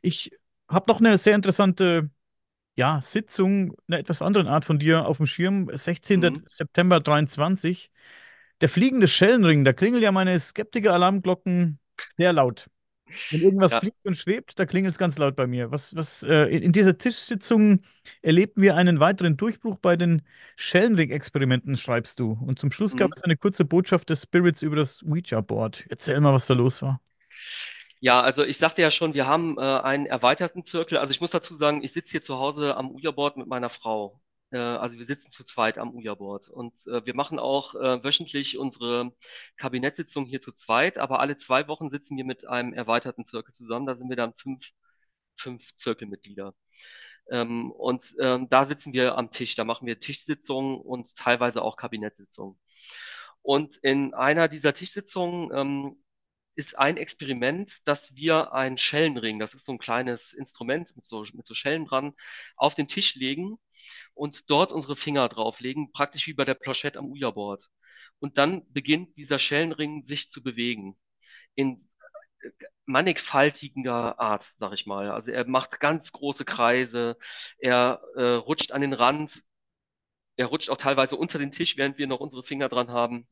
[0.02, 0.32] Ich
[0.68, 2.10] habe noch eine sehr interessante
[2.76, 5.70] ja, Sitzung einer etwas anderen Art von dir auf dem Schirm.
[5.72, 6.20] 16.
[6.20, 6.42] Mhm.
[6.44, 7.90] September 23.
[8.60, 11.78] Der fliegende Schellenring, da klingeln ja meine Skeptiker-Alarmglocken
[12.16, 12.68] sehr laut.
[13.30, 13.80] Wenn irgendwas ja.
[13.80, 15.70] fliegt und schwebt, da klingelt es ganz laut bei mir.
[15.70, 17.82] Was, was, äh, in dieser Tischsitzung
[18.22, 20.22] erlebten wir einen weiteren Durchbruch bei den
[20.56, 22.32] Schellenring-Experimenten, schreibst du.
[22.32, 22.98] Und zum Schluss mhm.
[22.98, 25.86] gab es eine kurze Botschaft des Spirits über das Ouija-Board.
[25.88, 27.00] Erzähl mal, was da los war.
[28.00, 30.98] Ja, also ich sagte ja schon, wir haben äh, einen erweiterten Zirkel.
[30.98, 34.20] Also ich muss dazu sagen, ich sitze hier zu Hause am Ouija-Board mit meiner Frau.
[34.50, 36.48] Äh, also wir sitzen zu zweit am Ouija-Board.
[36.48, 39.12] Und äh, wir machen auch äh, wöchentlich unsere
[39.56, 43.86] Kabinettssitzung hier zu zweit, aber alle zwei Wochen sitzen wir mit einem erweiterten Zirkel zusammen.
[43.86, 44.70] Da sind wir dann fünf,
[45.36, 46.54] fünf Zirkelmitglieder.
[47.30, 49.56] Ähm, und ähm, da sitzen wir am Tisch.
[49.56, 52.58] Da machen wir Tischsitzungen und teilweise auch Kabinettssitzungen.
[53.42, 56.02] Und in einer dieser Tischsitzungen ähm,
[56.56, 61.24] ist ein Experiment, dass wir einen Schellenring, das ist so ein kleines Instrument mit so,
[61.34, 62.14] mit so Schellen dran,
[62.56, 63.58] auf den Tisch legen
[64.14, 67.68] und dort unsere Finger drauflegen, praktisch wie bei der Planchette am Ouija-Board.
[68.18, 70.96] Und dann beginnt dieser Schellenring sich zu bewegen.
[71.54, 71.88] In
[72.40, 72.50] äh,
[72.86, 75.10] mannigfaltiger Art, sag ich mal.
[75.10, 77.18] Also er macht ganz große Kreise,
[77.58, 79.42] er äh, rutscht an den Rand,
[80.36, 83.28] er rutscht auch teilweise unter den Tisch, während wir noch unsere Finger dran haben.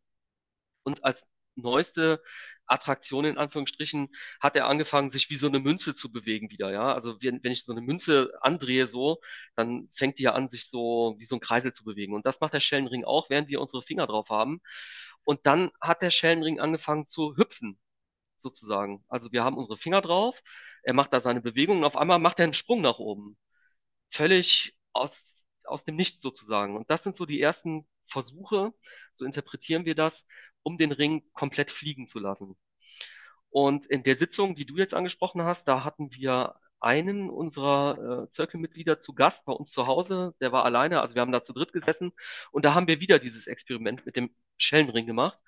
[0.83, 2.23] Und als neueste
[2.67, 4.09] Attraktion in Anführungsstrichen
[4.41, 6.95] hat er angefangen, sich wie so eine Münze zu bewegen wieder, ja.
[6.95, 9.21] Also wenn, wenn ich so eine Münze andrehe so,
[9.57, 12.15] dann fängt die ja an, sich so wie so ein Kreisel zu bewegen.
[12.15, 14.61] Und das macht der Schellenring auch, während wir unsere Finger drauf haben.
[15.25, 17.79] Und dann hat der Schellenring angefangen zu hüpfen,
[18.39, 19.05] sozusagen.
[19.09, 20.43] Also wir haben unsere Finger drauf,
[20.83, 23.37] er macht da seine Bewegungen und auf einmal macht er einen Sprung nach oben.
[24.11, 26.77] Völlig aus, aus dem Nichts sozusagen.
[26.77, 28.73] Und das sind so die ersten Versuche,
[29.15, 30.27] so interpretieren wir das,
[30.65, 32.57] um den Ring komplett fliegen zu lassen.
[33.51, 38.31] Und in der Sitzung, die du jetzt angesprochen hast, da hatten wir einen unserer äh,
[38.31, 40.35] Zirkelmitglieder zu Gast bei uns zu Hause.
[40.41, 42.13] Der war alleine, also wir haben da zu dritt gesessen
[42.53, 45.39] und da haben wir wieder dieses Experiment mit dem Schellenring gemacht.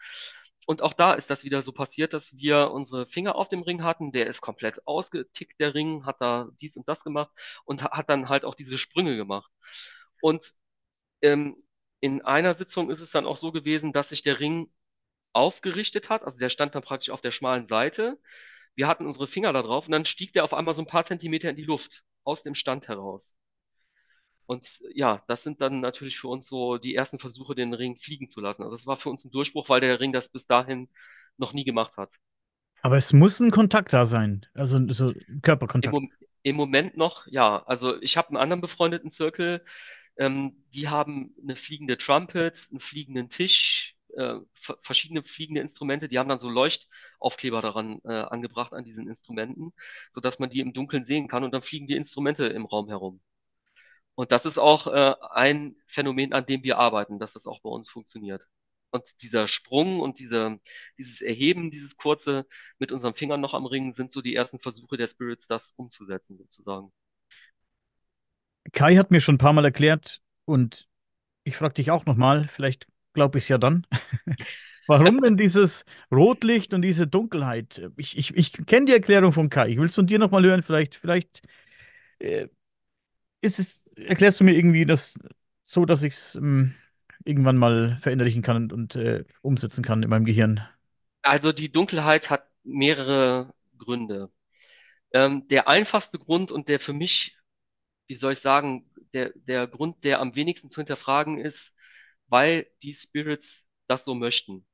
[0.66, 3.84] Und auch da ist das wieder so passiert, dass wir unsere Finger auf dem Ring
[3.84, 4.12] hatten.
[4.12, 7.30] Der ist komplett ausgetickt, der Ring, hat da dies und das gemacht
[7.64, 9.50] und hat dann halt auch diese Sprünge gemacht.
[10.20, 10.54] Und
[11.22, 11.56] ähm,
[12.00, 14.70] in einer Sitzung ist es dann auch so gewesen, dass sich der Ring
[15.36, 16.24] aufgerichtet hat.
[16.24, 18.18] Also der stand dann praktisch auf der schmalen Seite.
[18.74, 21.04] Wir hatten unsere Finger da drauf und dann stieg der auf einmal so ein paar
[21.04, 23.36] Zentimeter in die Luft aus dem Stand heraus.
[24.46, 28.28] Und ja, das sind dann natürlich für uns so die ersten Versuche, den Ring fliegen
[28.28, 28.62] zu lassen.
[28.62, 30.88] Also es war für uns ein Durchbruch, weil der Ring das bis dahin
[31.36, 32.14] noch nie gemacht hat.
[32.82, 35.92] Aber es muss ein Kontakt da sein, also so Im, Körperkontakt.
[35.92, 36.12] Mom-
[36.42, 37.64] im Moment noch, ja.
[37.66, 39.64] Also ich habe einen anderen befreundeten Zirkel,
[40.16, 46.08] ähm, die haben eine fliegende Trumpet, einen fliegenden Tisch, äh, ver- verschiedene fliegende Instrumente.
[46.08, 49.72] Die haben dann so Leuchtaufkleber daran äh, angebracht an diesen Instrumenten,
[50.12, 53.20] sodass man die im Dunkeln sehen kann und dann fliegen die Instrumente im Raum herum.
[54.14, 57.70] Und das ist auch äh, ein Phänomen, an dem wir arbeiten, dass das auch bei
[57.70, 58.46] uns funktioniert.
[58.90, 60.58] Und dieser Sprung und diese,
[60.98, 62.46] dieses Erheben, dieses kurze
[62.78, 66.38] mit unseren Fingern noch am Ring, sind so die ersten Versuche der Spirits, das umzusetzen,
[66.38, 66.92] sozusagen.
[68.72, 70.88] Kai hat mir schon ein paar Mal erklärt und
[71.44, 72.86] ich frage dich auch nochmal, vielleicht
[73.16, 73.86] glaube ich es ja dann.
[74.86, 77.90] Warum denn dieses Rotlicht und diese Dunkelheit?
[77.96, 79.68] Ich, ich, ich kenne die Erklärung von Kai.
[79.70, 80.62] Ich will es von dir nochmal hören.
[80.62, 81.42] Vielleicht, vielleicht
[82.20, 82.48] äh,
[83.40, 85.14] ist es, erklärst du mir irgendwie das
[85.64, 86.74] so, dass ich es ähm,
[87.24, 90.60] irgendwann mal verinnerlichen kann und, und äh, umsetzen kann in meinem Gehirn.
[91.22, 94.30] Also die Dunkelheit hat mehrere Gründe.
[95.12, 97.36] Ähm, der einfachste Grund und der für mich,
[98.08, 101.75] wie soll ich sagen, der, der Grund, der am wenigsten zu hinterfragen ist,
[102.28, 104.66] weil die Spirits das so möchten.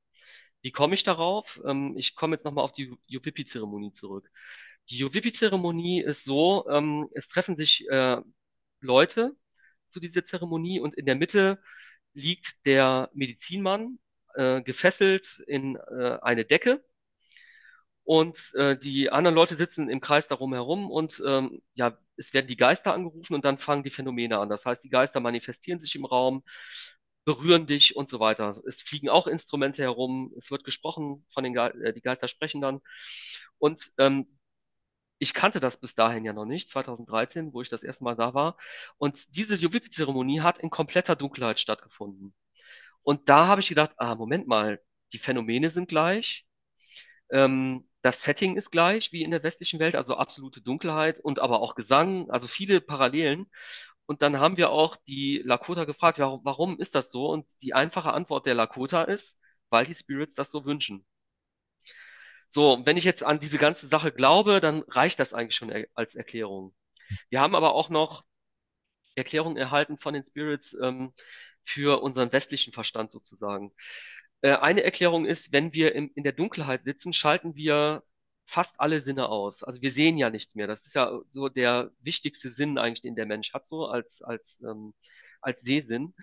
[0.63, 1.61] Wie komme ich darauf?
[1.67, 4.31] Ähm, ich komme jetzt nochmal auf die Yuvipi-Zeremonie zurück.
[4.91, 8.19] Die Yuvipi-Zeremonie ist so, ähm, es treffen sich äh,
[8.81, 9.37] Leute
[9.89, 11.61] zu dieser Zeremonie und in der Mitte
[12.15, 13.99] liegt der Medizinmann
[14.35, 16.85] äh, gefesselt in äh, eine Decke
[18.05, 22.47] und äh, die anderen Leute sitzen im Kreis darum herum und ähm, ja, es werden
[22.49, 24.49] die Geister angerufen und dann fangen die Phänomene an.
[24.49, 26.43] Das heißt, die Geister manifestieren sich im Raum,
[27.25, 28.61] berühren dich und so weiter.
[28.67, 32.61] Es fliegen auch Instrumente herum, es wird gesprochen von den Ge äh, die Geister sprechen
[32.61, 32.81] dann.
[33.59, 34.27] Und ähm,
[35.19, 38.35] ich kannte das bis dahin ja noch nicht, 2013, wo ich das erste Mal da
[38.35, 38.57] war.
[38.99, 42.35] Und diese Juvipi-Zeremonie hat in kompletter Dunkelheit stattgefunden.
[43.03, 44.81] Und da habe ich gedacht, ah, Moment mal,
[45.13, 46.47] die Phänomene sind gleich,
[47.31, 51.61] ähm, das Setting ist gleich wie in der westlichen Welt, also absolute Dunkelheit und aber
[51.61, 53.47] auch Gesang, also viele Parallelen.
[54.07, 57.29] Und dann haben wir auch die Lakota gefragt, warum, ist das so?
[57.31, 59.39] Und die einfache Antwort der Lakota ist,
[59.71, 61.07] weil die Spirits das so wünschen.
[62.49, 65.87] So, wenn ich jetzt an diese ganze Sache glaube, dann reicht das eigentlich schon er
[65.95, 66.75] als Erklärung.
[67.31, 68.25] Wir haben aber auch noch
[69.15, 71.15] Erklärungen erhalten von den Spirits ähm,
[71.63, 73.73] für unseren westlichen Verstand sozusagen.
[74.43, 78.03] Äh, eine Erklärung ist, wenn wir im, in der Dunkelheit sitzen, schalten wir
[78.47, 79.63] fast alle Sinne aus.
[79.65, 80.67] Also wir sehen ja nichts mehr.
[80.67, 84.61] Das ist ja so der wichtigste Sinn eigentlich, den der Mensch hat, so als, als,
[84.63, 84.95] ähm,
[85.41, 86.15] als Sehsinn.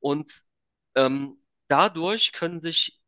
[0.00, 0.32] Und
[0.96, 3.00] ähm, dadurch können sich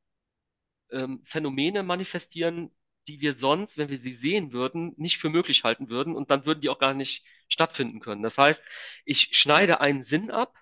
[0.90, 2.70] ähm, Phänomene manifestieren,
[3.08, 6.46] die wir sonst, wenn wir sie sehen würden, nicht für möglich halten würden und dann
[6.46, 8.22] würden die auch gar nicht stattfinden können.
[8.22, 8.62] Das heißt,
[9.04, 10.56] ich schneide einen Sinn ab,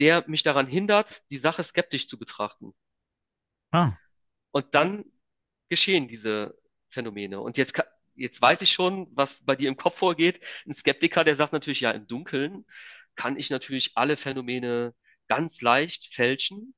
[0.00, 2.74] der mich daran hindert, die Sache skeptisch zu betrachten.
[3.72, 3.98] Ah,
[4.50, 5.04] Und dann
[5.68, 6.58] geschehen diese
[6.90, 7.40] Phänomene.
[7.40, 7.80] Und jetzt,
[8.14, 10.40] jetzt weiß ich schon, was bei dir im Kopf vorgeht.
[10.66, 12.64] Ein Skeptiker, der sagt natürlich, ja, im Dunkeln
[13.16, 14.94] kann ich natürlich alle Phänomene
[15.28, 16.74] ganz leicht fälschen.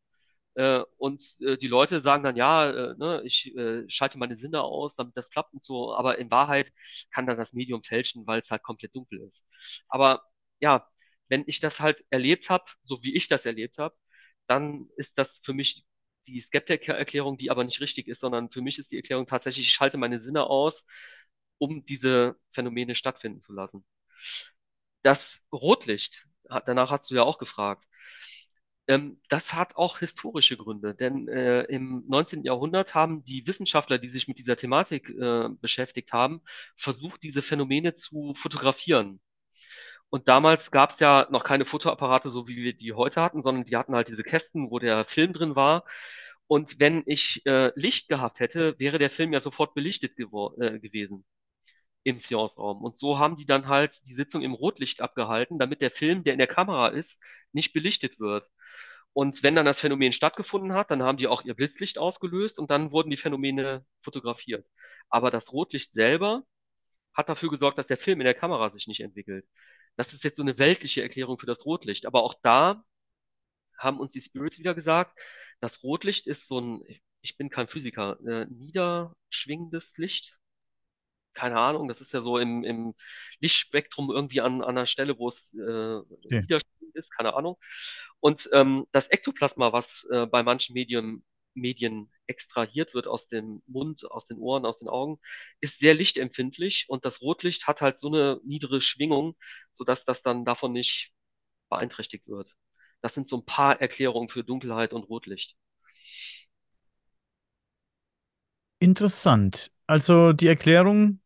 [0.55, 3.55] Äh, und äh, die Leute sagen dann, ja, äh, ne, ich
[3.89, 5.95] schalte meine Sinne aus, damit das klappt und so.
[5.95, 6.73] Aber in Wahrheit
[7.13, 9.47] kann dann das Medium fälschen, weil es halt komplett dunkel ist.
[9.89, 10.23] Aber
[10.61, 10.87] ja,
[11.29, 13.95] wenn ich das halt erlebt habe, so wie ich das erlebt habe,
[14.47, 15.85] dann ist das für mich
[16.27, 19.73] die Skeptiker-Erklärung, die aber nicht richtig ist, sondern für mich ist die Erklärung tatsächlich, ich
[19.73, 20.87] schalte meine Sinne aus,
[21.59, 23.85] um diese Phänomene stattfinden zu lassen.
[25.03, 26.27] Das Rotlicht,
[26.67, 27.85] danach hast du ja auch gefragt,
[28.89, 32.45] ähm, das hat auch historische Gründe, denn äh, im 19.
[32.45, 36.43] Jahrhundert haben die Wissenschaftler, die sich mit dieser Thematik äh, beschäftigt haben,
[36.77, 39.21] versucht, diese Phänomene zu fotografieren.
[40.11, 43.65] Und damals gab es ja noch keine Fotoapparate, so wie wir die heute hatten, sondern
[43.65, 45.85] die hatten halt diese Kästen, wo der Film drin war.
[46.49, 51.25] Und wenn ich äh, Licht gehabt hätte, wäre der Film ja sofort belichtet äh, gewesen
[52.05, 52.83] im Seance-Raum.
[52.83, 56.33] Und so haben die dann halt die Sitzung im Rotlicht abgehalten, damit der Film, der
[56.35, 57.21] in der Kamera ist,
[57.53, 58.49] nicht belichtet wird.
[59.13, 62.71] Und wenn dann das Phänomen stattgefunden hat, dann haben die auch ihr Blitzlicht ausgelöst und
[62.71, 64.67] dann wurden die Phänomene fotografiert.
[65.09, 66.43] Aber das Rotlicht selber
[67.15, 69.47] hat dafür gesorgt, dass der Film in der Kamera sich nicht entwickelt.
[69.97, 72.07] Das ist jetzt so eine weltliche Erklärung für das Rotlicht.
[72.07, 72.85] Aber auch da
[73.79, 75.19] haben uns die Spirits wieder gesagt,
[75.61, 76.83] das Rotlicht ist so ein,
[77.23, 80.39] ich bin kein Physiker, äh, niederschwingendes Licht.
[81.33, 82.95] Keine Ahnung, das ist ja so im, im
[83.41, 86.41] Lichtspektrum irgendwie an, an einer Stelle, wo es äh, okay.
[86.41, 87.57] niederschwingend ist, keine Ahnung.
[88.19, 94.11] Und ähm, das Ektoplasma, was äh, bei manchen Medien, Medien extrahiert wird aus dem Mund,
[94.11, 95.21] aus den Ohren, aus den Augen,
[95.61, 99.37] ist sehr lichtempfindlich und das Rotlicht hat halt so eine niedere Schwingung,
[99.73, 101.13] sodass das dann davon nicht
[101.71, 102.57] beeinträchtigt wird.
[103.03, 105.57] Das sind so ein paar Erklärungen für Dunkelheit und Rotlicht.
[108.79, 109.71] Interessant.
[109.87, 111.21] Also die Erklärung,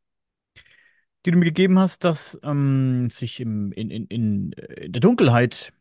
[1.27, 5.73] die du mir gegeben hast, dass ähm, sich im, in, in, in äh, der Dunkelheit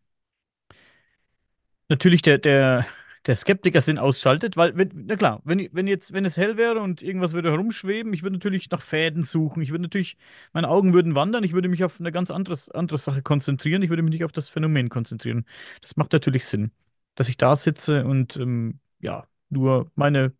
[1.89, 2.85] natürlich der, der,
[3.25, 7.01] der Skeptiker-Sinn ausschaltet, weil, wenn, na klar, wenn, wenn jetzt, wenn es hell wäre und
[7.01, 10.17] irgendwas würde herumschweben, ich würde natürlich nach Fäden suchen, ich würde natürlich,
[10.53, 13.89] meine Augen würden wandern, ich würde mich auf eine ganz anderes, andere Sache konzentrieren, ich
[13.89, 15.45] würde mich nicht auf das Phänomen konzentrieren.
[15.81, 16.71] Das macht natürlich Sinn,
[17.15, 20.33] dass ich da sitze und ähm, ja, nur meine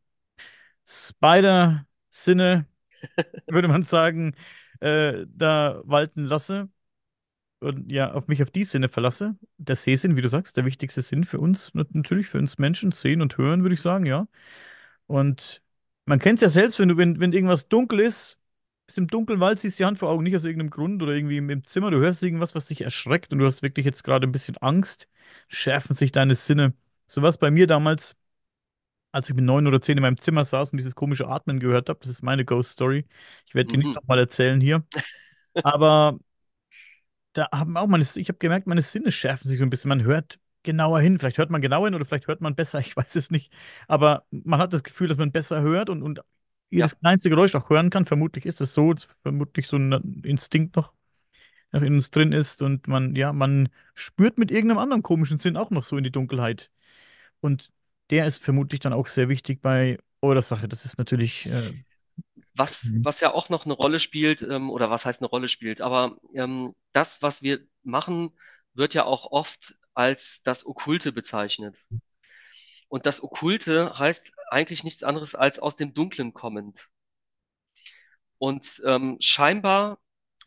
[0.88, 2.68] Spider-Sinne,
[3.48, 4.36] würde man sagen,
[4.80, 6.70] äh, da walten lasse
[7.64, 9.35] und ja, auf mich auf die Sinne verlasse.
[9.57, 12.91] Der Sehsinn, wie du sagst, der wichtigste Sinn für uns, nat- natürlich für uns Menschen,
[12.91, 14.27] sehen und hören, würde ich sagen, ja.
[15.07, 15.61] Und
[16.06, 18.38] man kennt es ja selbst, wenn du, wenn, wenn irgendwas dunkel ist,
[18.88, 21.38] bist im dunklen Wald, siehst die Hand vor Augen nicht aus irgendeinem Grund oder irgendwie
[21.38, 24.27] im, im Zimmer, du hörst irgendwas, was dich erschreckt und du hast wirklich jetzt gerade
[24.27, 25.07] ein bisschen Angst,
[25.48, 26.73] schärfen sich deine Sinne.
[27.07, 28.15] So was bei mir damals,
[29.11, 31.90] als ich mit neun oder zehn in meinem Zimmer saß und dieses komische Atmen gehört
[31.90, 31.99] habe.
[32.02, 33.06] Das ist meine Ghost Story.
[33.45, 33.95] Ich werde die nicht Mhm.
[33.95, 34.84] nochmal erzählen hier.
[35.64, 36.19] Aber
[37.34, 39.90] da haben auch meine, ich habe gemerkt, meine Sinne schärfen sich so ein bisschen.
[39.90, 41.20] Man hört genauer hin.
[41.20, 43.54] Vielleicht hört man genauer hin oder vielleicht hört man besser, ich weiß es nicht.
[43.88, 46.22] Aber man hat das Gefühl, dass man besser hört und, und
[46.70, 48.06] Ja, jedes kleinste Geräusch auch hören kann.
[48.06, 48.94] Vermutlich ist es so,
[49.24, 50.94] vermutlich so ein Instinkt noch,
[51.72, 55.58] noch in uns drin ist und man, ja, man spürt mit irgendeinem anderen komischen Sinn
[55.58, 56.72] auch noch so in die Dunkelheit.
[57.42, 57.72] Und
[58.12, 60.68] der ist vermutlich dann auch sehr wichtig bei eurer Sache.
[60.70, 61.74] Das ist natürlich, äh,
[62.56, 63.03] was, Mhm.
[63.03, 66.18] was ja auch noch eine Rolle spielt, ähm, oder was heißt eine Rolle spielt, aber
[66.35, 68.31] ähm, das, was wir machen,
[68.73, 71.77] wird ja auch oft als das Okkulte bezeichnet.
[72.88, 76.90] Und das Okkulte heißt eigentlich nichts anderes als aus dem Dunklen kommend.
[78.38, 79.99] Und ähm, scheinbar,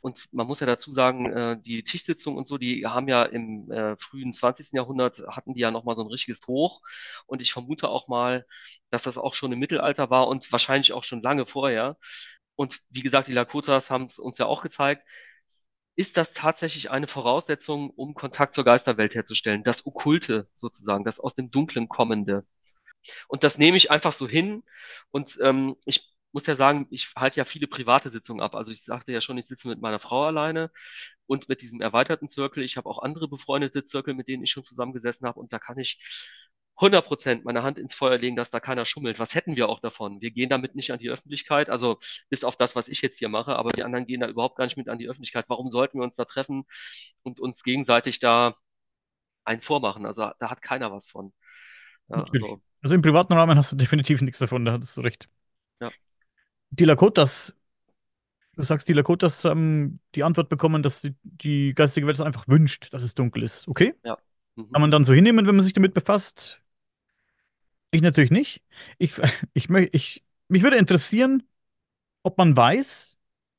[0.06, 3.68] und man muss ja dazu sagen, äh, die Tischsitzung und so, die haben ja im
[3.72, 4.68] äh, frühen 20.
[4.72, 6.80] Jahrhundert, hatten die ja nochmal so ein richtiges Hoch.
[7.26, 8.46] Und ich vermute auch mal,
[8.90, 11.96] dass das auch schon im Mittelalter war und wahrscheinlich auch schon lange vorher.
[12.54, 15.04] Und wie gesagt, die Lakotas haben es uns ja auch gezeigt.
[15.96, 19.64] Ist das tatsächlich eine Voraussetzung, um Kontakt zur Geisterwelt herzustellen?
[19.64, 22.46] Das Okkulte sozusagen, das aus dem Dunklen kommende.
[23.26, 24.62] Und das nehme ich einfach so hin.
[25.10, 28.54] Und ähm, ich muss ja sagen, ich halte ja viele private Sitzungen ab.
[28.54, 30.70] Also ich sagte ja schon, ich sitze mit meiner Frau alleine
[31.24, 32.62] und mit diesem erweiterten Zirkel.
[32.62, 35.40] Ich habe auch andere befreundete Zirkel, mit denen ich schon zusammengesessen habe.
[35.40, 35.98] Und da kann ich
[36.76, 39.18] 100 Prozent meine Hand ins Feuer legen, dass da keiner schummelt.
[39.18, 40.20] Was hätten wir auch davon?
[40.20, 41.98] Wir gehen damit nicht an die Öffentlichkeit, also
[42.28, 44.64] bis auf das, was ich jetzt hier mache, aber die anderen gehen da überhaupt gar
[44.66, 45.46] nicht mit an die Öffentlichkeit.
[45.48, 46.66] Warum sollten wir uns da treffen
[47.22, 48.56] und uns gegenseitig da
[49.46, 50.04] einen vormachen?
[50.04, 51.32] Also da hat keiner was von.
[52.10, 55.30] Ja, also, Also im privaten Rahmen hast du definitiv nichts davon, da hattest du recht.
[56.70, 57.54] Die Lakotas,
[58.56, 62.48] du sagst, die Lakotas haben die Antwort bekommen, dass die, die geistige Welt es einfach
[62.48, 63.68] wünscht, dass es dunkel ist.
[63.68, 63.94] Okay?
[64.04, 64.16] ja.
[64.56, 64.72] Mhm.
[64.72, 66.62] Kann man dann so hinnehmen, wenn man sich damit befasst?
[67.90, 68.62] Ich natürlich nicht.
[68.98, 69.14] Ich,
[69.54, 71.42] ich, ich, mich würde interessieren,
[72.22, 73.18] ob man weiß,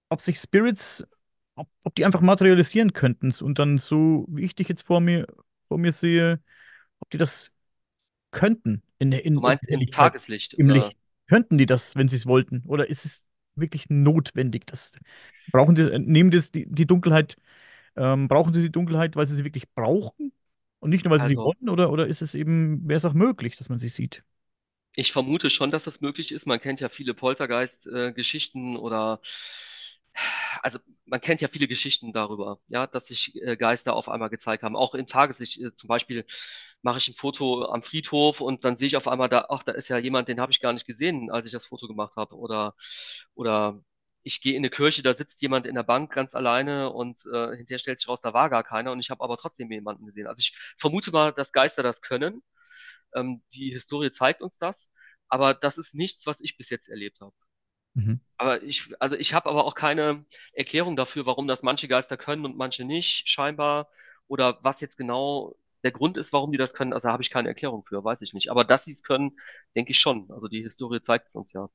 [0.09, 1.05] ob sich Spirits,
[1.55, 5.27] ob, ob die einfach materialisieren könnten und dann so, wie ich dich jetzt vor mir,
[5.67, 6.41] vor mir sehe,
[6.99, 7.51] ob die das
[8.31, 10.69] könnten in der, Du in, in meinst der im Tageslicht im?
[10.69, 10.96] Licht.
[11.27, 12.63] Könnten die das, wenn sie es wollten?
[12.67, 13.25] Oder ist es
[13.55, 14.65] wirklich notwendig?
[14.67, 14.97] Das,
[15.51, 17.37] brauchen die, äh, nehmen die, die Dunkelheit,
[17.97, 20.33] ähm, brauchen sie die Dunkelheit, weil sie sie wirklich brauchen?
[20.79, 21.69] Und nicht nur, weil sie sie Also wollen?
[21.69, 24.23] Oder, oder ist es eben, wäre es auch möglich, dass man sie sieht?
[24.95, 26.45] Ich vermute schon, dass das möglich ist.
[26.47, 29.21] Man kennt ja viele Poltergeist-Geschichten oder
[30.63, 34.63] also man kennt ja viele Geschichten darüber, ja, dass sich äh, Geister auf einmal gezeigt
[34.63, 34.75] haben.
[34.75, 35.59] Auch im Tageslicht.
[35.61, 36.25] Äh, zum Beispiel
[36.81, 39.73] mache ich ein Foto am Friedhof und dann sehe ich auf einmal da, ach, da
[39.73, 42.35] ist ja jemand, den habe ich gar nicht gesehen, als ich das Foto gemacht habe.
[42.35, 42.75] Oder
[43.35, 43.81] oder
[44.23, 47.55] ich gehe in eine Kirche, da sitzt jemand in der Bank ganz alleine und äh,
[47.55, 50.27] hinterher stellt sich raus, da war gar keiner und ich habe aber trotzdem jemanden gesehen.
[50.27, 52.43] Also ich vermute mal, dass Geister das können.
[53.15, 54.89] Ähm, die Historie zeigt uns das,
[55.29, 57.33] aber das ist nichts, was ich bis jetzt erlebt habe.
[57.93, 58.21] Mhm.
[58.37, 62.45] Aber ich, also ich habe aber auch keine Erklärung dafür, warum das manche Geister können
[62.45, 63.89] und manche nicht, scheinbar.
[64.27, 65.55] Oder was jetzt genau
[65.87, 66.91] der Grund ist, warum die das können.
[66.91, 68.51] Also habe ich keine Erklärung für, weiß ich nicht.
[68.51, 69.37] Aber dass sie es können,
[69.73, 70.29] denke ich schon.
[70.29, 71.69] Also die Historie zeigt es uns ja.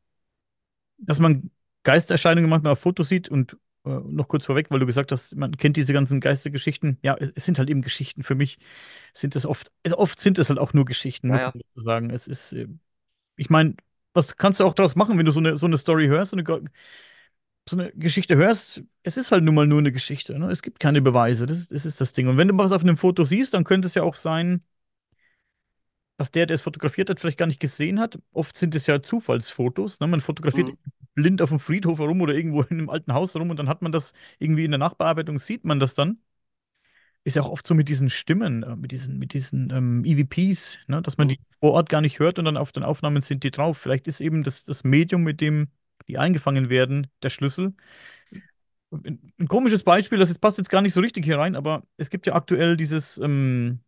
[0.98, 1.50] Dass man
[1.82, 3.56] Geistererscheinungen manchmal auf Fotos sieht und
[3.86, 6.98] äh, noch kurz vorweg, weil du gesagt hast, man kennt diese ganzen Geistergeschichten.
[7.02, 8.22] Ja, es, sind halt eben Geschichten.
[8.22, 8.58] Für mich
[9.14, 11.80] sind es oft, also oft sind es halt auch nur Geschichten, Ja, muss man dazu
[11.80, 12.10] sagen.
[12.10, 12.68] Es ist, äh,
[13.36, 13.76] ich meine,
[14.12, 16.36] was kannst du auch daraus machen, wenn du so eine, so eine Story hörst, so
[16.36, 16.44] eine,
[17.68, 18.82] so eine Geschichte hörst?
[19.02, 20.50] Es ist halt nun mal nur eine Geschichte, ne?
[20.50, 21.46] Es gibt keine Beweise.
[21.46, 22.28] Das ist, das ist das Ding.
[22.28, 24.62] Und wenn du was auf einem Foto siehst, dann könnte es ja auch sein,
[26.18, 28.18] was der, der es fotografiert hat, vielleicht gar nicht gesehen hat.
[28.32, 30.00] Oft sind es ja Zufallsfotos.
[30.00, 30.06] Ne?
[30.06, 30.78] Man fotografiert Mhm.
[31.14, 33.82] blind auf dem Friedhof herum oder irgendwo in einem alten Haus herum und dann hat
[33.82, 36.18] man das irgendwie in der Nachbearbeitung, sieht man das dann.
[37.24, 40.78] Ist ja auch oft so mit diesen Stimmen, äh, mit diesen, mit diesen ähm, EVPs,
[40.88, 41.02] ne?
[41.02, 41.30] Dass man Mhm.
[41.30, 43.78] die vor Ort gar nicht hört und dann auf den Aufnahmen sind die drauf.
[43.78, 45.68] Vielleicht ist eben das, das Medium, mit dem
[46.08, 47.74] die eingefangen werden, der Schlüssel.
[48.90, 51.84] Ein, ein komisches Beispiel, das jetzt passt jetzt gar nicht so richtig hier rein, aber
[51.96, 53.80] es gibt ja aktuell dieses, ähm,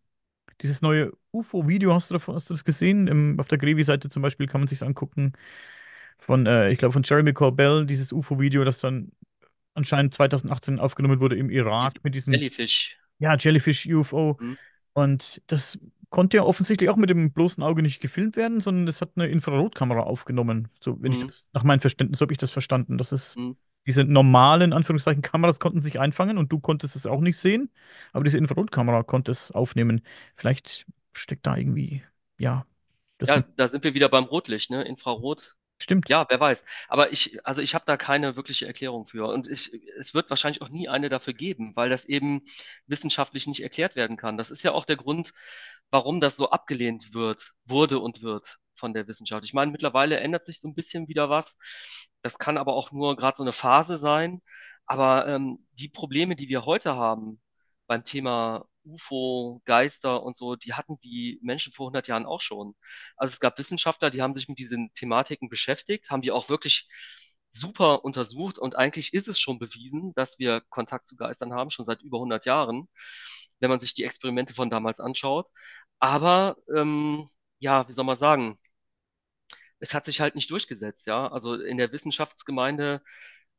[0.61, 3.07] dieses neue UFO-Video, hast hast du das gesehen?
[3.07, 5.33] Im, auf der Grevi-Seite zum Beispiel kann man sich angucken.
[6.17, 9.13] Von, äh, ich glaube, von Jeremy Corbell, dieses UFO-Video, das dann
[9.75, 12.97] anscheinend 2018 aufgenommen wurde im Irak mit diesem, Jellyfish.
[13.19, 14.39] ja, Jellyfish UFO.
[14.41, 14.57] Mhm.
[14.93, 15.79] Und das
[16.15, 19.27] konnte ja offensichtlich auch mit dem bloßen Auge nicht gefilmt werden, sondern es hat eine
[19.29, 20.69] Infrarotkamera aufgenommen.
[20.81, 21.27] So, wenn ich Mhm.
[21.27, 22.99] das, nach meinem Verständnis habe ich das verstanden.
[22.99, 23.55] Das ist Mhm.
[23.87, 27.71] diese normalen, Anführungszeichen, Kameras konnten sich einfangen und du konntest es auch nicht sehen,
[28.13, 30.03] aber diese Infrarotkamera konnte es aufnehmen.
[30.37, 32.03] Vielleicht steckt da irgendwie,
[32.39, 32.67] ja,
[33.27, 34.83] Ja, da sind wir wieder beim Rotlicht, ne?
[34.85, 35.57] Infrarot.
[35.79, 36.09] Stimmt.
[36.09, 36.65] Ja, wer weiß.
[36.89, 39.29] Aber ich, also ich habe da keine wirkliche Erklärung für.
[39.29, 42.43] Und ich, es wird wahrscheinlich auch nie eine dafür geben, weil das eben
[42.87, 44.37] wissenschaftlich nicht erklärt werden kann.
[44.37, 45.33] Das ist ja auch der Grund,
[45.91, 49.45] warum das so abgelehnt wird, wurde und wird von der Wissenschaft.
[49.45, 51.57] Ich meine, mittlerweile ändert sich so ein bisschen wieder was.
[52.23, 54.43] Das kann aber auch nur gerade so eine Phase sein.
[54.87, 57.41] Aber ähm, die Probleme, die wir heute haben
[57.87, 62.75] beim Thema UFO, Geister und so, die hatten die Menschen vor 100 Jahren auch schon.
[63.17, 66.89] Also es gab Wissenschaftler, die haben sich mit diesen Thematiken beschäftigt, haben die auch wirklich
[67.51, 71.85] super untersucht und eigentlich ist es schon bewiesen, dass wir Kontakt zu Geistern haben, schon
[71.85, 72.89] seit über 100 Jahren,
[73.61, 75.49] wenn man sich die Experimente von damals anschaut.
[76.01, 77.29] Aber ähm,
[77.59, 78.59] ja, wie soll man sagen,
[79.81, 81.29] es hat sich halt nicht durchgesetzt, ja.
[81.31, 83.03] Also in der Wissenschaftsgemeinde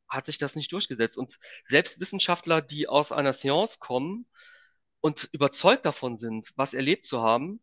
[0.08, 1.18] hat sich das nicht durchgesetzt.
[1.18, 1.38] Und
[1.68, 4.26] selbst Wissenschaftler, die aus einer Science kommen
[5.00, 7.60] und überzeugt davon sind, was erlebt zu haben,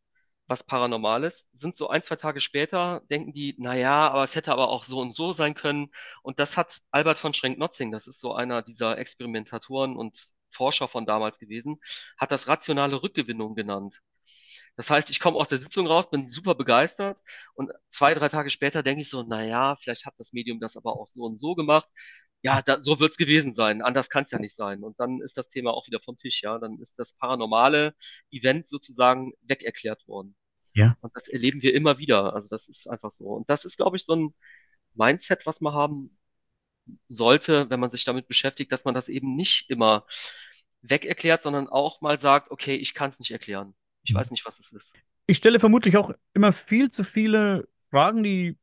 [0.47, 4.51] was Paranormales, sind so ein, zwei Tage später, denken die, na ja, aber es hätte
[4.51, 5.89] aber auch so und so sein können.
[6.21, 11.05] Und das hat Albert von Schrenk-Notzing, das ist so einer dieser Experimentatoren und Forscher von
[11.05, 11.79] damals gewesen,
[12.17, 14.01] hat das rationale Rückgewinnung genannt.
[14.75, 17.19] Das heißt, ich komme aus der Sitzung raus, bin super begeistert
[17.55, 20.77] und zwei, drei Tage später denke ich so, na ja, vielleicht hat das Medium das
[20.77, 21.87] aber auch so und so gemacht.
[22.43, 23.81] Ja, da, so wird es gewesen sein.
[23.81, 24.83] Anders kann es ja nicht sein.
[24.83, 26.59] Und dann ist das Thema auch wieder vom Tisch, ja.
[26.59, 27.95] Dann ist das paranormale
[28.31, 30.35] Event sozusagen wegerklärt worden.
[30.73, 30.97] Ja.
[31.01, 32.33] Und das erleben wir immer wieder.
[32.35, 33.25] Also das ist einfach so.
[33.27, 34.33] Und das ist, glaube ich, so ein
[34.93, 36.17] Mindset, was man haben
[37.07, 40.05] sollte, wenn man sich damit beschäftigt, dass man das eben nicht immer
[40.81, 43.73] wegerklärt, sondern auch mal sagt, okay, ich kann es nicht erklären.
[44.03, 44.93] Ich weiß nicht, was es ist.
[45.27, 48.57] Ich stelle vermutlich auch immer viel zu viele Fragen, die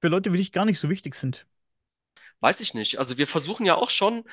[0.00, 1.46] für Leute wie dich gar nicht so wichtig sind.
[2.40, 2.98] Weiß ich nicht.
[2.98, 4.24] Also wir versuchen ja auch schon,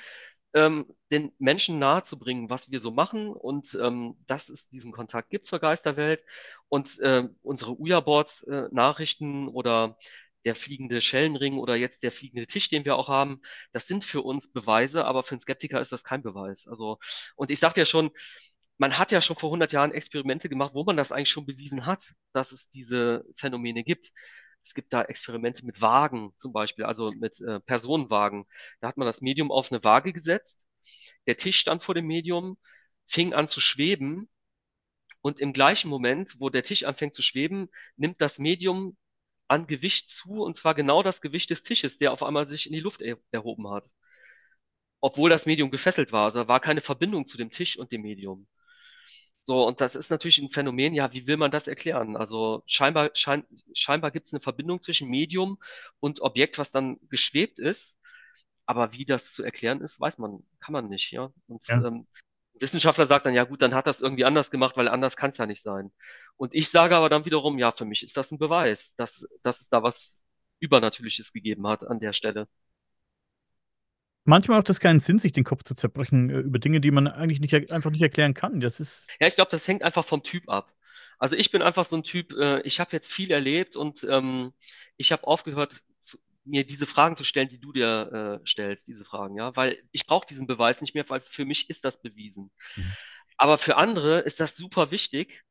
[0.54, 5.46] ähm, den Menschen nahezubringen, was wir so machen und ähm, dass es diesen Kontakt gibt
[5.48, 6.22] zur Geisterwelt.
[6.70, 9.98] Und ähm, unsere Ouija-Board-Nachrichten oder
[10.46, 13.42] der fliegende Schellenring oder jetzt der fliegende Tisch, den wir auch haben,
[13.74, 16.68] das sind für uns Beweise, aber für einen Skeptiker ist das kein Beweis.
[16.68, 17.00] Also,
[17.36, 18.12] und ich sagte ja schon,
[18.78, 21.86] man hat ja schon vor 100 Jahren Experimente gemacht, wo man das eigentlich schon bewiesen
[21.86, 24.12] hat, dass es diese Phänomene gibt.
[24.68, 28.46] Es gibt da Experimente mit Wagen zum Beispiel, also mit äh, Personenwagen.
[28.82, 30.66] Da hat man das Medium auf eine Waage gesetzt.
[31.26, 32.58] Der Tisch stand vor dem Medium,
[33.06, 34.30] fing an zu schweben.
[35.22, 38.98] Und im gleichen Moment, wo der Tisch anfängt zu schweben, nimmt das Medium
[39.48, 42.74] an Gewicht zu, und zwar genau das Gewicht des Tisches, der auf einmal sich in
[42.74, 43.86] die Luft er erhoben hat.
[45.00, 46.26] Obwohl das Medium gefesselt war.
[46.26, 48.48] Also da war keine Verbindung zu dem Tisch und dem Medium.
[49.48, 52.18] So, und das ist natürlich ein Phänomen, ja, wie will man das erklären?
[52.18, 55.58] Also scheinbar, schein, scheinbar gibt es eine Verbindung zwischen Medium
[56.02, 57.98] und Objekt, was dann geschwebt ist.
[58.66, 61.32] Aber wie das zu erklären ist, weiß man, kann man nicht, ja.
[61.48, 61.78] Und Ja.
[61.88, 62.08] ähm,
[62.56, 65.38] Wissenschaftler sagt dann, ja gut, dann hat das irgendwie anders gemacht, weil anders kann es
[65.38, 65.92] ja nicht sein.
[66.38, 69.62] Und ich sage aber dann wiederum, ja, für mich ist das ein Beweis, dass, dass
[69.62, 70.22] es da was
[70.60, 72.48] Übernatürliches gegeben hat an der Stelle.
[74.28, 77.08] Manchmal macht es keinen Sinn, sich den Kopf zu zerbrechen äh, über Dinge, die man
[77.08, 78.60] eigentlich nicht, einfach nicht erklären kann.
[78.60, 80.74] Das ist, Ja, ich glaube, das hängt einfach vom Typ ab.
[81.18, 84.54] Also ich bin einfach so ein Typ, äh, ich habe jetzt viel erlebt und ähm,
[84.98, 89.06] ich habe aufgehört, zu, mir diese Fragen zu stellen, die du dir äh, stellst, diese
[89.06, 92.52] Fragen, ja, weil ich brauche diesen Beweis nicht mehr, weil für mich ist das bewiesen.
[92.76, 92.98] Mhm.
[93.38, 95.44] Aber für andere ist das super wichtig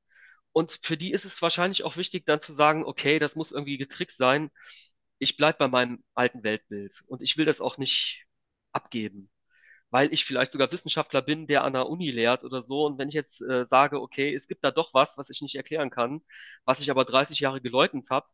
[0.53, 3.79] und für die ist es wahrscheinlich auch wichtig, dann zu sagen, okay, das muss irgendwie
[3.79, 4.51] getrickst sein.
[5.19, 8.26] Ich bleib bei meinem alten Weltbild und ich will das auch nicht
[8.73, 9.31] abgeben
[9.91, 12.87] weil ich vielleicht sogar Wissenschaftler bin, der an der Uni lehrt oder so.
[12.87, 15.55] Und wenn ich jetzt äh, sage, okay, es gibt da doch was, was ich nicht
[15.57, 16.23] erklären kann,
[16.65, 18.27] was ich aber 30 Jahre geleugnet habe,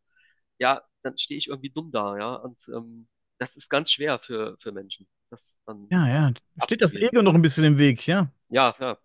[0.59, 2.35] ja, dann stehe ich irgendwie dumm da, ja.
[2.35, 3.07] Und ähm,
[3.37, 6.33] das ist ganz schwer für, für Menschen, das dann ja, ja,
[6.63, 7.09] steht das abzugeben.
[7.13, 8.97] Ego noch ein bisschen im Weg, ja, Ja, ja.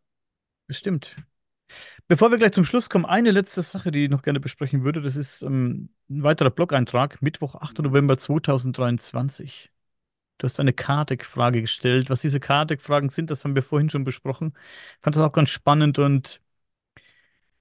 [0.66, 1.16] bestimmt.
[2.09, 5.02] Bevor wir gleich zum Schluss kommen, eine letzte Sache, die ich noch gerne besprechen würde.
[5.02, 7.82] Das ist ähm, ein weiterer Blog-Eintrag, Mittwoch, 8.
[7.82, 7.84] Mhm.
[7.84, 9.70] November 2023.
[10.39, 12.10] Du hast eine Kardec-Frage gestellt.
[12.10, 14.55] Was diese Kardec-Fragen sind, das haben wir vorhin schon besprochen.
[14.98, 16.40] Ich fand das auch ganz spannend und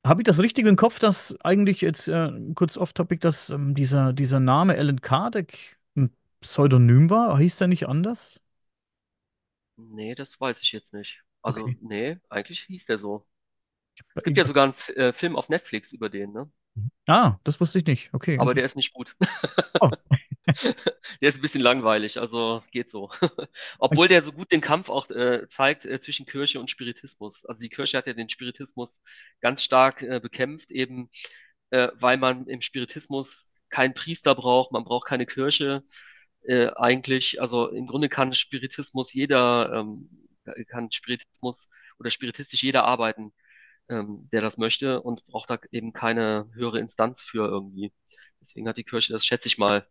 [0.05, 4.13] habe ich das richtig im Kopf, dass eigentlich jetzt äh, kurz off-topic, dass ähm, dieser,
[4.13, 7.37] dieser Name Alan Kardec ein Pseudonym war?
[7.37, 8.41] Hieß der nicht anders?
[9.75, 11.23] Nee, das weiß ich jetzt nicht.
[11.41, 11.77] Also, Okay.
[11.79, 13.25] nee, eigentlich hieß der so.
[14.15, 16.51] Es gibt ja Ich, sogar einen F äh, Film auf Netflix über den, ne?
[17.07, 18.09] Ah, das wusste ich nicht.
[18.13, 19.15] Okay, Aber der ist nicht gut.
[19.79, 19.89] oh.
[21.21, 23.09] Der ist ein bisschen langweilig, also geht so.
[23.79, 27.45] Obwohl der so gut den Kampf auch äh, zeigt äh, zwischen Kirche und Spiritismus.
[27.45, 29.01] Also die Kirche hat ja den Spiritismus
[29.41, 31.09] ganz stark äh, bekämpft, eben
[31.71, 35.83] äh, weil man im Spiritismus keinen Priester braucht, man braucht keine Kirche
[36.43, 37.41] äh, eigentlich.
[37.41, 40.09] Also im Grunde kann Spiritismus jeder, ähm,
[40.67, 43.33] kann Spiritismus oder spiritistisch jeder arbeiten,
[43.89, 47.93] ähm, der das möchte und braucht da eben keine höhere Instanz für irgendwie.
[48.41, 49.87] Deswegen hat die Kirche das, schätze ich mal,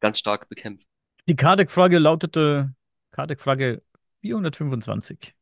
[0.00, 0.86] ganz stark bekämpft.
[1.28, 2.74] Die Kardec-Frage lautete,
[3.12, 3.82] Kardec-Frage
[4.20, 5.34] 425.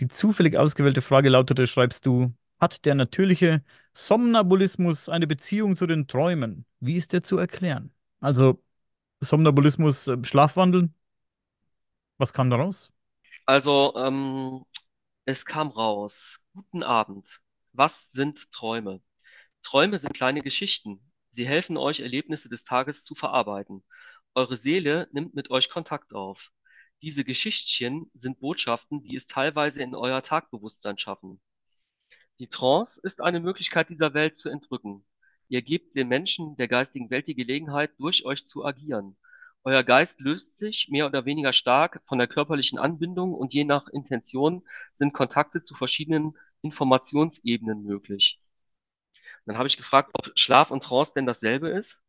[0.00, 3.62] Die zufällig ausgewählte Frage lautete, schreibst du, hat der natürliche
[3.94, 6.64] Somnambulismus eine Beziehung zu den Träumen?
[6.80, 7.92] Wie ist der zu erklären?
[8.20, 8.62] Also
[9.20, 10.94] Somnambulismus, äh, Schlafwandeln,
[12.18, 12.90] was kam da raus?
[13.46, 14.64] Also, ähm,
[15.26, 16.41] es kam raus.
[16.54, 17.40] Guten Abend.
[17.72, 19.00] Was sind Träume?
[19.62, 21.00] Träume sind kleine Geschichten.
[21.30, 23.82] Sie helfen euch, Erlebnisse des Tages zu verarbeiten.
[24.34, 26.50] Eure Seele nimmt mit euch Kontakt auf.
[27.00, 31.40] Diese Geschichtchen sind Botschaften, die es teilweise in euer Tagbewusstsein schaffen.
[32.38, 35.06] Die Trance ist eine Möglichkeit, dieser Welt zu entrücken.
[35.48, 39.16] Ihr gebt den Menschen der geistigen Welt die Gelegenheit, durch euch zu agieren.
[39.64, 43.86] Euer Geist löst sich mehr oder weniger stark von der körperlichen Anbindung und je nach
[43.88, 48.40] Intention sind Kontakte zu verschiedenen Informationsebenen möglich.
[49.46, 52.00] Dann habe ich gefragt, ob Schlaf und Trance denn dasselbe ist.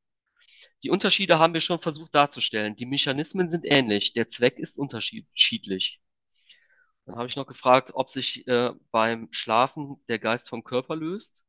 [0.83, 2.75] Die Unterschiede haben wir schon versucht darzustellen.
[2.75, 6.01] Die Mechanismen sind ähnlich, der Zweck ist unterschiedlich.
[7.05, 11.43] Dann habe ich noch gefragt, ob sich äh, beim Schlafen der Geist vom Körper löst.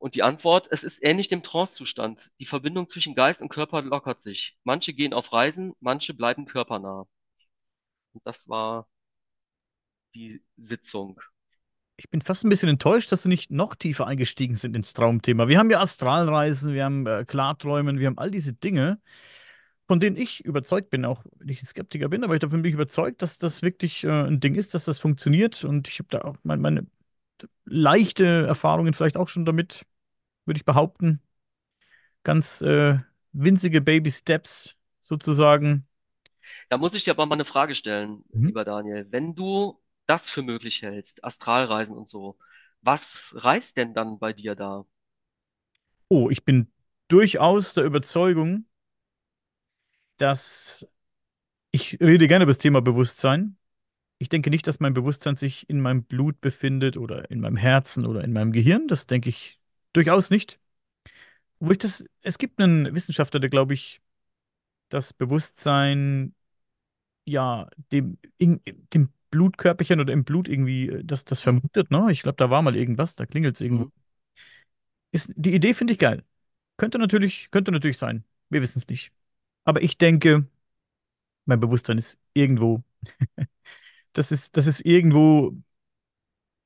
[0.00, 2.30] Und die Antwort, es ist ähnlich dem Trancezustand.
[2.40, 4.56] Die Verbindung zwischen Geist und Körper lockert sich.
[4.64, 7.06] Manche gehen auf Reisen, manche bleiben körpernah.
[8.14, 8.88] Und das war
[10.14, 11.20] die Sitzung.
[11.98, 15.48] Ich bin fast ein bisschen enttäuscht, dass Sie nicht noch tiefer eingestiegen sind ins Traumthema.
[15.48, 19.02] Wir haben ja Astralreisen, wir haben äh, Klarträumen, wir haben all diese Dinge,
[19.86, 22.70] von denen ich überzeugt bin, auch wenn ich ein Skeptiker bin, aber ich davon bin
[22.70, 25.62] ich überzeugt, dass das wirklich äh, ein Ding ist, dass das funktioniert.
[25.62, 26.86] Und ich habe da auch mein, meine
[27.66, 29.84] leichte Erfahrungen vielleicht auch schon damit,
[30.50, 31.22] würde ich behaupten.
[32.24, 32.98] Ganz äh,
[33.32, 35.86] winzige Baby Steps sozusagen.
[36.68, 38.50] Da muss ich dir aber mal eine Frage stellen, Mhm.
[38.50, 39.06] lieber Daniel.
[39.10, 42.38] Wenn du das für möglich hältst, Astralreisen und so,
[42.82, 44.84] was reist denn dann bei dir da?
[46.08, 46.70] Oh, ich bin
[47.08, 48.66] durchaus der Überzeugung,
[50.16, 50.86] dass
[51.72, 53.58] ich rede gerne über das Thema Bewusstsein.
[54.18, 58.06] Ich denke nicht, dass mein Bewusstsein sich in meinem Blut befindet oder in meinem Herzen
[58.06, 58.88] oder in meinem Gehirn.
[58.88, 59.59] Das denke ich
[59.92, 60.60] durchaus nicht.
[61.58, 64.00] Wo ich das, es gibt einen Wissenschaftler, der, glaube ich,
[64.88, 66.34] das Bewusstsein,
[67.26, 68.60] ja, dem, in,
[68.94, 72.08] dem Blutkörperchen oder im Blut irgendwie, äh, das, das vermutet, ne?
[72.10, 73.84] Ich glaube, da war mal irgendwas, da klingelt es irgendwo.
[73.84, 73.92] Hm?
[75.12, 76.24] Ist, die Idee finde ich geil.
[76.76, 78.24] Könnte natürlich, könnte natürlich sein.
[78.48, 79.12] Wir wissen es nicht.
[79.64, 80.48] Aber ich denke,
[81.46, 82.82] mein Bewusstsein ist irgendwo,
[84.12, 85.54] das ist, das ist irgendwo,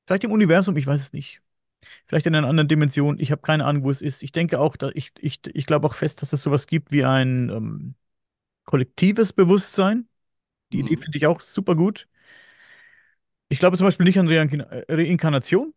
[0.05, 1.41] vielleicht im Universum, ich weiß es nicht.
[2.07, 3.19] Vielleicht in einer anderen Dimension.
[3.19, 4.23] Ich habe keine Ahnung, wo es ist.
[4.23, 7.05] Ich denke auch, da, ich, ich, ich glaube auch fest, dass es sowas gibt wie
[7.05, 7.95] ein ähm,
[8.65, 10.07] kollektives Bewusstsein.
[10.73, 10.97] Die Idee Hm?
[10.97, 12.07] finde ich auch super gut.
[13.49, 15.73] Ich glaube zum Beispiel nicht an Reinkin- äh, Reinkarnation.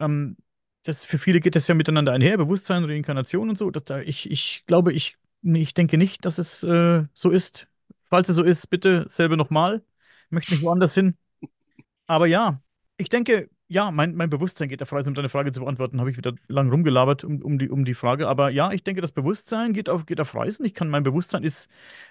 [0.00, 0.36] Ähm,
[0.84, 3.70] das, für viele geht das ja miteinander einher, Bewusstsein, Reinkarnation und so.
[3.70, 7.68] Das, da, ich, ich glaube, ich, ich denke nicht, dass es äh, so ist.
[8.10, 9.82] Falls es so ist, bitte selber nochmal.
[10.26, 11.16] Ich möchte nicht woanders hin.
[12.06, 12.62] Aber ja,
[12.98, 16.10] ich denke, ja, mein, mein Bewusstsein geht auf Reisen, um deine Frage zu beantworten, habe
[16.10, 18.28] ich wieder lang rumgelabert um, um die, um die Frage.
[18.28, 20.64] Aber ja, ich denke, das Bewusstsein geht auf, geht auf Reisen.
[20.66, 21.68] Ich kann, mein Bewusstsein ist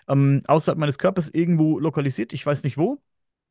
[0.07, 2.33] ähm, außerhalb meines Körpers irgendwo lokalisiert.
[2.33, 3.01] Ich weiß nicht wo.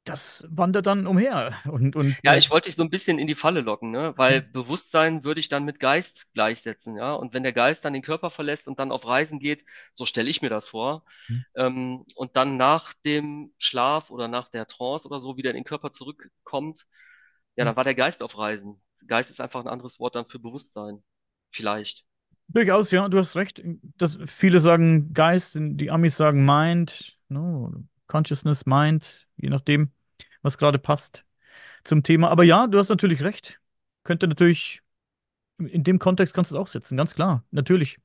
[0.04, 1.54] Das wandert dann umher.
[1.70, 4.12] Und, und Ja, ich wollte dich so ein bisschen in die Falle locken, ne?
[4.16, 7.14] Weil Bewusstsein würde ich dann mit Geist gleichsetzen, ja.
[7.14, 10.30] Und wenn der Geist dann den Körper verlässt und dann auf Reisen geht, so stelle
[10.30, 11.04] ich mir das vor,
[11.56, 15.64] ähm, und dann nach dem Schlaf oder nach der Trance oder so wieder in den
[15.64, 16.86] Körper zurückkommt,
[17.56, 18.80] ja, dann war der Geist auf Reisen.
[19.06, 21.02] Geist ist einfach ein anderes Wort dann für Bewusstsein.
[21.50, 22.06] Vielleicht.
[22.48, 23.62] durchaus, ja, du hast recht.
[23.96, 27.72] Das, viele sagen Geist, die Amis sagen Mind, no,
[28.06, 29.90] Consciousness, Mind, je nachdem,
[30.42, 31.24] was gerade passt
[31.84, 32.30] zum Thema.
[32.30, 33.60] Aber ja, du hast natürlich recht.
[34.04, 34.82] könnte natürlich,
[35.58, 37.98] in dem Kontext kannst du es auch setzen, ganz klar, natürlich.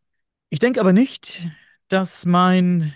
[0.50, 1.48] Ich denke aber nicht,
[1.90, 2.96] dass mein,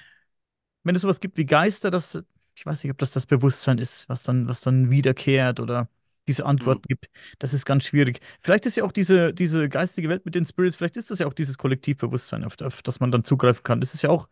[0.84, 2.24] wenn es sowas gibt wie Geister, dass,
[2.56, 5.90] ich weiß nicht, ob das das Bewusstsein ist, was dann, was dann wiederkehrt oder
[6.28, 6.46] diese.
[6.46, 7.10] Antworten gibt.
[7.40, 8.20] Das ist ganz schwierig.
[8.42, 11.28] Vielleicht ist ja auch diese, diese geistige Welt mit den Spirits, vielleicht ist das ja
[11.28, 13.80] auch dieses Kollektivbewusstsein, auf, auf das man dann zugreifen kann.
[13.82, 14.30] Das ist ja auch,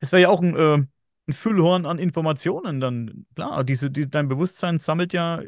[0.00, 0.78] es wäre ja auch ein, äh,
[1.28, 3.26] ein Füllhorn an Informationen dann.
[3.34, 5.42] Klar, diese, die, dein Bewusstsein sammelt ja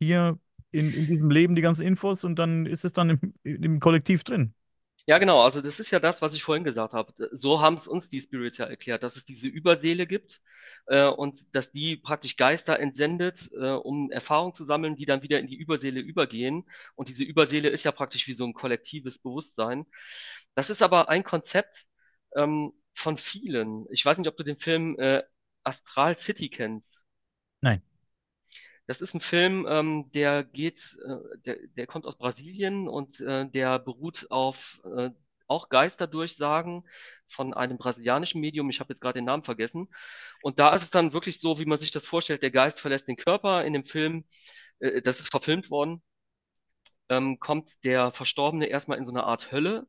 [0.00, 0.38] hier
[0.72, 4.24] in, in diesem Leben die ganzen Infos und dann ist es dann im, im Kollektiv
[4.24, 4.54] drin.
[5.06, 5.42] Ja, genau.
[5.42, 7.12] Also das ist ja das, was ich vorhin gesagt habe.
[7.32, 10.40] So haben es uns die Spirits ja erklärt, dass es diese Überseele gibt
[10.86, 15.40] äh, und dass die praktisch Geister entsendet, äh, um Erfahrungen zu sammeln, die dann wieder
[15.40, 16.64] in die Überseele übergehen.
[16.94, 19.86] Und diese Überseele ist ja praktisch wie so ein kollektives Bewusstsein.
[20.54, 21.86] Das ist aber ein Konzept
[22.34, 23.86] ähm, von vielen.
[23.90, 25.22] Ich weiß nicht, ob du den Film äh,
[25.64, 27.02] Astral City kennst.
[27.60, 27.82] Nein.
[28.86, 33.48] Das ist ein Film, ähm, der geht, äh, der, der kommt aus Brasilien und äh,
[33.48, 35.10] der beruht auf äh,
[35.46, 36.84] auch Geisterdurchsagen
[37.26, 38.70] von einem brasilianischen Medium.
[38.70, 39.88] Ich habe jetzt gerade den Namen vergessen.
[40.42, 42.42] Und da ist es dann wirklich so, wie man sich das vorstellt.
[42.42, 43.64] Der Geist verlässt den Körper.
[43.64, 44.24] In dem Film,
[44.80, 46.02] äh, das ist verfilmt worden,
[47.08, 49.86] ähm, kommt der Verstorbene erstmal in so eine Art Hölle.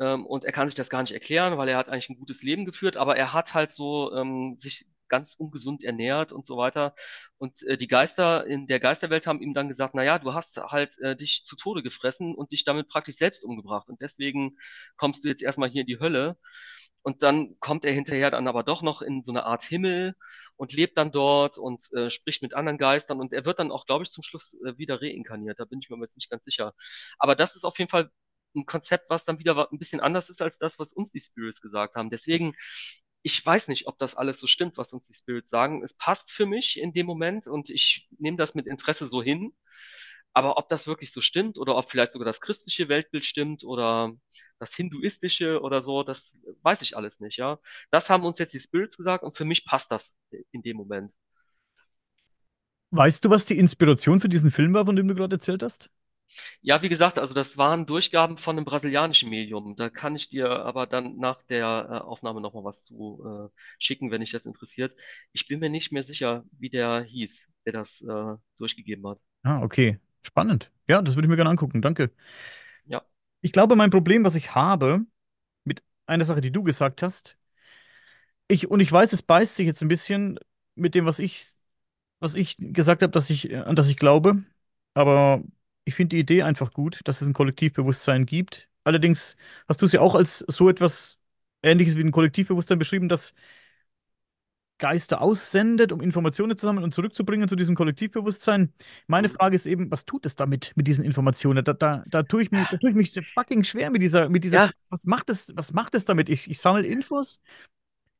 [0.00, 2.42] Ähm, und er kann sich das gar nicht erklären, weil er hat eigentlich ein gutes
[2.42, 6.94] Leben geführt, aber er hat halt so ähm, sich ganz ungesund ernährt und so weiter.
[7.38, 10.58] Und äh, die Geister in der Geisterwelt haben ihm dann gesagt, na ja, du hast
[10.58, 13.88] halt äh, dich zu Tode gefressen und dich damit praktisch selbst umgebracht.
[13.88, 14.56] Und deswegen
[14.96, 16.36] kommst du jetzt erstmal hier in die Hölle.
[17.02, 20.14] Und dann kommt er hinterher dann aber doch noch in so eine Art Himmel
[20.56, 23.20] und lebt dann dort und äh, spricht mit anderen Geistern.
[23.20, 25.58] Und er wird dann auch, glaube ich, zum Schluss äh, wieder reinkarniert.
[25.60, 26.74] Da bin ich mir jetzt nicht ganz sicher.
[27.18, 28.10] Aber das ist auf jeden Fall
[28.56, 31.60] ein Konzept, was dann wieder ein bisschen anders ist als das, was uns die Spirits
[31.60, 32.10] gesagt haben.
[32.10, 32.54] Deswegen,
[33.22, 35.82] ich weiß nicht, ob das alles so stimmt, was uns die Spirits sagen.
[35.84, 39.52] Es passt für mich in dem Moment und ich nehme das mit Interesse so hin.
[40.34, 44.12] Aber ob das wirklich so stimmt oder ob vielleicht sogar das christliche Weltbild stimmt oder
[44.58, 46.32] das hinduistische oder so, das
[46.62, 47.58] weiß ich alles nicht, ja.
[47.90, 50.14] Das haben uns jetzt die Spirits gesagt und für mich passt das
[50.52, 51.12] in dem Moment.
[52.90, 55.90] Weißt du, was die Inspiration für diesen Film war, von dem du gerade erzählt hast?
[56.62, 59.76] Ja, wie gesagt, also das waren Durchgaben von einem brasilianischen Medium.
[59.76, 64.10] Da kann ich dir aber dann nach der äh, Aufnahme nochmal was zu äh, schicken,
[64.10, 64.94] wenn dich das interessiert.
[65.32, 69.18] Ich bin mir nicht mehr sicher, wie der hieß, der das äh, durchgegeben hat.
[69.42, 69.98] Ah, okay.
[70.22, 70.70] Spannend.
[70.88, 71.82] Ja, das würde ich mir gerne angucken.
[71.82, 72.10] Danke.
[72.86, 73.04] Ja,
[73.40, 75.04] Ich glaube, mein Problem, was ich habe
[75.64, 77.38] mit einer Sache, die du gesagt hast,
[78.48, 80.38] ich, und ich weiß, es beißt sich jetzt ein bisschen
[80.74, 81.46] mit dem, was ich,
[82.20, 84.44] was ich gesagt habe, dass ich, an das ich glaube.
[84.94, 85.42] Aber
[85.88, 88.68] ich finde die Idee einfach gut, dass es ein Kollektivbewusstsein gibt.
[88.84, 89.36] Allerdings
[89.68, 91.18] hast du es ja auch als so etwas
[91.62, 93.34] Ähnliches wie ein Kollektivbewusstsein beschrieben, das
[94.78, 98.72] Geister aussendet, um Informationen zu sammeln und zurückzubringen zu diesem Kollektivbewusstsein.
[99.08, 99.28] Meine.
[99.28, 101.64] Frage ist eben, was tut es damit, mit diesen Informationen?
[101.64, 104.44] Da, da, da tue ich mir, da tue ich mich fucking schwer mit dieser, mit
[104.44, 106.28] dieser, Ja, was macht es, was macht es damit?
[106.28, 107.40] Ich, ich sammle Infos.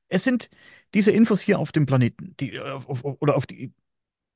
[0.08, 0.50] Es sind
[0.94, 3.72] diese Infos hier auf dem Planeten, die, äh, auf, auf, oder auf die,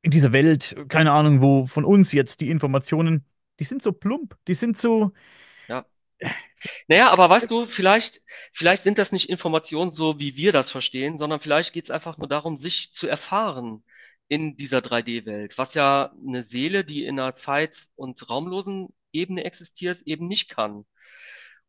[0.02, 3.24] in dieser Welt, keine Ahnung, wo von uns jetzt die Informationen,
[3.60, 5.12] die sind so plump, die sind so,
[5.68, 5.86] ja.
[6.88, 8.22] Naja, aber weißt du, vielleicht,
[8.52, 12.18] vielleicht sind das nicht Informationen so, wie wir das verstehen, sondern vielleicht geht es einfach
[12.18, 13.84] nur darum, sich zu erfahren
[14.28, 20.02] in dieser 3D-Welt, was ja eine Seele, die in einer Zeit- und raumlosen Ebene existiert,
[20.06, 20.86] eben nicht kann.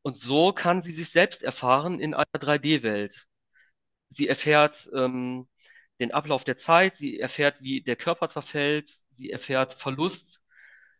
[0.02, 3.26] Und so kann sie sich selbst erfahren in einer 3D-Welt.
[4.10, 5.48] Sie erfährt ähm,
[6.00, 10.44] den Ablauf der Zeit, sie erfährt, wie der Körper zerfällt, sie erfährt Verlust,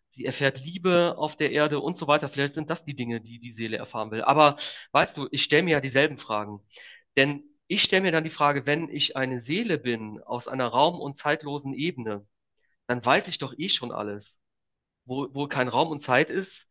[0.10, 2.30] sie erfährt Liebe auf der Erde und so weiter.
[2.30, 4.22] Vielleicht sind das die Dinge, die die Seele erfahren will.
[4.24, 4.58] Aber
[4.92, 6.62] weißt du, ich stelle mir ja dieselben Fragen.
[7.18, 11.00] Denn ich stelle mir dann die Frage, wenn ich eine Seele bin aus einer raum-
[11.02, 12.28] und zeitlosen Ebene,
[12.88, 14.40] dann weiß ich doch eh schon alles.
[15.06, 16.70] Wo, wo kein Raum und Zeit ist,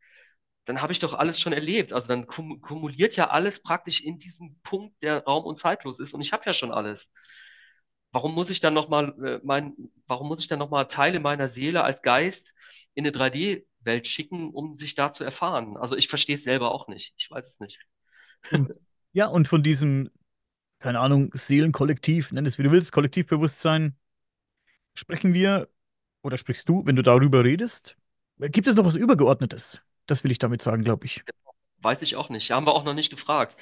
[0.65, 1.93] dann habe ich doch alles schon erlebt.
[1.93, 6.15] Also dann kum kumuliert ja alles praktisch in diesem Punkt, der raum- und zeitlos ist.
[6.15, 7.11] Und ich habe ja schon alles.
[8.12, 9.74] Warum muss ich dann nochmal äh, mein,
[10.06, 12.55] warum muss ich dann nochmal Teile meiner Seele als Geist
[12.94, 15.76] in eine 3D-Welt schicken, um sich da zu erfahren?
[15.76, 17.14] Also ich verstehe es selber auch nicht.
[17.16, 17.80] Ich weiß es nicht.
[18.51, 18.72] und,
[19.12, 20.10] ja, und von diesem,
[20.78, 23.97] keine Ahnung, Seelenkollektiv, nenn es wie du willst, Kollektivbewusstsein,
[24.94, 25.68] sprechen wir,
[26.22, 27.97] oder sprichst du, wenn du darüber redest?
[28.39, 29.82] Gibt es noch was Übergeordnetes?
[30.06, 31.24] Das will ich damit sagen, glaube ich.
[31.78, 32.51] Weiß ich auch nicht.
[32.51, 33.56] Haben wir auch noch nicht gefragt.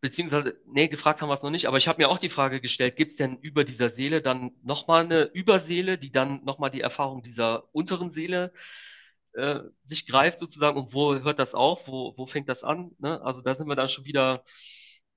[0.00, 2.60] Beziehungsweise, nee, gefragt haben wir es noch nicht, aber ich habe mir auch die Frage
[2.60, 6.80] gestellt, gibt es denn über dieser Seele dann nochmal eine Überseele, die dann nochmal die
[6.80, 8.52] Erfahrung dieser unteren Seele
[9.32, 12.92] äh, sich greift sozusagen und wo hört das auf, wo, wo fängt das an?
[12.98, 13.20] Ne?
[13.22, 14.44] Also da sind wir dann schon wieder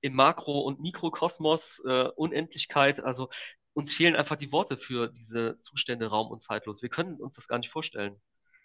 [0.00, 3.28] im Makro- und Mikrokosmos, äh, Unendlichkeit, also
[3.74, 6.82] uns fehlen einfach die Worte für diese Zustände raum- und zeitlos.
[6.82, 8.16] Wir können uns das gar nicht vorstellen.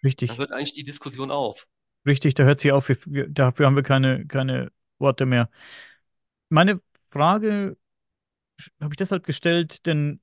[0.02, 0.30] Richtig.
[0.30, 1.66] Da hört eigentlich die Diskussion auf.
[2.06, 2.88] Richtig, da hört sie auf.
[2.88, 5.50] Wir, wir, dafür haben wir keine, keine Worte mehr.
[6.48, 7.76] Meine Frage
[8.80, 10.20] habe ich deshalb gestellt, denn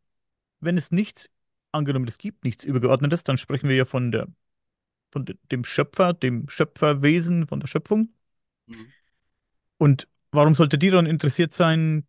[0.60, 1.30] wenn es nichts,
[1.72, 4.28] angenommen, es gibt nichts Übergeordnetes, dann sprechen wir ja von der,
[5.12, 8.14] von dem Schöpfer, dem Schöpferwesen, von der Schöpfung.
[8.68, 8.94] Mhm.
[9.78, 12.08] Und warum sollte die dann interessiert sein,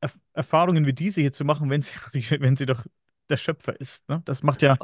[0.00, 1.92] er Erfahrungen wie diese hier zu machen, wenn sie,
[2.40, 2.84] wenn sie doch
[3.28, 4.08] der Schöpfer ist?
[4.08, 4.22] Ne?
[4.24, 4.76] Das macht ja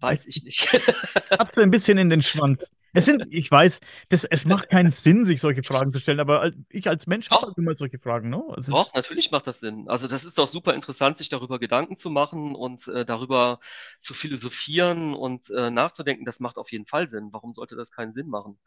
[0.00, 0.68] weiß ich nicht.
[1.30, 2.72] Katze ein bisschen in den Schwanz.
[2.92, 6.50] Es sind, ich weiß, das, es macht keinen Sinn, sich solche Fragen zu stellen, aber
[6.68, 8.42] ich als Mensch habe immer solche Fragen, ne?
[8.48, 9.88] Also doch, natürlich macht das Sinn.
[9.88, 13.60] Also das ist doch super interessant, sich darüber Gedanken zu machen und äh, darüber
[14.00, 16.24] zu philosophieren und äh, nachzudenken.
[16.24, 17.28] Das macht auf jeden Fall Sinn.
[17.32, 18.58] Warum sollte das keinen Sinn machen?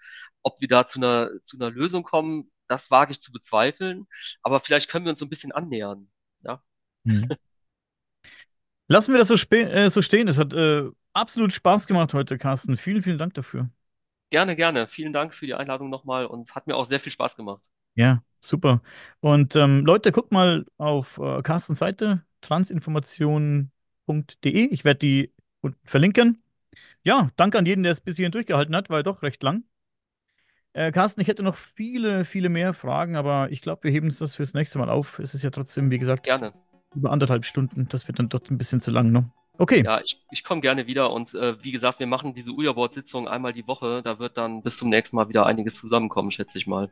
[0.42, 4.08] Ob wir da zu einer, zu einer Lösung kommen, das wage ich zu bezweifeln.
[4.42, 6.10] Aber vielleicht können wir uns so ein bisschen annähern.
[6.44, 6.64] Ja,
[7.06, 7.30] Hm.
[8.88, 10.28] Lassen wir das so, äh, so stehen.
[10.28, 12.78] Es hat äh, absolut Spaß gemacht heute, Carsten.
[12.78, 13.70] Vielen, vielen Dank dafür.
[14.30, 14.88] gerne, gerne.
[14.88, 17.62] Vielen Dank für die Einladung nochmal und hat mir auch sehr viel Spaß gemacht.
[17.96, 18.82] Ja, super.
[19.20, 23.70] Und ähm, Leute, guckt mal auf äh, Carstens Seite transinformation.de.
[24.44, 26.44] Ich werde die unten verlinken.
[27.04, 29.64] Ja, danke an jeden, der es bis hierhin durchgehalten hat, war ja doch recht lang.
[30.74, 34.18] Äh, Carsten, ich hätte noch viele, viele mehr Fragen, aber ich glaube, wir heben uns
[34.18, 35.20] das fürs nächste Mal auf.
[35.20, 36.54] Es ist ja trotzdem, wie gesagt, Gerne.
[36.96, 37.88] Über anderthalb Stunden.
[37.90, 39.30] Das wird dann dort ein bisschen zu lang, ne?
[39.60, 43.28] Okay, Ja, ich, ich komme gerne wieder und äh, wie gesagt, wir machen diese Uja-Board-Sitzung
[43.28, 44.02] einmal die Woche.
[44.04, 46.90] Da wird dann bis zum nächsten Mal wieder einiges zusammenkommen, schätze ich mal.